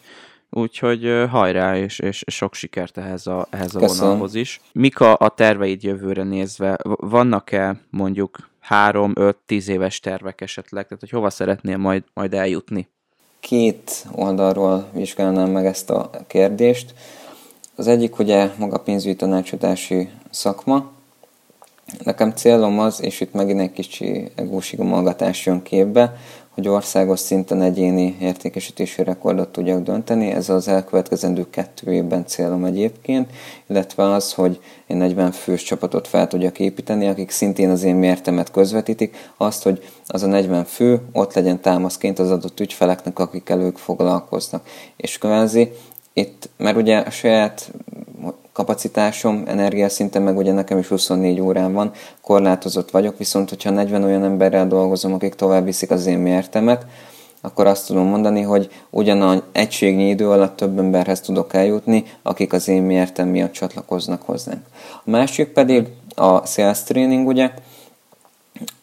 Úgyhogy 0.57 1.25
hajrá, 1.31 1.77
és, 1.77 1.99
és 1.99 2.25
sok 2.27 2.55
sikert 2.55 2.99
ehhez 2.99 3.27
a, 3.27 3.47
ehhez 3.51 3.75
a 3.75 3.79
vonalhoz 3.79 4.35
is. 4.35 4.61
Mik 4.73 5.01
a, 5.01 5.17
a 5.19 5.29
terveid 5.29 5.83
jövőre 5.83 6.23
nézve? 6.23 6.79
Vannak-e 6.83 7.77
mondjuk 7.91 8.49
három, 8.61 9.13
öt, 9.15 9.37
tíz 9.47 9.69
éves 9.69 10.01
tervek 10.01 10.41
esetleg? 10.41 10.85
Tehát, 10.85 11.01
hogy 11.01 11.11
hova 11.11 11.31
szeretnél 11.31 11.77
majd, 11.77 12.03
majd 12.13 12.35
eljutni? 12.35 12.89
Két 13.41 14.07
oldalról 14.13 14.89
vizsgálnám 14.93 15.51
meg 15.51 15.67
ezt 15.67 15.91
a 15.91 16.11
kérdést. 16.27 16.95
Az 17.75 17.87
egyik 17.87 18.19
ugye 18.19 18.51
maga 18.59 18.79
pénzügyi 18.79 19.17
tanácsadási 19.17 20.09
szakma. 20.31 20.93
Nekem 22.05 22.31
célom 22.31 22.79
az, 22.79 23.03
és 23.03 23.21
itt 23.21 23.33
megint 23.33 23.61
egy 23.61 23.73
kicsi 23.73 24.31
egósigomolgatás 24.35 25.47
jön 25.47 25.63
képbe, 25.63 26.17
hogy 26.55 26.69
országos 26.69 27.21
szinten 27.21 27.63
egyéni 27.63 28.17
értékesítési 28.21 29.03
rekordot 29.03 29.49
tudjak 29.49 29.83
dönteni. 29.83 30.31
Ez 30.31 30.49
az 30.49 30.69
elkövetkezendő 30.69 31.51
kettő 31.51 31.93
évben 31.93 32.27
célom 32.27 32.65
egyébként, 32.65 33.31
illetve 33.67 34.05
az, 34.05 34.33
hogy 34.33 34.61
én 34.87 34.97
40 34.97 35.33
fős 35.33 35.63
csapatot 35.63 36.09
fel 36.09 36.27
tudjak 36.27 36.59
építeni, 36.59 37.09
akik 37.09 37.31
szintén 37.31 37.71
az 37.71 37.83
én 37.83 37.95
mértemet 37.95 38.51
közvetítik, 38.51 39.33
azt, 39.37 39.63
hogy 39.63 39.85
az 40.07 40.23
a 40.23 40.27
40 40.27 40.65
fő 40.65 41.01
ott 41.13 41.35
legyen 41.35 41.61
támaszként 41.61 42.19
az 42.19 42.31
adott 42.31 42.61
ügyfeleknek, 42.61 43.19
akikkel 43.19 43.61
ők 43.61 43.77
foglalkoznak. 43.77 44.67
És 44.97 45.19
kvázi 45.19 45.71
itt, 46.13 46.49
mert 46.57 46.77
ugye 46.77 46.99
a 46.99 47.11
saját 47.11 47.73
kapacitásom, 48.55 49.43
energiaszinten 49.47 50.23
meg 50.23 50.37
ugye 50.37 50.53
nekem 50.53 50.79
is 50.79 50.87
24 50.87 51.41
órán 51.41 51.73
van, 51.73 51.91
korlátozott 52.21 52.91
vagyok, 52.91 53.19
viszont 53.19 53.49
hogyha 53.49 53.71
40 53.71 54.05
olyan 54.05 54.25
emberrel 54.25 54.67
dolgozom, 54.67 55.13
akik 55.13 55.35
tovább 55.35 55.65
viszik 55.65 55.91
az 55.91 56.07
én 56.07 56.19
mértemet, 56.19 56.87
akkor 57.41 57.67
azt 57.67 57.87
tudom 57.87 58.07
mondani, 58.07 58.43
hogy 58.43 58.71
ugyan 58.91 59.43
egységnyi 59.53 60.09
idő 60.09 60.31
alatt 60.31 60.57
több 60.57 60.79
emberhez 60.79 61.21
tudok 61.21 61.55
eljutni, 61.55 62.05
akik 62.23 62.53
az 62.53 62.69
én 62.69 62.83
mértem 62.83 63.29
miatt 63.29 63.53
csatlakoznak 63.53 64.23
hozzánk. 64.23 64.67
A 65.05 65.11
másik 65.11 65.49
pedig 65.49 65.87
a 66.15 66.47
sales 66.47 66.83
training, 66.83 67.27
ugye, 67.27 67.51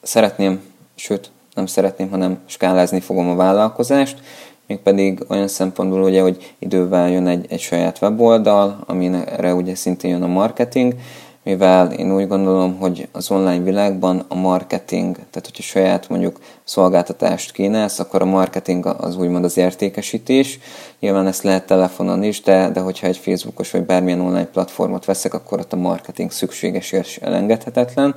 szeretném, 0.01 0.61
sőt, 0.95 1.31
nem 1.53 1.65
szeretném, 1.65 2.09
hanem 2.09 2.39
skálázni 2.45 2.99
fogom 2.99 3.29
a 3.29 3.35
vállalkozást, 3.35 4.19
mégpedig 4.67 5.19
olyan 5.27 5.47
szempontból 5.47 6.01
ugye, 6.01 6.21
hogy 6.21 6.53
idővel 6.59 7.09
jön 7.09 7.27
egy, 7.27 7.45
egy 7.49 7.59
saját 7.59 8.01
weboldal, 8.01 8.83
amire 8.85 9.53
ugye 9.53 9.75
szintén 9.75 10.11
jön 10.11 10.23
a 10.23 10.27
marketing, 10.27 10.95
mivel 11.43 11.91
én 11.91 12.15
úgy 12.15 12.27
gondolom, 12.27 12.77
hogy 12.77 13.07
az 13.11 13.31
online 13.31 13.63
világban 13.63 14.25
a 14.27 14.35
marketing, 14.35 15.15
tehát 15.15 15.45
hogyha 15.45 15.63
saját 15.63 16.09
mondjuk 16.09 16.39
szolgáltatást 16.63 17.51
kínálsz, 17.51 17.99
akkor 17.99 18.21
a 18.21 18.25
marketing 18.25 18.85
az 18.85 19.17
úgymond 19.17 19.43
az 19.43 19.57
értékesítés. 19.57 20.59
Nyilván 20.99 21.27
ezt 21.27 21.43
lehet 21.43 21.65
telefonon 21.65 22.23
is, 22.23 22.41
de, 22.41 22.69
de 22.69 22.79
hogyha 22.79 23.07
egy 23.07 23.17
Facebookos 23.17 23.71
vagy 23.71 23.83
bármilyen 23.83 24.19
online 24.19 24.45
platformot 24.45 25.05
veszek, 25.05 25.33
akkor 25.33 25.59
ott 25.59 25.73
a 25.73 25.77
marketing 25.77 26.31
szükséges 26.31 26.91
és 26.91 27.17
elengedhetetlen. 27.17 28.15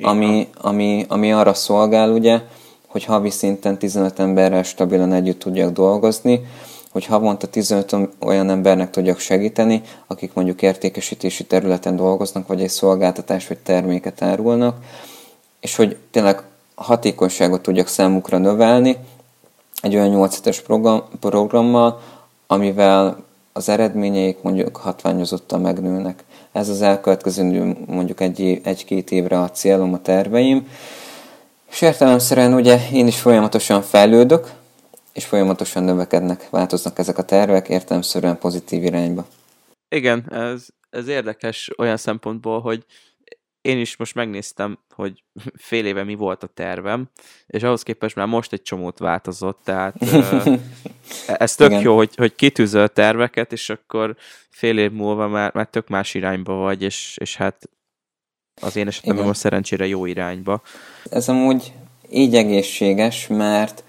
Ami, 0.00 0.48
ami, 0.60 1.04
ami 1.08 1.32
arra 1.32 1.54
szolgál 1.54 2.10
ugye, 2.10 2.40
hogy 2.94 3.04
havi 3.04 3.30
szinten 3.30 3.78
15 3.78 4.18
emberrel 4.18 4.62
stabilan 4.62 5.12
együtt 5.12 5.38
tudjak 5.38 5.72
dolgozni, 5.72 6.46
hogy 6.90 7.04
havonta 7.04 7.46
15 7.46 7.96
olyan 8.20 8.50
embernek 8.50 8.90
tudjak 8.90 9.18
segíteni, 9.18 9.82
akik 10.06 10.32
mondjuk 10.32 10.62
értékesítési 10.62 11.44
területen 11.44 11.96
dolgoznak, 11.96 12.46
vagy 12.46 12.62
egy 12.62 12.68
szolgáltatás 12.68 13.48
vagy 13.48 13.58
terméket 13.58 14.22
árulnak, 14.22 14.76
és 15.60 15.76
hogy 15.76 15.96
tényleg 16.10 16.42
hatékonyságot 16.74 17.62
tudjak 17.62 17.86
számukra 17.86 18.38
növelni 18.38 18.96
egy 19.82 19.94
olyan 19.94 20.08
8 20.08 20.46
es 20.46 20.60
program, 20.60 21.02
programmal, 21.20 22.00
amivel 22.46 23.24
az 23.52 23.68
eredményeik 23.68 24.42
mondjuk 24.42 24.76
hatványozottan 24.76 25.60
megnőnek. 25.60 26.24
Ez 26.52 26.68
az 26.68 26.82
elkövetkező 26.82 27.76
mondjuk 27.86 28.20
egy, 28.20 28.60
egy-két 28.64 29.10
évre 29.10 29.40
a 29.40 29.50
célom, 29.50 29.92
a 29.92 30.02
terveim, 30.02 30.66
és 31.74 31.80
értelemszerűen 31.80 32.54
ugye 32.54 32.78
én 32.92 33.06
is 33.06 33.20
folyamatosan 33.20 33.82
fejlődök, 33.82 34.50
és 35.12 35.24
folyamatosan 35.24 35.82
növekednek, 35.82 36.50
változnak 36.50 36.98
ezek 36.98 37.18
a 37.18 37.22
tervek 37.22 37.68
értelemszerűen 37.68 38.38
pozitív 38.38 38.84
irányba. 38.84 39.26
Igen, 39.88 40.32
ez, 40.32 40.66
ez 40.90 41.08
érdekes 41.08 41.70
olyan 41.78 41.96
szempontból, 41.96 42.60
hogy 42.60 42.84
én 43.60 43.78
is 43.78 43.96
most 43.96 44.14
megnéztem, 44.14 44.78
hogy 44.94 45.22
fél 45.68 45.86
éve 45.86 46.04
mi 46.04 46.14
volt 46.14 46.42
a 46.42 46.46
tervem, 46.46 47.10
és 47.46 47.62
ahhoz 47.62 47.82
képest 47.82 48.16
már 48.16 48.26
most 48.26 48.52
egy 48.52 48.62
csomót 48.62 48.98
változott, 48.98 49.60
tehát 49.64 49.94
ez 51.26 51.54
tök 51.54 51.70
Igen. 51.70 51.82
jó, 51.82 51.96
hogy, 51.96 52.14
hogy 52.16 52.34
kitűzöl 52.34 52.88
terveket, 52.88 53.52
és 53.52 53.70
akkor 53.70 54.16
fél 54.50 54.78
év 54.78 54.92
múlva 54.92 55.28
már, 55.28 55.54
már 55.54 55.66
tök 55.66 55.88
más 55.88 56.14
irányba 56.14 56.54
vagy, 56.54 56.82
és, 56.82 57.16
és 57.20 57.36
hát 57.36 57.68
az 58.60 58.76
én 58.76 58.86
esetemben 58.86 59.24
most 59.24 59.40
szerencsére 59.40 59.86
jó 59.86 60.06
irányba. 60.06 60.60
Ez 61.10 61.28
amúgy 61.28 61.72
így 62.10 62.36
egészséges, 62.36 63.26
mert 63.26 63.82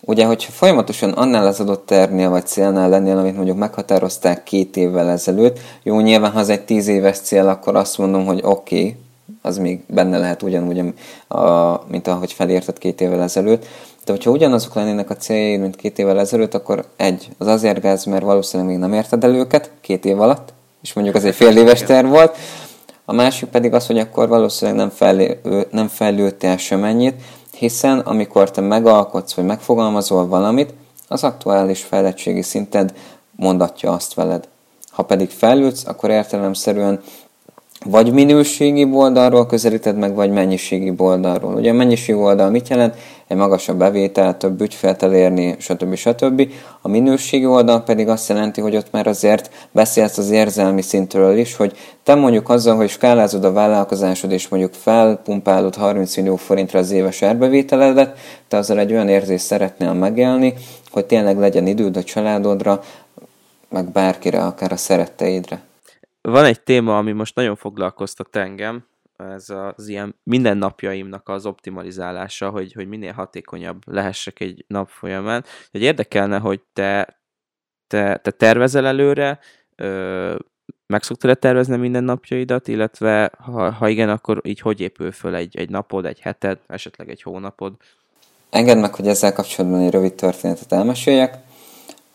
ugye, 0.00 0.24
hogyha 0.24 0.52
folyamatosan 0.52 1.10
annál 1.10 1.46
az 1.46 1.60
adott 1.60 1.86
tervnél 1.86 2.30
vagy 2.30 2.46
célnál 2.46 2.88
lennél, 2.88 3.18
amit 3.18 3.36
mondjuk 3.36 3.56
meghatározták 3.56 4.42
két 4.42 4.76
évvel 4.76 5.10
ezelőtt, 5.10 5.58
jó, 5.82 6.00
nyilván 6.00 6.30
ha 6.30 6.38
az 6.38 6.48
egy 6.48 6.64
tíz 6.64 6.86
éves 6.86 7.18
cél, 7.18 7.48
akkor 7.48 7.76
azt 7.76 7.98
mondom, 7.98 8.24
hogy 8.24 8.40
oké, 8.42 8.78
okay, 8.78 8.96
az 9.42 9.58
még 9.58 9.80
benne 9.86 10.18
lehet 10.18 10.42
ugyanúgy, 10.42 10.94
a, 11.28 11.80
mint 11.88 12.06
ahogy 12.06 12.32
felérted 12.32 12.78
két 12.78 13.00
évvel 13.00 13.22
ezelőtt. 13.22 13.66
De 14.04 14.12
hogyha 14.12 14.30
ugyanazok 14.30 14.74
lennének 14.74 15.10
a 15.10 15.16
céljaid, 15.16 15.60
mint 15.60 15.76
két 15.76 15.98
évvel 15.98 16.20
ezelőtt, 16.20 16.54
akkor 16.54 16.84
egy, 16.96 17.28
az 17.38 17.46
azért 17.46 17.80
gáz, 17.80 18.04
mert 18.04 18.24
valószínűleg 18.24 18.72
még 18.72 18.80
nem 18.80 18.92
érted 18.92 19.24
el 19.24 19.34
őket 19.34 19.70
két 19.80 20.04
év 20.04 20.20
alatt, 20.20 20.52
és 20.82 20.92
mondjuk 20.92 21.16
az 21.16 21.24
egy 21.24 21.34
fél 21.34 21.56
éves 21.56 21.82
terv 21.82 22.08
volt, 22.08 22.36
a 23.08 23.12
másik 23.12 23.48
pedig 23.48 23.72
az, 23.72 23.86
hogy 23.86 23.98
akkor 23.98 24.28
valószínűleg 24.28 24.80
nem, 24.80 24.90
fejlő, 24.90 25.40
nem 25.70 25.88
fejlődtél 25.88 26.56
semennyit, 26.56 27.22
hiszen 27.52 27.98
amikor 27.98 28.50
te 28.50 28.60
megalkotsz, 28.60 29.34
vagy 29.34 29.44
megfogalmazol 29.44 30.26
valamit, 30.26 30.74
az 31.08 31.24
aktuális 31.24 31.82
fejlettségi 31.82 32.42
szinted 32.42 32.94
mondatja 33.36 33.92
azt 33.92 34.14
veled. 34.14 34.48
Ha 34.90 35.02
pedig 35.02 35.30
fejlődsz, 35.30 35.86
akkor 35.86 36.10
értelemszerűen 36.10 37.02
vagy 37.84 38.12
minőségi 38.12 38.88
oldalról 38.92 39.46
közelíted 39.46 39.96
meg, 39.96 40.14
vagy 40.14 40.30
mennyiségi 40.30 40.92
oldalról. 40.96 41.54
Ugye 41.54 41.70
a 41.70 41.74
mennyiségi 41.74 42.18
oldal 42.18 42.50
mit 42.50 42.68
jelent? 42.68 42.94
Egy 43.26 43.36
magasabb 43.36 43.78
bevétel, 43.78 44.36
több 44.36 44.60
ügyfelt 44.60 45.02
elérni, 45.02 45.54
stb. 45.58 45.94
stb. 45.94 46.48
A 46.82 46.88
minőségi 46.88 47.46
oldal 47.46 47.82
pedig 47.82 48.08
azt 48.08 48.28
jelenti, 48.28 48.60
hogy 48.60 48.76
ott 48.76 48.90
már 48.90 49.06
azért 49.06 49.50
beszélsz 49.72 50.18
az 50.18 50.30
érzelmi 50.30 50.82
szintről 50.82 51.38
is, 51.38 51.56
hogy 51.56 51.76
te 52.02 52.14
mondjuk 52.14 52.48
azzal, 52.48 52.76
hogy 52.76 52.88
skálázod 52.88 53.44
a 53.44 53.52
vállalkozásod, 53.52 54.32
és 54.32 54.48
mondjuk 54.48 54.72
felpumpálod 54.72 55.74
30 55.74 56.16
millió 56.16 56.36
forintra 56.36 56.78
az 56.78 56.90
éves 56.90 57.22
árbevételedet, 57.22 58.18
te 58.48 58.56
azzal 58.56 58.78
egy 58.78 58.92
olyan 58.92 59.08
érzést 59.08 59.44
szeretnél 59.44 59.92
megélni, 59.92 60.54
hogy 60.90 61.04
tényleg 61.04 61.38
legyen 61.38 61.66
időd 61.66 61.96
a 61.96 62.02
családodra, 62.02 62.82
meg 63.68 63.90
bárkire, 63.90 64.38
akár 64.44 64.72
a 64.72 64.76
szeretteidre. 64.76 65.65
Van 66.26 66.44
egy 66.44 66.62
téma, 66.62 66.98
ami 66.98 67.12
most 67.12 67.34
nagyon 67.34 67.56
foglalkoztat 67.56 68.36
engem, 68.36 68.84
ez 69.16 69.50
az 69.50 69.88
ilyen 69.88 70.14
mindennapjaimnak 70.22 71.28
az 71.28 71.46
optimalizálása, 71.46 72.50
hogy, 72.50 72.72
hogy 72.72 72.88
minél 72.88 73.12
hatékonyabb 73.12 73.82
lehessek 73.86 74.40
egy 74.40 74.64
nap 74.68 74.88
folyamán. 74.88 75.44
Hogy 75.70 75.82
érdekelne, 75.82 76.38
hogy 76.38 76.60
te, 76.72 77.20
te, 77.86 78.16
te 78.16 78.30
tervezel 78.30 78.86
előre, 78.86 79.38
ö, 79.76 80.34
meg 80.86 81.02
szoktad 81.02 81.38
tervezni 81.38 81.76
minden 81.76 82.04
napjaidat, 82.04 82.68
illetve 82.68 83.30
ha, 83.38 83.70
ha 83.70 83.88
igen, 83.88 84.08
akkor 84.08 84.40
így 84.44 84.60
hogy 84.60 84.80
épül 84.80 85.12
föl 85.12 85.34
egy, 85.34 85.56
egy 85.56 85.70
napod, 85.70 86.06
egy 86.06 86.20
heted, 86.20 86.58
esetleg 86.66 87.10
egy 87.10 87.22
hónapod? 87.22 87.72
Engedd 88.50 88.78
meg, 88.78 88.94
hogy 88.94 89.06
ezzel 89.06 89.32
kapcsolatban 89.32 89.80
egy 89.80 89.90
rövid 89.90 90.14
történetet 90.14 90.72
elmeséljek. 90.72 91.45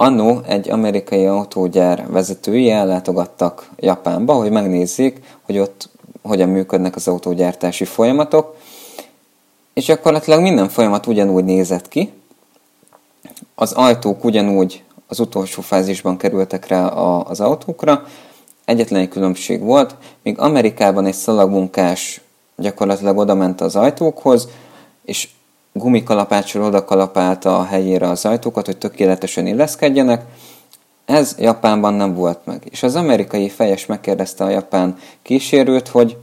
Annó 0.02 0.41
egy 0.47 0.70
amerikai 0.70 1.26
autógyár 1.26 2.06
vezetői 2.10 2.70
ellátogattak 2.70 3.70
Japánba, 3.78 4.34
hogy 4.34 4.52
megnézzék, 4.52 5.22
hogy 5.41 5.58
ott 5.58 5.89
hogyan 6.22 6.49
működnek 6.49 6.95
az 6.95 7.08
autógyártási 7.08 7.86
folyamatok, 7.86 8.56
és 9.74 9.86
gyakorlatilag 9.86 10.41
minden 10.41 10.70
folyamat 10.70 11.08
ugyanúgy 11.08 11.43
nézett 11.43 11.88
ki. 11.88 12.12
Az 13.56 13.72
ajtók 13.72 14.24
ugyanúgy 14.24 14.84
az 15.08 15.20
utolsó 15.20 15.62
fázisban 15.62 16.18
kerültek 16.18 16.68
rá 16.68 16.88
az 16.88 17.39
autókra, 17.39 18.04
egyetlen 18.66 19.02
egy 19.02 19.10
különbség 19.10 19.62
volt, 19.62 19.95
míg 20.24 20.39
Amerikában 20.39 21.06
egy 21.06 21.14
szalagmunkás 21.14 22.22
gyakorlatilag 22.56 23.18
oda 23.18 23.36
ment 23.36 23.62
az 23.62 23.76
ajtókhoz, 23.76 24.47
és 25.06 25.30
gumikalapáccsal 25.74 26.64
oda 26.64 26.86
kalapálta 26.86 27.58
a 27.58 27.64
helyére 27.64 28.10
az 28.10 28.26
ajtókat, 28.26 28.66
hogy 28.66 28.78
tökéletesen 28.78 29.48
illeszkedjenek. 29.48 30.26
Ez 31.06 31.36
Japánban 31.40 31.94
nem 31.94 32.14
volt 32.14 32.46
meg. 32.46 32.64
És 32.70 32.84
az 32.84 32.96
amerikai 32.96 33.50
fejes 33.50 33.86
megkérdezte 33.86 34.44
a 34.44 34.50
japán 34.50 34.98
kísérőt, 35.22 35.88
hogy 35.88 36.18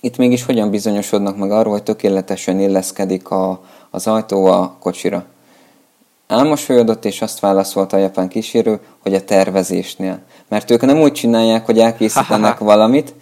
itt 0.00 0.16
mégis 0.16 0.44
hogyan 0.44 0.70
bizonyosodnak 0.70 1.36
meg 1.36 1.50
arról, 1.50 1.72
hogy 1.72 1.82
tökéletesen 1.82 2.60
illeszkedik 2.60 3.30
a, 3.30 3.60
az 3.90 4.06
ajtó 4.06 4.44
a 4.44 4.76
kocsira. 4.80 5.24
Elmosolyodott, 6.26 7.04
és 7.04 7.22
azt 7.22 7.40
válaszolta 7.40 7.96
a 7.96 8.00
japán 8.00 8.28
kísérő, 8.28 8.80
hogy 9.02 9.14
a 9.14 9.24
tervezésnél. 9.24 10.18
Mert 10.48 10.70
ők 10.70 10.80
nem 10.80 11.00
úgy 11.00 11.12
csinálják, 11.12 11.66
hogy 11.66 11.78
elkészítenek 11.78 12.58
valamit, 12.72 13.14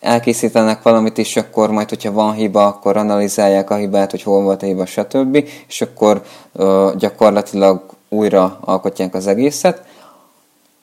elkészítenek 0.00 0.82
valamit, 0.82 1.18
és 1.18 1.36
akkor 1.36 1.70
majd, 1.70 1.88
hogyha 1.88 2.12
van 2.12 2.32
hiba, 2.32 2.66
akkor 2.66 2.96
analizálják 2.96 3.70
a 3.70 3.74
hibát, 3.74 4.10
hogy 4.10 4.22
hol 4.22 4.42
volt 4.42 4.62
a 4.62 4.66
hiba, 4.66 4.86
stb. 4.86 5.48
És 5.68 5.80
akkor 5.80 6.22
ö, 6.52 6.90
gyakorlatilag 6.98 7.82
újra 8.08 8.58
alkotják 8.60 9.14
az 9.14 9.26
egészet. 9.26 9.82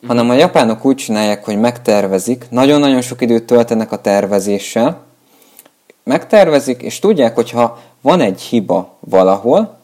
Hanem 0.07 0.29
a 0.29 0.33
japánok 0.33 0.85
úgy 0.85 0.95
csinálják, 0.95 1.45
hogy 1.45 1.59
megtervezik, 1.59 2.45
nagyon-nagyon 2.49 3.01
sok 3.01 3.21
időt 3.21 3.43
töltenek 3.43 3.91
a 3.91 4.01
tervezéssel, 4.01 5.05
megtervezik, 6.03 6.81
és 6.81 6.99
tudják, 6.99 7.35
hogy 7.35 7.51
ha 7.51 7.79
van 8.01 8.21
egy 8.21 8.41
hiba 8.41 8.95
valahol, 8.99 9.77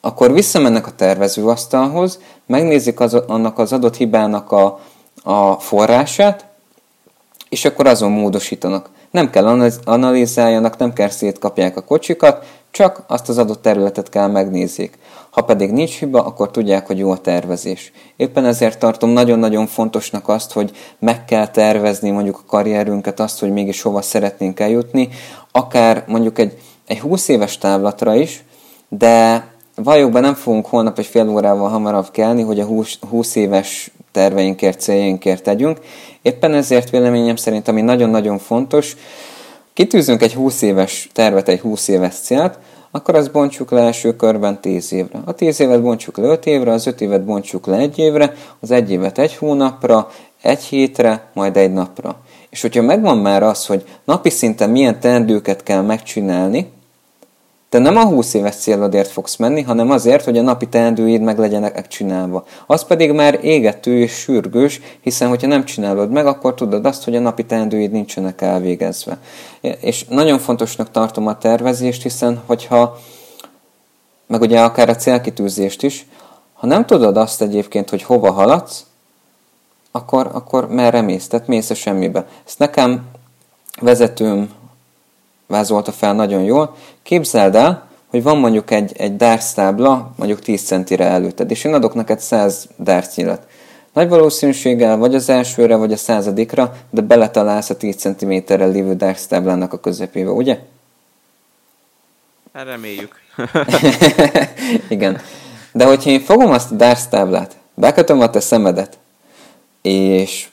akkor 0.00 0.32
visszamennek 0.32 0.86
a 0.86 0.94
tervezőasztalhoz, 0.96 2.20
megnézik 2.46 3.00
az, 3.00 3.14
annak 3.14 3.58
az 3.58 3.72
adott 3.72 3.96
hibának 3.96 4.52
a, 4.52 4.80
a 5.22 5.52
forrását, 5.52 6.46
és 7.56 7.64
akkor 7.64 7.86
azon 7.86 8.10
módosítanak. 8.10 8.90
Nem 9.10 9.30
kell 9.30 9.70
analizáljanak, 9.84 10.76
nem 10.76 10.92
kell 10.92 11.08
szétkapják 11.08 11.76
a 11.76 11.84
kocsikat, 11.84 12.44
csak 12.70 13.04
azt 13.06 13.28
az 13.28 13.38
adott 13.38 13.62
területet 13.62 14.08
kell 14.08 14.28
megnézzék. 14.28 14.98
Ha 15.30 15.40
pedig 15.40 15.70
nincs 15.70 15.98
hiba, 15.98 16.24
akkor 16.24 16.50
tudják, 16.50 16.86
hogy 16.86 16.98
jó 16.98 17.10
a 17.10 17.18
tervezés. 17.18 17.92
Éppen 18.16 18.44
ezért 18.44 18.78
tartom 18.78 19.10
nagyon-nagyon 19.10 19.66
fontosnak 19.66 20.28
azt, 20.28 20.52
hogy 20.52 20.70
meg 20.98 21.24
kell 21.24 21.48
tervezni 21.48 22.10
mondjuk 22.10 22.36
a 22.36 22.46
karrierünket, 22.46 23.20
azt, 23.20 23.40
hogy 23.40 23.50
mégis 23.50 23.82
hova 23.82 24.02
szeretnénk 24.02 24.60
eljutni, 24.60 25.08
akár 25.52 26.04
mondjuk 26.06 26.38
egy, 26.38 26.58
egy 26.86 27.00
20 27.00 27.28
éves 27.28 27.58
távlatra 27.58 28.14
is, 28.14 28.44
de 28.88 29.46
valójában 29.74 30.22
nem 30.22 30.34
fogunk 30.34 30.66
holnap 30.66 30.98
egy 30.98 31.06
fél 31.06 31.28
órával 31.28 31.68
hamarabb 31.68 32.10
kelni, 32.10 32.42
hogy 32.42 32.60
a 32.60 32.64
20, 32.64 32.98
20 33.08 33.34
éves 33.34 33.90
terveinkért, 34.16 34.80
céljainkért 34.80 35.42
tegyünk. 35.42 35.78
Éppen 36.22 36.54
ezért 36.54 36.90
véleményem 36.90 37.36
szerint, 37.36 37.68
ami 37.68 37.80
nagyon-nagyon 37.80 38.38
fontos, 38.38 38.96
kitűzünk 39.72 40.22
egy 40.22 40.34
20 40.34 40.62
éves 40.62 41.08
tervet, 41.12 41.48
egy 41.48 41.60
20 41.60 41.88
éves 41.88 42.14
célt, 42.14 42.58
akkor 42.90 43.14
azt 43.14 43.32
bontsuk 43.32 43.70
le 43.70 43.80
első 43.80 44.16
körben 44.16 44.60
10 44.60 44.92
évre. 44.92 45.18
A 45.24 45.32
10 45.32 45.60
évet 45.60 45.82
bontsuk 45.82 46.16
le 46.16 46.26
5 46.26 46.46
évre, 46.46 46.72
az 46.72 46.86
5 46.86 47.00
évet 47.00 47.24
bontsuk 47.24 47.66
le 47.66 47.76
1 47.76 47.98
évre, 47.98 48.32
az 48.60 48.70
1 48.70 48.90
évet 48.90 49.18
egy 49.18 49.34
hónapra, 49.34 50.10
egy 50.42 50.62
hétre, 50.62 51.30
majd 51.34 51.56
egy 51.56 51.72
napra. 51.72 52.16
És 52.50 52.60
hogyha 52.60 52.82
megvan 52.82 53.18
már 53.18 53.42
az, 53.42 53.66
hogy 53.66 53.84
napi 54.04 54.30
szinten 54.30 54.70
milyen 54.70 55.00
teendőket 55.00 55.62
kell 55.62 55.82
megcsinálni, 55.82 56.72
te 57.68 57.78
nem 57.78 57.96
a 57.96 58.04
20 58.04 58.34
éves 58.34 58.54
célodért 58.54 59.08
fogsz 59.08 59.36
menni, 59.36 59.62
hanem 59.62 59.90
azért, 59.90 60.24
hogy 60.24 60.38
a 60.38 60.42
napi 60.42 60.68
teendőid 60.68 61.20
meg 61.20 61.38
legyenek 61.38 61.88
csinálva. 61.88 62.44
Az 62.66 62.84
pedig 62.84 63.12
már 63.12 63.38
égető 63.42 63.98
és 63.98 64.12
sürgős, 64.12 64.80
hiszen 65.00 65.28
hogyha 65.28 65.46
nem 65.46 65.64
csinálod 65.64 66.10
meg, 66.10 66.26
akkor 66.26 66.54
tudod 66.54 66.86
azt, 66.86 67.04
hogy 67.04 67.16
a 67.16 67.20
napi 67.20 67.44
teendőid 67.44 67.90
nincsenek 67.90 68.40
elvégezve. 68.40 69.18
És 69.60 70.04
nagyon 70.08 70.38
fontosnak 70.38 70.90
tartom 70.90 71.26
a 71.26 71.38
tervezést, 71.38 72.02
hiszen 72.02 72.42
hogyha, 72.46 72.98
meg 74.26 74.40
ugye 74.40 74.60
akár 74.60 74.88
a 74.88 74.96
célkitűzést 74.96 75.82
is, 75.82 76.06
ha 76.52 76.66
nem 76.66 76.86
tudod 76.86 77.16
azt 77.16 77.42
egyébként, 77.42 77.90
hogy 77.90 78.02
hova 78.02 78.30
haladsz, 78.32 78.84
akkor, 79.90 80.30
akkor 80.32 80.68
merre 80.68 81.00
mész? 81.00 81.28
Tehát 81.28 81.46
mész 81.46 81.70
a 81.70 81.74
semmibe. 81.74 82.26
Ezt 82.46 82.58
nekem 82.58 83.04
vezetőm 83.80 84.50
vázolta 85.46 85.92
fel 85.92 86.14
nagyon 86.14 86.42
jól. 86.42 86.76
Képzeld 87.02 87.54
el, 87.54 87.86
hogy 88.06 88.22
van 88.22 88.38
mondjuk 88.38 88.70
egy, 88.70 88.92
egy 88.96 89.16
dárctábla, 89.16 90.12
mondjuk 90.16 90.40
10 90.40 90.62
centire 90.62 91.04
előtted, 91.04 91.50
és 91.50 91.64
én 91.64 91.74
adok 91.74 91.94
neked 91.94 92.20
100 92.20 92.68
dárcnyilat. 92.76 93.46
Nagy 93.92 94.08
valószínűséggel 94.08 94.96
vagy 94.96 95.14
az 95.14 95.28
elsőre, 95.28 95.76
vagy 95.76 95.92
a 95.92 95.96
századikra, 95.96 96.74
de 96.90 97.00
beletalálsz 97.00 97.70
a 97.70 97.76
10 97.76 97.96
cm-rel 97.96 98.70
lévő 98.70 98.94
dárctáblának 98.94 99.72
a 99.72 99.80
közepébe, 99.80 100.30
ugye? 100.30 100.58
Hát 102.52 102.66
reméljük. 102.66 103.20
Igen. 104.88 105.20
De 105.72 105.84
hogyha 105.84 106.10
én 106.10 106.20
fogom 106.20 106.50
azt 106.50 106.70
a 106.70 106.74
dárctáblát, 106.74 107.56
bekötöm 107.74 108.20
a 108.20 108.30
te 108.30 108.40
szemedet, 108.40 108.98
és 109.82 110.48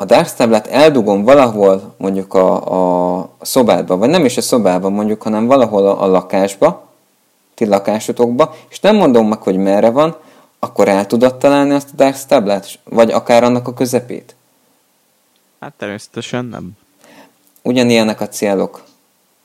a 0.00 0.04
dárctáblát 0.04 0.66
eldugom 0.66 1.22
valahol 1.22 1.94
mondjuk 1.96 2.34
a, 2.34 3.18
a 3.18 3.28
szobádba, 3.40 3.96
vagy 3.96 4.08
nem 4.08 4.24
is 4.24 4.36
a 4.36 4.40
szobában 4.40 4.92
mondjuk, 4.92 5.22
hanem 5.22 5.46
valahol 5.46 5.86
a, 5.86 6.02
a 6.02 6.06
lakásba, 6.06 6.88
ti 7.54 7.66
lakásotokba, 7.66 8.54
és 8.68 8.80
nem 8.80 8.96
mondom 8.96 9.28
meg, 9.28 9.42
hogy 9.42 9.56
merre 9.56 9.90
van, 9.90 10.16
akkor 10.58 10.88
el 10.88 11.06
tudod 11.06 11.36
találni 11.36 11.72
azt 11.72 11.88
a 11.92 11.96
dárctáblát? 11.96 12.78
Vagy 12.84 13.10
akár 13.10 13.44
annak 13.44 13.68
a 13.68 13.74
közepét? 13.74 14.34
Hát 15.60 15.72
természetesen 15.78 16.44
nem. 16.44 16.70
Ugyanilyenek 17.62 18.20
a 18.20 18.28
célok 18.28 18.84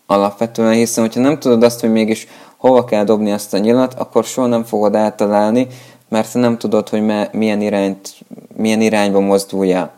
alapvetően, 0.06 0.74
hiszen 0.74 1.04
hogyha 1.04 1.22
nem 1.22 1.40
tudod 1.40 1.64
azt, 1.64 1.80
hogy 1.80 1.92
mégis 1.92 2.28
hova 2.58 2.86
kell 2.86 3.04
dobni 3.04 3.32
azt 3.32 3.54
a 3.54 3.58
nyilat, 3.58 3.94
akkor 3.94 4.24
soha 4.24 4.48
nem 4.48 4.64
fogod 4.64 4.96
eltalálni, 4.96 5.68
mert 6.10 6.34
nem 6.34 6.58
tudod, 6.58 6.90
hogy 6.90 7.02
milyen, 7.32 7.62
irányt, 7.62 8.16
milyen 8.56 8.82
irányba 8.82 9.20
mozduljál. 9.20 9.94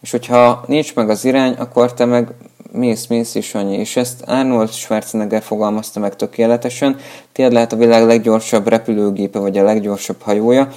És 0.00 0.10
hogyha 0.10 0.64
nincs 0.66 0.94
meg 0.94 1.10
az 1.10 1.24
irány, 1.24 1.52
akkor 1.52 1.94
te 1.94 2.04
meg 2.04 2.34
mész, 2.72 3.06
mész 3.06 3.34
is 3.34 3.54
annyi. 3.54 3.76
És 3.76 3.96
ezt 3.96 4.22
Arnold 4.26 4.70
Schwarzenegger 4.72 5.42
fogalmazta 5.42 6.00
meg 6.00 6.16
tökéletesen. 6.16 6.96
Tiéd 7.32 7.52
lehet 7.52 7.72
a 7.72 7.76
világ 7.76 8.06
leggyorsabb 8.06 8.68
repülőgépe, 8.68 9.38
vagy 9.38 9.58
a 9.58 9.62
leggyorsabb 9.62 10.22
hajója. 10.22 10.68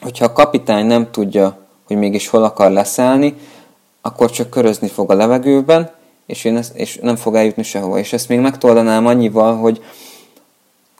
Hogyha 0.00 0.24
a 0.24 0.32
kapitány 0.32 0.86
nem 0.86 1.10
tudja, 1.10 1.58
hogy 1.86 1.96
mégis 1.96 2.28
hol 2.28 2.44
akar 2.44 2.70
leszállni, 2.70 3.34
akkor 4.00 4.30
csak 4.30 4.50
körözni 4.50 4.88
fog 4.88 5.10
a 5.10 5.14
levegőben, 5.14 5.90
és, 6.26 6.44
én 6.44 6.56
ezt, 6.56 6.76
és 6.76 6.98
nem 7.02 7.16
fog 7.16 7.34
eljutni 7.34 7.62
sehova. 7.62 7.98
És 7.98 8.12
ezt 8.12 8.28
még 8.28 8.38
megtoldanám 8.38 9.06
annyival, 9.06 9.56
hogy 9.56 9.82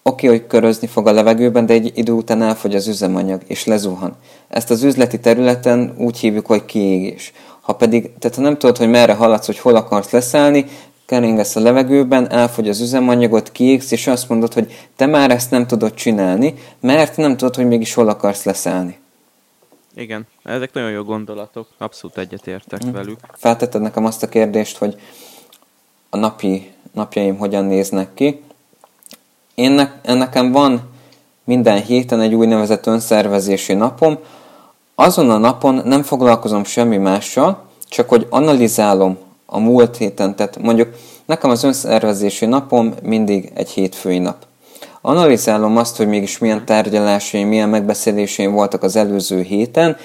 oké, 0.07 0.27
hogy 0.27 0.47
körözni 0.47 0.87
fog 0.87 1.07
a 1.07 1.13
levegőben, 1.13 1.67
de 1.67 1.73
egy 1.73 1.93
idő 1.95 2.13
után 2.13 2.43
elfogy 2.43 2.75
az 2.75 2.87
üzemanyag, 2.87 3.43
és 3.47 3.65
lezuhan. 3.65 4.17
Ezt 4.49 4.71
az 4.71 4.83
üzleti 4.83 5.21
területen 5.21 5.95
úgy 5.99 6.19
hívjuk, 6.19 6.47
hogy 6.47 6.65
kiégés. 6.65 7.33
Ha 7.61 7.73
pedig, 7.73 8.11
tehát 8.19 8.37
ha 8.37 8.43
nem 8.43 8.59
tudod, 8.59 8.77
hogy 8.77 8.89
merre 8.89 9.13
haladsz, 9.13 9.47
hogy 9.47 9.59
hol 9.59 9.75
akarsz 9.77 10.11
leszállni, 10.11 10.67
keringesz 11.07 11.57
a 11.57 11.61
levegőben, 11.61 12.31
elfogy 12.31 12.69
az 12.69 12.81
üzemanyagot, 12.81 13.53
kiégsz, 13.53 13.91
és 13.91 14.07
azt 14.07 14.29
mondod, 14.29 14.53
hogy 14.53 14.89
te 14.97 15.07
már 15.07 15.31
ezt 15.31 15.51
nem 15.51 15.67
tudod 15.67 15.95
csinálni, 15.95 16.55
mert 16.81 17.17
nem 17.17 17.37
tudod, 17.37 17.55
hogy 17.55 17.67
mégis 17.67 17.95
hol 17.95 18.09
akarsz 18.09 18.45
leszállni. 18.45 18.99
Igen, 19.95 20.27
ezek 20.43 20.73
nagyon 20.73 20.91
jó 20.91 21.03
gondolatok, 21.03 21.69
abszolút 21.79 22.19
egyetértek 22.19 22.83
hmm. 22.83 22.93
velük. 22.93 23.19
Feltetted 23.33 23.83
nekem 23.83 24.05
azt 24.05 24.23
a 24.23 24.29
kérdést, 24.29 24.77
hogy 24.77 25.01
a 26.11 26.17
napi 26.17 26.71
napjaim 26.93 27.37
hogyan 27.37 27.65
néznek 27.65 28.15
ki. 28.15 28.41
Én 29.57 29.71
ne, 29.71 30.15
nekem 30.15 30.53
van 30.53 30.81
minden 31.45 31.83
héten 31.83 32.21
egy 32.21 32.35
úgynevezett 32.35 32.87
önszervezési 32.87 33.75
napom, 33.75 34.19
azon 34.95 35.31
a 35.31 35.37
napon 35.37 35.83
nem 35.85 36.03
foglalkozom 36.03 36.65
semmi 36.65 36.97
mással, 36.97 37.63
csak 37.89 38.09
hogy 38.09 38.27
analizálom 38.31 39.19
a 39.47 39.59
múlt 39.59 39.97
héten, 39.97 40.37
tehát 40.37 40.59
mondjuk 40.63 40.89
nekem 41.27 41.51
az 41.51 41.65
önszervezési 41.65 42.47
napom 42.47 42.95
mindig 43.03 43.53
egy 43.55 43.69
hétfői 43.69 44.19
nap. 44.19 44.37
Analizálom 45.01 45.77
azt, 45.77 45.97
hogy 45.97 46.09
mégis 46.09 46.39
milyen 46.39 46.65
tárgyalásaim, 46.65 47.49
milyen 47.49 47.69
megbeszéléseim 47.69 48.53
voltak 48.53 48.83
az 48.83 48.97
előző 48.97 49.43
héten, 49.43 49.97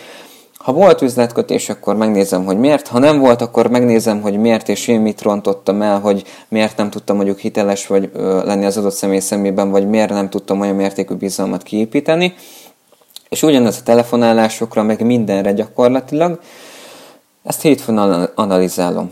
Ha 0.64 0.72
volt 0.72 1.02
üzletkötés, 1.02 1.70
akkor 1.70 1.96
megnézem, 1.96 2.46
hogy 2.46 2.58
miért. 2.58 2.88
Ha 2.88 3.00
nem 3.00 3.20
volt, 3.20 3.42
akkor 3.42 3.68
megnézem, 3.68 4.22
hogy 4.22 4.38
miért 4.38 4.70
és 4.70 4.88
én 4.88 5.00
mit 5.00 5.22
rontottam 5.22 5.82
el, 5.82 6.00
hogy 6.00 6.24
miért 6.48 6.78
nem 6.78 6.90
tudtam 6.90 7.16
mondjuk 7.16 7.40
hiteles 7.40 7.88
vagy 7.88 8.10
ö, 8.14 8.46
lenni 8.46 8.66
az 8.66 8.78
adott 8.78 8.94
személy 8.94 9.20
szemében, 9.20 9.70
vagy 9.70 9.90
miért 9.90 10.10
nem 10.10 10.30
tudtam 10.30 10.60
olyan 10.60 10.76
mértékű 10.76 11.14
bizalmat 11.14 11.64
kiépíteni. 11.64 12.34
És 13.30 13.44
ugyanez 13.44 13.78
a 13.80 13.84
telefonálásokra, 13.84 14.84
meg 14.84 15.06
mindenre 15.06 15.52
gyakorlatilag. 15.52 16.40
Ezt 17.44 17.62
hétfőn 17.62 17.98
analizálom. 18.36 19.12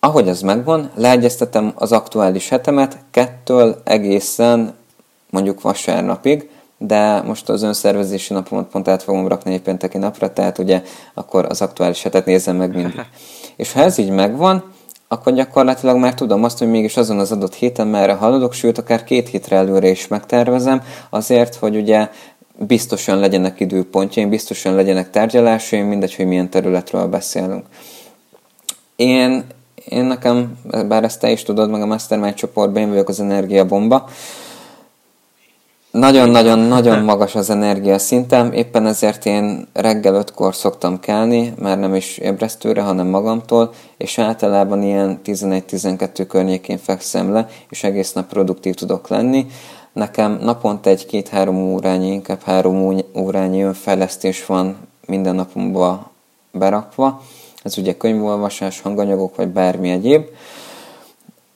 Ahogy 0.00 0.28
ez 0.28 0.40
megvan, 0.40 0.90
leegyeztetem 0.94 1.72
az 1.74 1.92
aktuális 1.92 2.48
hetemet 2.48 2.98
kettől 3.10 3.80
egészen 3.84 4.74
mondjuk 5.30 5.60
vasárnapig, 5.60 6.48
de 6.86 7.22
most 7.22 7.48
az 7.48 7.62
önszervezési 7.62 8.32
napomat 8.32 8.68
pont 8.68 8.88
át 8.88 9.02
fogom 9.02 9.28
rakni 9.28 9.54
egy 9.54 9.60
pénteki 9.60 9.98
napra, 9.98 10.32
tehát 10.32 10.58
ugye 10.58 10.82
akkor 11.14 11.46
az 11.48 11.62
aktuális 11.62 12.02
hetet 12.02 12.26
nézem 12.26 12.56
meg 12.56 12.74
mindig. 12.74 13.00
És 13.56 13.72
ha 13.72 13.80
ez 13.80 13.98
így 13.98 14.10
megvan, 14.10 14.64
akkor 15.08 15.32
gyakorlatilag 15.32 15.96
már 15.96 16.14
tudom 16.14 16.44
azt, 16.44 16.58
hogy 16.58 16.70
mégis 16.70 16.96
azon 16.96 17.18
az 17.18 17.32
adott 17.32 17.54
héten 17.54 17.86
merre 17.86 18.12
haladok, 18.12 18.52
sőt, 18.52 18.78
akár 18.78 19.04
két 19.04 19.28
hétre 19.28 19.56
előre 19.56 19.88
is 19.88 20.08
megtervezem, 20.08 20.82
azért, 21.10 21.54
hogy 21.54 21.76
ugye 21.76 22.08
biztosan 22.58 23.18
legyenek 23.18 23.60
időpontjaim, 23.60 24.28
biztosan 24.28 24.74
legyenek 24.74 25.10
tárgyalásaim, 25.10 25.86
mindegy, 25.86 26.14
hogy 26.14 26.26
milyen 26.26 26.50
területről 26.50 27.06
beszélünk. 27.06 27.64
Én, 28.96 29.44
én 29.88 30.04
nekem, 30.04 30.58
bár 30.88 31.04
ezt 31.04 31.20
te 31.20 31.30
is 31.30 31.42
tudod, 31.42 31.70
meg 31.70 31.82
a 31.82 31.86
Mastermind 31.86 32.34
csoportban, 32.34 32.82
én 32.82 32.88
vagyok 32.88 33.08
az 33.08 33.20
energiabomba, 33.20 34.08
nagyon-nagyon-nagyon 35.92 37.04
magas 37.10 37.34
az 37.34 37.50
energia 37.50 37.98
szintem, 37.98 38.52
éppen 38.52 38.86
ezért 38.86 39.26
én 39.26 39.66
reggel 39.72 40.14
ötkor 40.14 40.54
szoktam 40.54 41.00
kelni, 41.00 41.54
már 41.58 41.78
nem 41.78 41.94
is 41.94 42.18
ébresztőre, 42.18 42.82
hanem 42.82 43.06
magamtól, 43.06 43.72
és 43.96 44.18
általában 44.18 44.82
ilyen 44.82 45.20
11-12 45.24 46.24
környékén 46.28 46.78
fekszem 46.78 47.32
le, 47.32 47.48
és 47.68 47.84
egész 47.84 48.12
nap 48.12 48.28
produktív 48.28 48.74
tudok 48.74 49.08
lenni. 49.08 49.46
Nekem 49.92 50.38
naponta 50.42 50.90
egy 50.90 51.06
két-három 51.06 51.56
órányi, 51.56 52.12
inkább 52.12 52.42
három 52.42 53.02
órányi 53.16 53.62
önfejlesztés 53.62 54.46
van 54.46 54.76
minden 55.06 55.34
napomba 55.34 56.10
berakva. 56.52 57.22
Ez 57.62 57.78
ugye 57.78 57.96
könyvolvasás, 57.96 58.80
hanganyagok, 58.80 59.36
vagy 59.36 59.48
bármi 59.48 59.90
egyéb. 59.90 60.24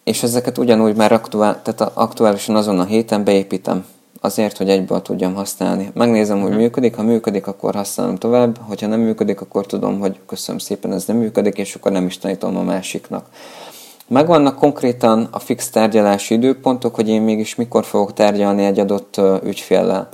És 0.05 0.23
ezeket 0.23 0.59
ugyanúgy 0.59 0.97
már 0.97 1.13
aktuál, 1.13 1.63
tehát 1.63 1.93
aktuálisan 1.95 2.57
azon 2.57 2.81
a 2.81 2.85
héten 2.85 3.25
beépítem 3.25 3.85
azért, 4.27 4.57
hogy 4.57 4.69
egyből 4.69 5.03
tudjam 5.03 5.35
használni. 5.35 5.91
Megnézem, 5.95 6.41
hogy 6.41 6.51
mhm. 6.51 6.59
működik, 6.59 6.95
ha 6.95 7.03
működik, 7.03 7.47
akkor 7.47 7.75
használom 7.75 8.17
tovább, 8.17 8.59
hogyha 8.61 8.87
nem 8.87 9.01
működik, 9.01 9.41
akkor 9.41 9.67
tudom, 9.67 10.01
hogy 10.01 10.19
köszönöm 10.27 10.59
szépen, 10.59 10.93
ez 10.93 11.05
nem 11.05 11.17
működik, 11.17 11.59
és 11.59 11.75
akkor 11.75 11.93
nem 11.93 12.07
is 12.07 12.19
tanítom 12.19 12.57
a 12.57 12.63
másiknak. 12.63 13.27
Megvannak 14.09 14.57
konkrétan 14.57 15.29
a 15.31 15.39
fix 15.39 15.71
tárgyalási 15.71 16.35
időpontok, 16.35 16.95
hogy 16.95 17.09
én 17.09 17.23
mégis 17.23 17.55
mikor 17.55 17.85
fogok 17.85 18.13
tárgyalni 18.13 18.65
egy 18.65 18.79
adott 18.79 19.21
ügyféllel. 19.45 20.09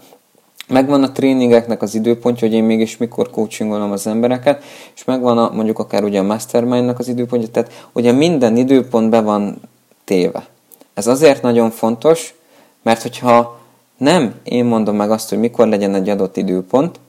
Megvan 0.69 1.03
a 1.03 1.13
tréningeknek 1.13 1.83
az 1.83 1.95
időpontja, 1.95 2.49
hogy 2.49 2.57
én 2.57 2.65
mégis 2.65 2.97
mikor 2.97 3.31
coachingolom 3.31 3.93
az 3.93 4.07
embereket, 4.07 4.63
és 4.95 5.05
megvan 5.05 5.39
a, 5.39 5.51
mondjuk 5.55 5.79
akár 5.79 6.05
ugye 6.05 6.19
a 6.19 6.23
mastermindnak 6.23 6.99
az 6.99 7.09
időpontja, 7.09 7.49
tehát 7.49 7.89
ugye 7.93 8.13
minden 8.13 8.57
időpont 8.57 9.11
be 9.11 9.21
van 9.21 9.61
téve. 10.05 10.47
Ez 10.95 11.07
azért 11.07 11.43
nagyon 11.43 11.71
fontos, 11.71 12.35
mert 12.83 13.03
hogyha 13.03 13.61
nem 13.97 14.35
én 14.43 14.65
mondom 14.65 14.97
meg 14.97 15.11
azt, 15.11 15.29
hogy 15.29 15.39
mikor 15.39 15.69
legyen 15.69 15.95
egy 15.95 16.09
adott 16.09 16.37
időpont, 16.37 17.01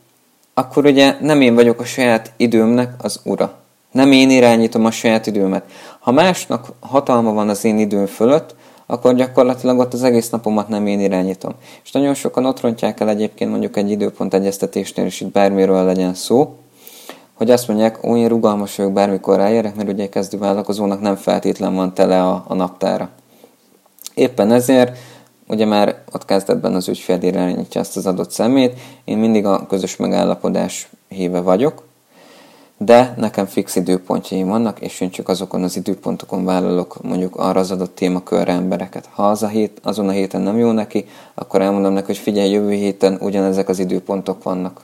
akkor 0.54 0.86
ugye 0.86 1.16
nem 1.22 1.42
én 1.42 1.56
vagyok 1.56 1.80
a 1.80 1.86
saját 1.86 2.32
időmnek 2.38 2.94
az 2.98 3.20
ura. 3.24 3.54
Nem 3.92 4.12
én 4.12 4.30
irányítom 4.30 4.86
a 4.86 4.92
saját 4.92 5.28
időmet. 5.28 5.64
Ha 6.00 6.12
másnak 6.12 6.68
hatalma 6.80 7.34
van 7.34 7.50
az 7.50 7.66
én 7.66 7.78
időm 7.78 8.06
fölött, 8.06 8.56
akkor 8.86 9.16
gyakorlatilag 9.16 9.80
ott 9.80 9.94
az 9.94 10.04
egész 10.04 10.30
napomat 10.30 10.68
nem 10.68 10.88
én 10.88 11.00
irányítom. 11.00 11.54
És 11.84 11.92
nagyon 11.92 12.14
sokan 12.14 12.46
ott 12.46 12.62
rontják 12.62 13.00
el 13.00 13.10
egyébként 13.10 13.50
mondjuk 13.50 13.78
egy 13.78 13.92
időpont 13.92 14.34
egyeztetésnél, 14.34 15.06
és 15.06 15.22
itt 15.22 15.32
bármiről 15.32 15.86
legyen 15.86 16.14
szó, 16.14 16.58
hogy 17.34 17.52
azt 17.52 17.68
mondják, 17.68 18.04
olyan 18.04 18.30
rugalmas 18.30 18.76
vagyok, 18.76 18.94
bármikor 18.94 19.36
ráérek, 19.36 19.76
mert 19.76 19.90
ugye 19.90 20.10
kezdő 20.10 20.38
vállalkozónak 20.38 21.02
nem 21.02 21.16
feltétlen 21.16 21.76
van 21.76 21.94
tele 21.94 22.24
a, 22.24 22.44
a 22.48 22.54
naptára. 22.54 23.10
Éppen 24.14 24.52
ezért 24.52 24.98
ugye 25.54 25.66
már 25.66 26.04
ott 26.12 26.26
kezdetben 26.26 26.74
az 26.76 26.88
ügyfél 26.88 27.22
irányítja 27.22 27.82
ezt 27.82 27.98
az 27.98 28.06
adott 28.06 28.32
szemét, 28.32 28.80
én 29.04 29.18
mindig 29.18 29.46
a 29.46 29.68
közös 29.68 29.96
megállapodás 29.96 30.90
híve 31.08 31.40
vagyok, 31.42 31.84
de 32.78 33.14
nekem 33.18 33.46
fix 33.46 33.76
időpontjaim 33.76 34.48
vannak, 34.48 34.80
és 34.80 35.02
én 35.02 35.10
csak 35.10 35.28
azokon 35.30 35.64
az 35.64 35.76
időpontokon 35.76 36.46
vállalok 36.46 37.02
mondjuk 37.02 37.36
arra 37.36 37.60
az 37.60 37.72
adott 37.72 37.96
témakörre 37.96 38.52
embereket. 38.52 39.10
Ha 39.12 39.30
az 39.30 39.44
a 39.44 39.48
hét, 39.48 39.80
azon 39.84 40.08
a 40.08 40.12
héten 40.12 40.42
nem 40.42 40.58
jó 40.58 40.72
neki, 40.72 41.06
akkor 41.34 41.62
elmondom 41.62 41.94
neki, 41.94 42.06
hogy 42.06 42.18
figyelj, 42.18 42.50
jövő 42.50 42.72
héten 42.72 43.18
ugyanezek 43.22 43.70
az 43.70 43.80
időpontok 43.80 44.44
vannak. 44.44 44.82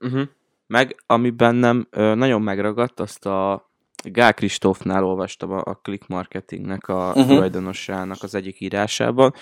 Uh-huh. 0.00 0.22
Meg, 0.66 0.96
ami 1.06 1.30
bennem 1.30 1.86
ö, 1.90 2.14
nagyon 2.14 2.42
megragadt, 2.42 3.00
azt 3.00 3.26
a 3.26 3.70
Gál 4.04 4.34
Kristófnál 4.34 5.04
olvastam 5.04 5.52
a, 5.52 5.62
a 5.64 5.78
Click 5.82 6.08
Marketingnek 6.08 6.88
a 6.88 7.06
uh-huh. 7.08 7.26
tulajdonosának 7.26 8.22
az 8.22 8.34
egyik 8.34 8.60
írásában, 8.60 9.34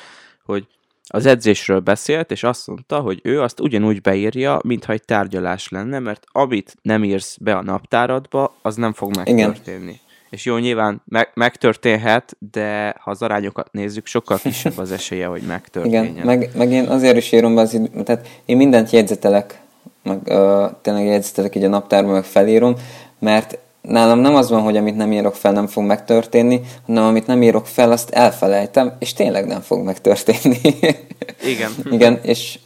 hogy 0.45 0.67
az 1.07 1.27
edzésről 1.27 1.81
beszélt, 1.81 2.31
és 2.31 2.43
azt 2.43 2.67
mondta, 2.67 3.01
hogy 3.01 3.21
ő 3.23 3.41
azt 3.41 3.61
ugyanúgy 3.61 4.01
beírja, 4.01 4.61
mintha 4.65 4.93
egy 4.93 5.05
tárgyalás 5.05 5.69
lenne, 5.69 5.99
mert 5.99 6.25
amit 6.33 6.77
nem 6.83 7.05
írsz 7.05 7.37
be 7.41 7.57
a 7.57 7.63
naptáradba, 7.63 8.55
az 8.63 8.77
nem 8.77 8.93
fog 8.93 9.17
megtörténni. 9.17 9.83
Igen. 9.83 10.01
És 10.31 10.45
jó, 10.45 10.57
nyilván 10.57 11.03
meg, 11.05 11.31
megtörténhet, 11.35 12.37
de 12.53 12.95
ha 13.01 13.11
az 13.11 13.23
arányokat 13.23 13.73
nézzük, 13.73 14.07
sokkal 14.07 14.39
kisebb 14.39 14.79
az 14.79 14.93
esélye, 14.93 15.27
hogy 15.27 15.43
megtörténjen. 15.43 16.05
Igen, 16.05 16.27
meg, 16.27 16.51
meg 16.55 16.71
én 16.71 16.89
azért 16.89 17.17
is 17.17 17.33
írom 17.33 17.55
be 17.55 17.61
az 17.61 17.75
idő, 17.75 18.03
tehát 18.03 18.29
én 18.45 18.57
mindent 18.57 18.91
jegyzetelek, 18.91 19.61
meg 20.03 20.19
uh, 20.27 20.71
tényleg 20.83 21.07
jegyzetelek 21.07 21.55
így 21.55 21.65
a 21.65 21.69
naptárban, 21.69 22.13
meg 22.13 22.25
felírom, 22.25 22.75
mert 23.19 23.59
nálam 23.83 24.19
nem 24.19 24.35
az 24.35 24.51
van, 24.51 24.63
hogy 24.63 24.77
amit 24.77 24.97
nem 24.97 25.13
írok 25.13 25.35
fel, 25.35 25.53
nem 25.53 25.67
fog 25.67 25.85
megtörténni, 25.85 26.61
hanem 26.87 27.05
amit 27.05 27.27
nem 27.27 27.43
írok 27.43 27.67
fel, 27.67 27.93
azt 27.93 28.11
elfelejtem, 28.11 28.93
és 28.99 29.13
tényleg 29.13 29.47
nem 29.47 29.61
fog 29.61 29.85
megtörténni. 29.85 30.61
Igen. 31.53 31.71
Igen, 31.91 32.19
és, 32.23 32.59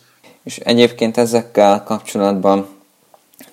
és 0.44 0.58
egyébként 0.58 1.16
ezekkel 1.16 1.82
kapcsolatban, 1.82 2.66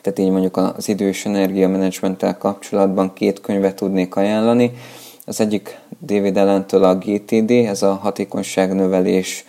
tehát 0.02 0.20
így 0.20 0.30
mondjuk 0.30 0.58
az 0.58 0.90
idő 0.90 1.08
és 1.08 1.26
energiamenedzsmenttel 1.26 2.38
kapcsolatban 2.38 3.14
két 3.14 3.42
könyvet 3.42 3.76
tudnék 3.76 4.16
ajánlani. 4.16 4.72
Az 5.26 5.40
egyik 5.40 5.80
David 6.06 6.38
Ellentől 6.38 6.84
a 6.84 6.96
GTD, 6.96 7.52
ez 7.52 7.82
a 7.82 7.94
hatékonyságnövelés 7.94 9.46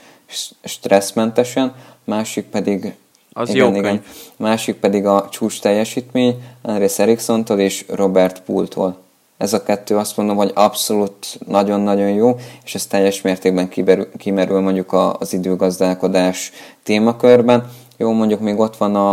stresszmentesen, 0.65 1.75
másik 2.05 2.45
pedig 2.45 2.95
az 3.35 3.49
igen, 3.49 3.73
jó 3.73 3.77
igen. 3.77 4.03
Másik 4.37 4.77
pedig 4.77 5.07
a 5.07 5.29
csúcs 5.31 5.61
teljesítmény, 5.61 6.43
Andrés 6.63 6.99
Eriksontól 6.99 7.59
és 7.59 7.85
Robert 7.89 8.41
Pooltól. 8.41 8.97
Ez 9.37 9.53
a 9.53 9.63
kettő 9.63 9.97
azt 9.97 10.17
mondom, 10.17 10.37
hogy 10.37 10.51
abszolút 10.55 11.39
nagyon-nagyon 11.47 12.09
jó, 12.09 12.37
és 12.65 12.75
ez 12.75 12.87
teljes 12.87 13.21
mértékben 13.21 13.69
kiberül, 13.69 14.09
kimerül 14.17 14.61
mondjuk 14.61 14.93
az 14.93 15.33
időgazdálkodás 15.33 16.53
témakörben. 16.83 17.71
Jó, 17.97 18.13
mondjuk 18.13 18.41
még 18.41 18.59
ott 18.59 18.77
van 18.77 18.97
a, 18.97 19.11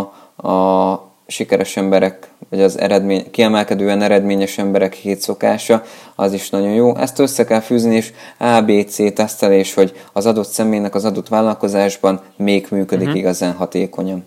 a 0.49 1.10
sikeres 1.31 1.77
emberek, 1.77 2.27
vagy 2.49 2.61
az 2.61 2.79
eredmény, 2.79 3.31
kiemelkedően 3.31 4.01
eredményes 4.01 4.57
emberek 4.57 4.93
hét 4.93 5.21
szokása, 5.21 5.83
az 6.15 6.33
is 6.33 6.49
nagyon 6.49 6.73
jó. 6.73 6.95
Ezt 6.95 7.19
össze 7.19 7.45
kell 7.45 7.59
fűzni, 7.59 7.95
és 7.95 8.11
ABC 8.37 9.13
tesztelés, 9.13 9.73
hogy 9.73 10.01
az 10.13 10.25
adott 10.25 10.47
személynek 10.47 10.95
az 10.95 11.05
adott 11.05 11.27
vállalkozásban 11.27 12.21
még 12.35 12.67
működik 12.71 13.07
uh-huh. 13.07 13.19
igazán 13.19 13.53
hatékonyan. 13.53 14.25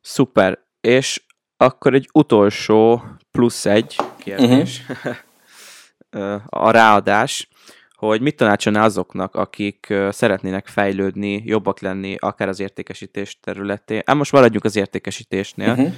Szuper. 0.00 0.58
És 0.80 1.22
akkor 1.56 1.94
egy 1.94 2.08
utolsó 2.12 3.02
plusz 3.30 3.66
egy 3.66 3.96
kérdés. 4.16 4.82
Uh-huh. 6.16 6.42
a 6.46 6.70
ráadás 6.70 7.48
hogy 8.06 8.20
mit 8.20 8.36
tanácsolná 8.36 8.84
azoknak, 8.84 9.34
akik 9.34 9.94
szeretnének 10.10 10.66
fejlődni, 10.66 11.42
jobbak 11.46 11.80
lenni, 11.80 12.16
akár 12.18 12.48
az 12.48 12.60
értékesítés 12.60 13.40
területén. 13.40 14.02
Hát 14.06 14.16
most 14.16 14.32
maradjunk 14.32 14.64
az 14.64 14.76
értékesítésnél. 14.76 15.70
Uh-huh. 15.70 15.92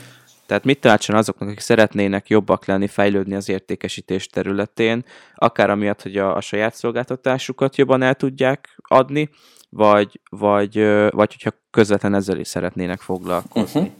Tehát 0.46 0.64
mit 0.64 0.80
tanácsolna 0.80 1.20
azoknak, 1.20 1.48
akik 1.48 1.60
szeretnének 1.60 2.28
jobbak 2.28 2.64
lenni, 2.64 2.86
fejlődni 2.86 3.34
az 3.34 3.48
értékesítés 3.48 4.26
területén, 4.26 5.04
akár 5.34 5.70
amiatt, 5.70 6.02
hogy 6.02 6.16
a, 6.16 6.36
a 6.36 6.40
saját 6.40 6.74
szolgáltatásukat 6.74 7.76
jobban 7.76 8.02
el 8.02 8.14
tudják 8.14 8.76
adni, 8.88 9.30
vagy, 9.68 10.20
vagy, 10.30 10.74
vagy 11.10 11.32
hogyha 11.32 11.58
közvetlen 11.70 12.14
ezzel 12.14 12.38
is 12.38 12.48
szeretnének 12.48 13.00
foglalkozni. 13.00 13.80
Uh-huh. 13.80 13.94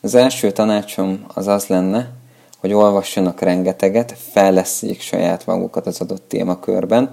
Az 0.00 0.14
első 0.14 0.50
tanácsom 0.50 1.24
az 1.34 1.46
az 1.46 1.66
lenne, 1.66 2.18
hogy 2.60 2.72
olvassanak 2.72 3.40
rengeteget, 3.40 4.14
fejleszék 4.32 5.00
saját 5.00 5.46
magukat 5.46 5.86
az 5.86 6.00
adott 6.00 6.28
témakörben. 6.28 7.10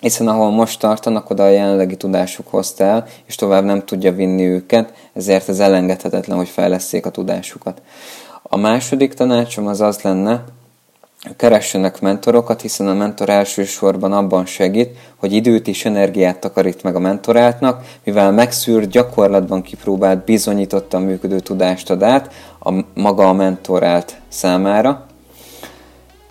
hiszen 0.00 0.28
ahol 0.28 0.50
most 0.50 0.80
tartanak, 0.80 1.30
oda 1.30 1.42
a 1.42 1.48
jelenlegi 1.48 1.96
tudásuk 1.96 2.48
hozta 2.48 2.84
el, 2.84 3.06
és 3.26 3.34
tovább 3.34 3.64
nem 3.64 3.84
tudja 3.84 4.12
vinni 4.12 4.44
őket, 4.44 4.92
ezért 5.12 5.48
ez 5.48 5.60
elengedhetetlen, 5.60 6.36
hogy 6.36 6.48
fejleszték 6.48 7.06
a 7.06 7.10
tudásukat. 7.10 7.82
A 8.42 8.56
második 8.56 9.14
tanácsom 9.14 9.66
az 9.66 9.80
az 9.80 10.00
lenne, 10.00 10.44
keressenek 11.36 12.00
mentorokat, 12.00 12.60
hiszen 12.60 12.88
a 12.88 12.94
mentor 12.94 13.28
elsősorban 13.28 14.12
abban 14.12 14.46
segít, 14.46 14.96
hogy 15.16 15.32
időt 15.32 15.68
és 15.68 15.84
energiát 15.84 16.38
takarít 16.38 16.82
meg 16.82 16.94
a 16.94 16.98
mentoráltnak, 16.98 17.84
mivel 18.04 18.32
megszűrt, 18.32 18.90
gyakorlatban 18.90 19.62
kipróbált, 19.62 20.24
bizonyítottan 20.24 21.02
működő 21.02 21.40
tudást 21.40 21.90
ad 21.90 22.02
át 22.02 22.32
a 22.60 22.72
maga 22.94 23.28
a 23.28 23.32
mentorált 23.32 24.16
számára. 24.28 25.04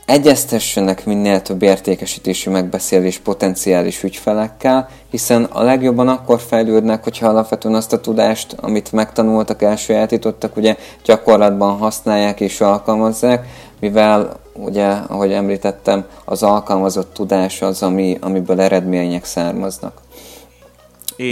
Egyeztessenek 0.06 1.06
minél 1.06 1.42
több 1.42 1.62
értékesítési 1.62 2.50
megbeszélés 2.50 3.18
potenciális 3.18 4.04
ügyfelekkel, 4.04 4.90
hiszen 5.10 5.44
a 5.44 5.64
legjobban 5.64 6.08
akkor 6.08 6.40
fejlődnek, 6.40 7.04
hogyha 7.04 7.28
alapvetően 7.28 7.76
azt 7.76 7.94
a 7.94 8.02
tudást, 8.02 8.56
amit 8.62 8.92
megtanultak, 8.92 9.62
elsajátítottak, 9.62 10.58
ugye 10.58 10.76
gyakorlatban 11.06 11.78
használják 11.78 12.40
és 12.40 12.62
alkalmazzák, 12.62 13.48
mivel 13.80 14.40
ugye, 14.64 14.88
ahogy 14.88 15.32
említettem, 15.32 16.06
az 16.26 16.44
alkalmazott 16.44 17.14
tudás 17.14 17.62
az, 17.62 17.84
ami, 17.84 18.18
amiből 18.22 18.62
eredmények 18.62 19.26
származnak. 19.26 20.02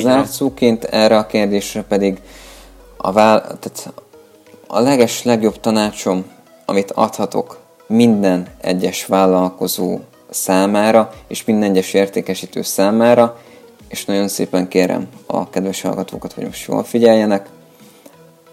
Zárszóként 0.01 0.84
erre 0.84 1.17
a 1.17 1.25
kérdésre 1.25 1.84
pedig 1.84 2.21
a, 2.97 3.11
vál, 3.11 3.41
tehát 3.41 3.93
a 4.67 4.80
leges 4.80 5.23
legjobb 5.23 5.59
tanácsom, 5.59 6.25
amit 6.65 6.91
adhatok 6.91 7.57
minden 7.88 8.47
egyes 8.61 9.05
vállalkozó 9.05 9.99
számára, 10.30 11.11
és 11.28 11.45
minden 11.45 11.69
egyes 11.69 11.93
értékesítő 11.93 12.61
számára, 12.61 13.39
és 13.88 14.05
nagyon 14.05 14.28
szépen 14.28 14.67
kérem 14.67 15.07
a 15.25 15.49
kedves 15.49 15.82
hallgatókat, 15.82 16.34
hogy 16.34 16.43
most 16.43 16.67
jól 16.67 16.84
figyeljenek, 16.84 17.49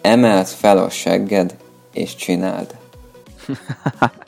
emeld 0.00 0.46
fel 0.46 0.78
a 0.78 0.90
segged, 0.90 1.54
és 1.92 2.14
csináld. 2.14 2.74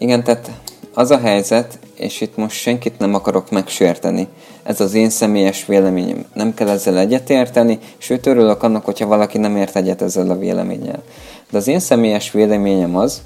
Igen, 0.00 0.24
tehát 0.24 0.50
az 0.94 1.10
a 1.10 1.18
helyzet, 1.18 1.78
és 1.94 2.20
itt 2.20 2.36
most 2.36 2.60
senkit 2.60 2.98
nem 2.98 3.14
akarok 3.14 3.50
megsérteni, 3.50 4.28
ez 4.62 4.80
az 4.80 4.94
én 4.94 5.10
személyes 5.10 5.66
véleményem. 5.66 6.24
Nem 6.34 6.54
kell 6.54 6.68
ezzel 6.68 6.98
egyetérteni, 6.98 7.78
sőt 7.98 8.26
örülök 8.26 8.62
annak, 8.62 8.84
hogyha 8.84 9.06
valaki 9.06 9.38
nem 9.38 9.56
ért 9.56 9.76
egyet 9.76 10.02
ezzel 10.02 10.30
a 10.30 10.38
véleménnyel. 10.38 11.02
De 11.50 11.58
az 11.58 11.66
én 11.66 11.80
személyes 11.80 12.30
véleményem 12.30 12.96
az, 12.96 13.22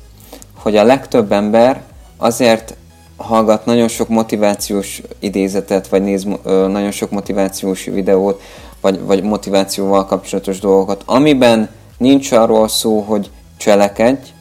hogy 0.54 0.76
a 0.76 0.84
legtöbb 0.84 1.32
ember 1.32 1.82
azért 2.16 2.76
hallgat 3.16 3.64
nagyon 3.64 3.88
sok 3.88 4.08
motivációs 4.08 5.02
idézetet, 5.18 5.88
vagy 5.88 6.02
néz 6.02 6.26
nagyon 6.44 6.90
sok 6.90 7.10
motivációs 7.10 7.84
videót, 7.84 8.42
vagy, 8.80 9.00
vagy 9.00 9.22
motivációval 9.22 10.06
kapcsolatos 10.06 10.60
dolgokat, 10.60 11.02
amiben 11.06 11.68
nincs 11.98 12.32
arról 12.32 12.68
szó, 12.68 13.00
hogy 13.00 13.30
cselekedj, 13.56 14.33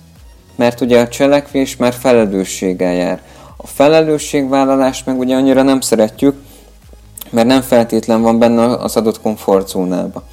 mert 0.55 0.81
ugye 0.81 0.99
a 0.99 1.07
cselekvés 1.07 1.75
már 1.75 1.93
felelősséggel 1.93 2.93
jár. 2.93 3.21
A 3.57 3.67
felelősségvállalást 3.67 5.05
meg 5.05 5.19
ugye 5.19 5.35
annyira 5.35 5.61
nem 5.61 5.81
szeretjük, 5.81 6.35
mert 7.29 7.47
nem 7.47 7.61
feltétlen 7.61 8.21
van 8.21 8.39
benne 8.39 8.63
az 8.63 8.95
adott 8.95 9.21
komfortzónába. 9.21 10.23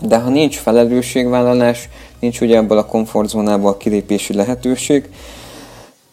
De 0.00 0.18
ha 0.18 0.28
nincs 0.28 0.56
felelősségvállalás, 0.56 1.88
nincs 2.18 2.40
ugye 2.40 2.56
ebből 2.56 2.78
a 2.78 2.86
komfortzónából 2.86 3.70
a 3.70 3.76
kilépési 3.76 4.34
lehetőség, 4.34 5.08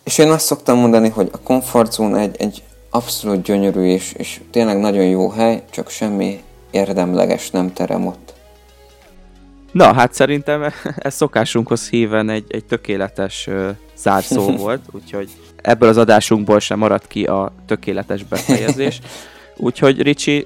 és 0.03 0.17
én 0.17 0.29
azt 0.29 0.45
szoktam 0.45 0.77
mondani, 0.77 1.09
hogy 1.09 1.29
a 1.31 1.39
komfortzóna 1.39 2.19
egy, 2.19 2.35
egy 2.39 2.63
abszolút 2.89 3.41
gyönyörű 3.41 3.83
és, 3.83 4.13
és 4.17 4.41
tényleg 4.51 4.79
nagyon 4.79 5.03
jó 5.03 5.29
hely, 5.29 5.63
csak 5.69 5.89
semmi 5.89 6.41
érdemleges 6.71 7.49
nem 7.51 7.73
terem 7.73 8.07
ott. 8.07 8.28
Na, 9.71 9.93
hát 9.93 10.13
szerintem 10.13 10.63
ez 10.95 11.15
szokásunkhoz 11.15 11.89
híven 11.89 12.29
egy, 12.29 12.45
egy 12.47 12.65
tökéletes 12.65 13.47
uh, 13.47 13.69
zárszó 13.97 14.51
volt, 14.65 14.81
úgyhogy 14.91 15.29
ebből 15.61 15.89
az 15.89 15.97
adásunkból 15.97 16.59
sem 16.59 16.79
maradt 16.79 17.07
ki 17.07 17.23
a 17.23 17.51
tökéletes 17.65 18.23
befejezés. 18.23 18.99
Úgyhogy 19.61 20.01
Ricsi, 20.01 20.45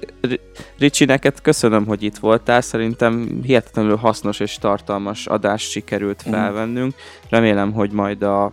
Ricsi, 0.78 1.04
neked 1.04 1.40
köszönöm, 1.40 1.86
hogy 1.86 2.02
itt 2.02 2.16
voltál. 2.16 2.60
Szerintem 2.60 3.40
hihetetlenül 3.42 3.96
hasznos 3.96 4.40
és 4.40 4.58
tartalmas 4.58 5.26
adást 5.26 5.70
sikerült 5.70 6.24
mhm. 6.24 6.34
felvennünk. 6.34 6.94
Remélem, 7.28 7.72
hogy 7.72 7.90
majd 7.90 8.22
a 8.22 8.52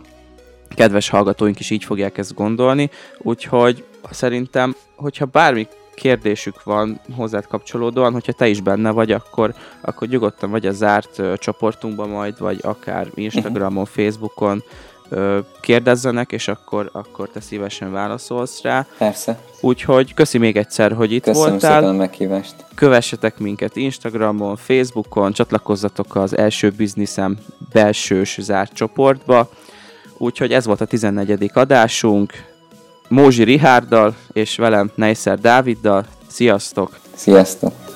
kedves 0.74 1.08
hallgatóink 1.08 1.60
is 1.60 1.70
így 1.70 1.84
fogják 1.84 2.18
ezt 2.18 2.34
gondolni. 2.34 2.90
Úgyhogy 3.18 3.84
szerintem, 4.10 4.74
hogyha 4.96 5.24
bármi 5.26 5.68
kérdésük 6.02 6.62
van 6.62 7.00
hozzád 7.16 7.46
kapcsolódóan, 7.46 8.12
hogyha 8.12 8.32
te 8.32 8.48
is 8.48 8.60
benne 8.60 8.90
vagy, 8.90 9.12
akkor, 9.12 9.54
akkor 9.80 10.08
nyugodtan 10.08 10.50
vagy 10.50 10.66
a 10.66 10.72
zárt 10.72 11.18
uh, 11.18 11.34
csoportunkban 11.34 12.08
majd, 12.08 12.38
vagy 12.38 12.58
akár 12.62 13.06
Instagramon, 13.14 13.84
Facebookon 13.84 14.62
uh, 15.10 15.38
kérdezzenek, 15.60 16.32
és 16.32 16.48
akkor, 16.48 16.90
akkor 16.92 17.28
te 17.28 17.40
szívesen 17.40 17.92
válaszolsz 17.92 18.62
rá. 18.62 18.86
Persze. 18.98 19.38
Úgyhogy 19.60 20.14
köszi 20.14 20.38
még 20.38 20.56
egyszer, 20.56 20.92
hogy 20.92 21.12
itt 21.12 21.24
Köszönöm 21.24 21.50
voltál. 21.50 21.74
Köszönöm 21.74 21.94
a 21.94 21.98
meghívást. 21.98 22.54
Kövessetek 22.74 23.38
minket 23.38 23.76
Instagramon, 23.76 24.56
Facebookon, 24.56 25.32
csatlakozzatok 25.32 26.16
az 26.16 26.36
első 26.36 26.70
bizniszem 26.70 27.38
belsős 27.72 28.38
zárt 28.40 28.72
csoportba. 28.72 29.50
Úgyhogy 30.18 30.52
ez 30.52 30.66
volt 30.66 30.80
a 30.80 30.84
14. 30.84 31.50
adásunk. 31.54 32.51
Mózsi 33.12 33.44
Rihárdal 33.44 34.14
és 34.32 34.56
velem 34.56 34.90
Neiszer 34.94 35.38
Dáviddal. 35.38 36.06
Sziasztok! 36.26 36.98
Sziasztok! 37.14 37.91